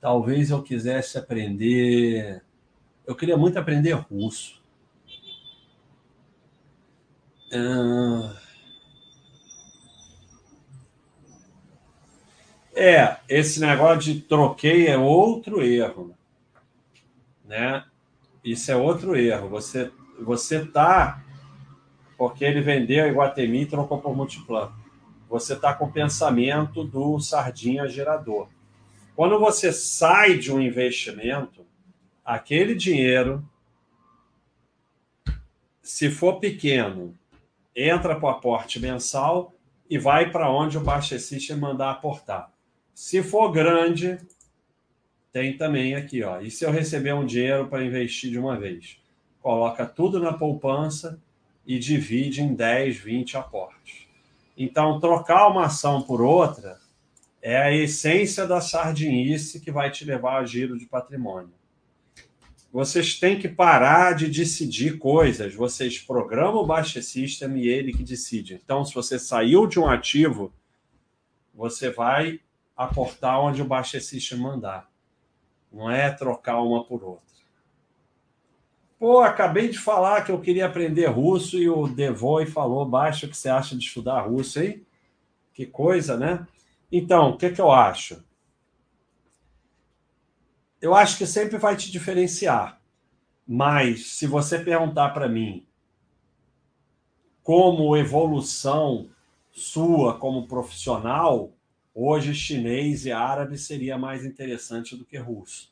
[0.00, 2.44] Talvez eu quisesse aprender.
[3.04, 4.62] Eu queria muito aprender russo.
[12.72, 16.14] É, esse negócio de troquei é outro erro,
[17.44, 17.84] né?
[18.44, 19.48] Isso é outro erro.
[19.48, 19.90] Você
[20.20, 21.20] você tá
[22.22, 24.70] porque ele vendeu a Iguatemi e trocou por Multiplan.
[25.28, 28.48] Você está com o pensamento do sardinha gerador.
[29.16, 31.66] Quando você sai de um investimento,
[32.24, 33.44] aquele dinheiro,
[35.82, 37.18] se for pequeno,
[37.74, 39.52] entra para o aporte mensal
[39.90, 42.52] e vai para onde o Baixa System mandar aportar.
[42.94, 44.16] Se for grande,
[45.32, 46.40] tem também aqui, ó.
[46.40, 48.96] E se eu receber um dinheiro para investir de uma vez?
[49.40, 51.20] Coloca tudo na poupança
[51.66, 54.06] e divide em 10, 20 aportes.
[54.56, 56.80] Então, trocar uma ação por outra
[57.40, 61.52] é a essência da sardinice que vai te levar a giro de patrimônio.
[62.72, 65.54] Vocês têm que parar de decidir coisas.
[65.54, 68.54] Vocês programam o Baixa System e ele que decide.
[68.54, 70.52] Então, se você saiu de um ativo,
[71.52, 72.40] você vai
[72.74, 74.90] aportar onde o Baixa System mandar.
[75.70, 77.31] Não é trocar uma por outra.
[79.02, 83.28] Pô, acabei de falar que eu queria aprender russo e o Devoy falou, baixa, o
[83.28, 84.86] que você acha de estudar russo, hein?
[85.52, 86.46] Que coisa, né?
[86.92, 88.22] Então, o que, que eu acho?
[90.80, 92.80] Eu acho que sempre vai te diferenciar.
[93.44, 95.66] Mas, se você perguntar para mim
[97.42, 99.10] como evolução
[99.50, 101.52] sua como profissional,
[101.92, 105.71] hoje chinês e árabe seria mais interessante do que russo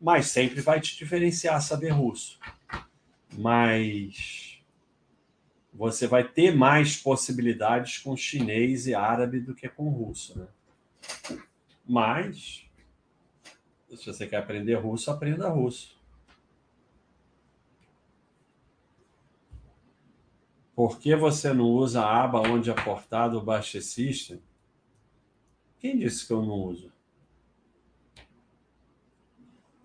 [0.00, 2.38] mas sempre vai te diferenciar saber russo.
[3.36, 4.62] Mas
[5.72, 10.48] você vai ter mais possibilidades com chinês e árabe do que com russo, né?
[11.86, 12.64] Mas
[13.96, 15.98] se você quer aprender russo, aprenda russo.
[20.74, 24.40] Por que você não usa a aba onde aportado o Baixa System?
[25.78, 26.92] Quem disse que eu não uso?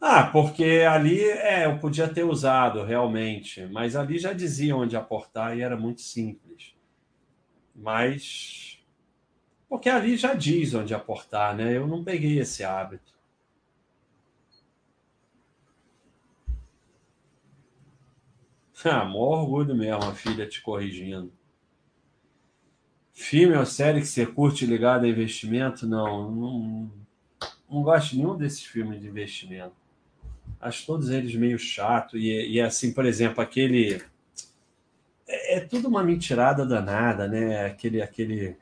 [0.07, 5.57] Ah, porque ali é, eu podia ter usado realmente, mas ali já dizia onde aportar
[5.57, 6.75] e era muito simples.
[7.75, 8.79] Mas
[9.69, 11.75] porque ali já diz onde aportar, né?
[11.75, 13.13] Eu não peguei esse hábito.
[18.85, 21.33] Ah, maior orgulho mesmo, a filha te corrigindo.
[23.13, 25.87] Filme ou série que você curte ligado a investimento?
[25.87, 26.91] Não, não,
[27.67, 29.84] não gosto nenhum desses filmes de investimento
[30.65, 34.01] acho todos eles meio chato e, e assim, por exemplo, aquele
[35.27, 37.65] é, é, tudo uma mentirada danada, né?
[37.65, 38.57] Aquele aquele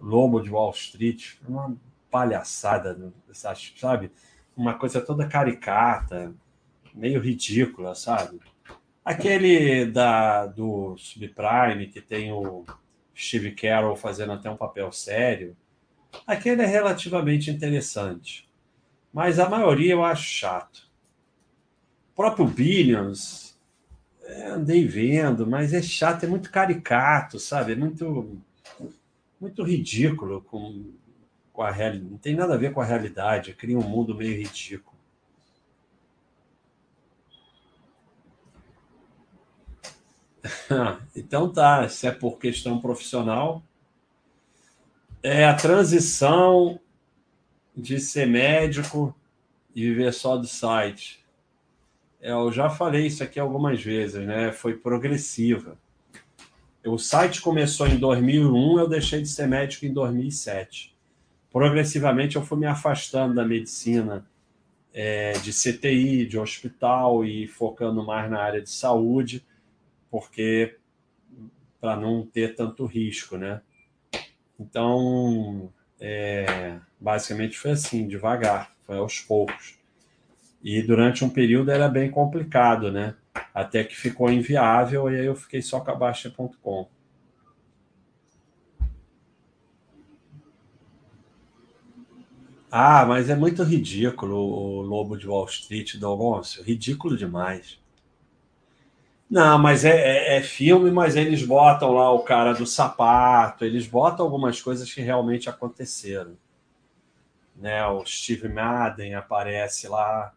[0.00, 1.76] lobo de Wall Street, uma
[2.10, 4.10] palhaçada, sabe?
[4.56, 6.34] Uma coisa toda caricata,
[6.94, 8.40] meio ridícula, sabe?
[9.04, 12.64] Aquele da, do Subprime, que tem o
[13.16, 15.56] Steve Carroll fazendo até um papel sério,
[16.26, 18.48] aquele é relativamente interessante.
[19.12, 20.91] Mas a maioria eu acho chato.
[22.22, 23.58] Próprio Billions,
[24.22, 27.72] é, andei vendo, mas é chato, é muito caricato, sabe?
[27.72, 28.40] É muito,
[29.40, 30.92] muito ridículo com,
[31.52, 32.08] com a realidade.
[32.12, 34.96] Não tem nada a ver com a realidade, cria um mundo meio ridículo.
[41.16, 43.64] então tá, se é por questão profissional,
[45.24, 46.78] é a transição
[47.76, 49.12] de ser médico
[49.74, 51.21] e viver só do site.
[52.22, 54.52] É, eu já falei isso aqui algumas vezes, né?
[54.52, 55.76] Foi progressiva.
[56.86, 60.96] O site começou em 2001, eu deixei de ser médico em 2007.
[61.50, 64.24] Progressivamente eu fui me afastando da medicina
[64.94, 69.44] é, de CTI, de hospital e focando mais na área de saúde,
[70.08, 70.76] porque
[71.80, 73.60] para não ter tanto risco, né?
[74.58, 79.81] Então, é, basicamente foi assim, devagar, foi aos poucos.
[80.62, 83.14] E durante um período era bem complicado, né?
[83.54, 86.88] Até que ficou inviável e aí eu fiquei só com a Baixa.com.
[92.70, 96.62] Ah, mas é muito ridículo o Lobo de Wall Street do Alonso.
[96.62, 97.78] Ridículo demais.
[99.28, 103.86] Não, mas é, é, é, filme, mas eles botam lá o cara do sapato, eles
[103.86, 106.36] botam algumas coisas que realmente aconteceram.
[107.56, 107.86] Né?
[107.86, 110.34] O Steve Madden aparece lá.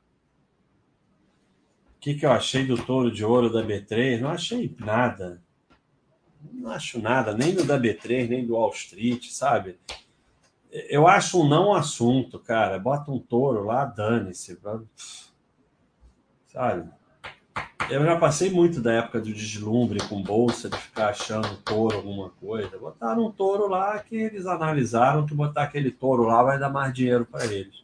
[2.05, 4.19] Que, que eu achei do touro de ouro da B3?
[4.19, 5.41] Não achei nada.
[6.53, 9.79] Não acho nada, nem do da B3, nem do Wall Street, sabe?
[10.71, 12.77] Eu acho um não assunto, cara.
[12.77, 14.55] Bota um touro lá, dane-se.
[16.45, 16.87] Sabe?
[17.89, 22.29] Eu já passei muito da época do deslumbre com bolsa, de ficar achando touro alguma
[22.29, 22.77] coisa.
[22.77, 26.93] Botaram um touro lá que eles analisaram que botar aquele touro lá vai dar mais
[26.93, 27.83] dinheiro para eles.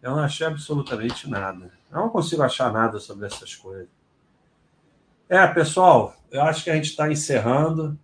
[0.00, 1.75] Eu não achei absolutamente nada.
[1.90, 3.88] Eu não consigo achar nada sobre essas coisas.
[5.28, 7.98] É, pessoal, eu acho que a gente está encerrando.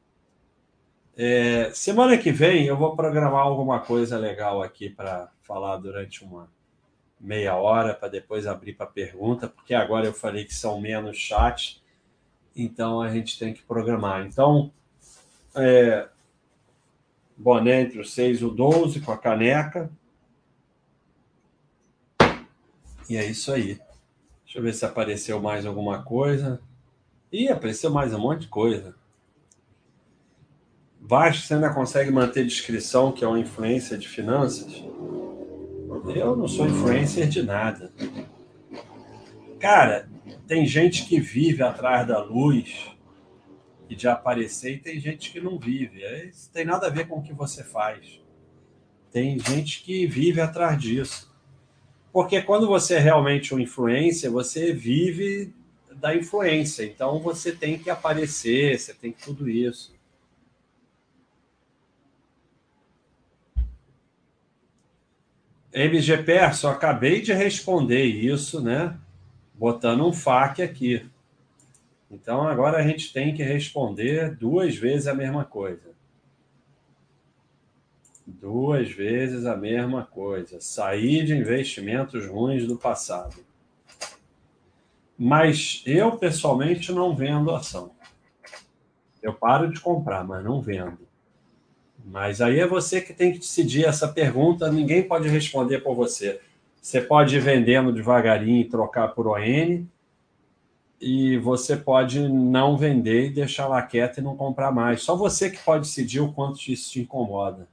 [1.16, 6.48] É, semana que vem eu vou programar alguma coisa legal aqui para falar durante uma
[7.20, 11.80] meia hora para depois abrir para pergunta, porque agora eu falei que são menos chats,
[12.56, 14.26] então a gente tem que programar.
[14.26, 14.72] Então,
[15.54, 16.08] é,
[17.36, 19.90] boné entre o 6 e o 12 com a caneca.
[23.12, 23.78] E é isso aí.
[24.42, 26.62] Deixa eu ver se apareceu mais alguma coisa.
[27.30, 28.94] Ih, apareceu mais um monte de coisa.
[30.98, 34.82] Baixo, você ainda consegue manter descrição, que é uma influência de finanças?
[36.14, 37.92] Eu não sou influencer de nada.
[39.60, 40.08] Cara,
[40.46, 42.96] tem gente que vive atrás da luz
[43.90, 46.02] e de aparecer, e tem gente que não vive.
[46.02, 48.22] É, isso tem nada a ver com o que você faz.
[49.10, 51.30] Tem gente que vive atrás disso.
[52.12, 55.52] Porque quando você é realmente um influencer, você vive
[55.94, 56.84] da influência.
[56.84, 59.94] Então você tem que aparecer, você tem tudo isso.
[65.72, 68.98] MG só acabei de responder isso, né?
[69.54, 71.06] Botando um FAQ aqui.
[72.10, 75.91] Então agora a gente tem que responder duas vezes a mesma coisa.
[78.40, 80.60] Duas vezes a mesma coisa.
[80.60, 83.36] Sair de investimentos ruins do passado.
[85.18, 87.92] Mas eu, pessoalmente, não vendo ação.
[89.22, 90.98] Eu paro de comprar, mas não vendo.
[92.04, 96.40] Mas aí é você que tem que decidir essa pergunta, ninguém pode responder por você.
[96.80, 99.86] Você pode ir vendendo devagarinho e trocar por ON,
[101.00, 105.02] e você pode não vender e deixar lá quieto e não comprar mais.
[105.02, 107.68] Só você que pode decidir o quanto isso te incomoda.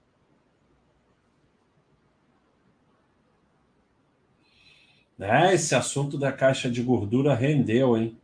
[5.19, 8.17] É, esse assunto da caixa de gordura rendeu, hein?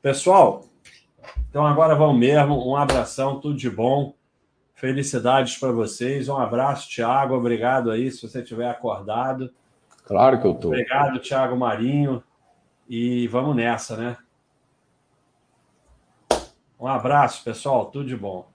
[0.00, 0.64] Pessoal,
[1.50, 2.66] então agora vamos mesmo.
[2.66, 4.14] Um abração, tudo de bom.
[4.74, 6.28] Felicidades para vocês.
[6.28, 7.34] Um abraço, Tiago.
[7.34, 9.52] Obrigado aí, se você estiver acordado.
[10.06, 10.70] Claro que eu estou.
[10.70, 12.22] Obrigado, Tiago Marinho.
[12.88, 14.16] E vamos nessa, né?
[16.80, 17.86] Um abraço, pessoal.
[17.86, 18.48] Tudo de bom.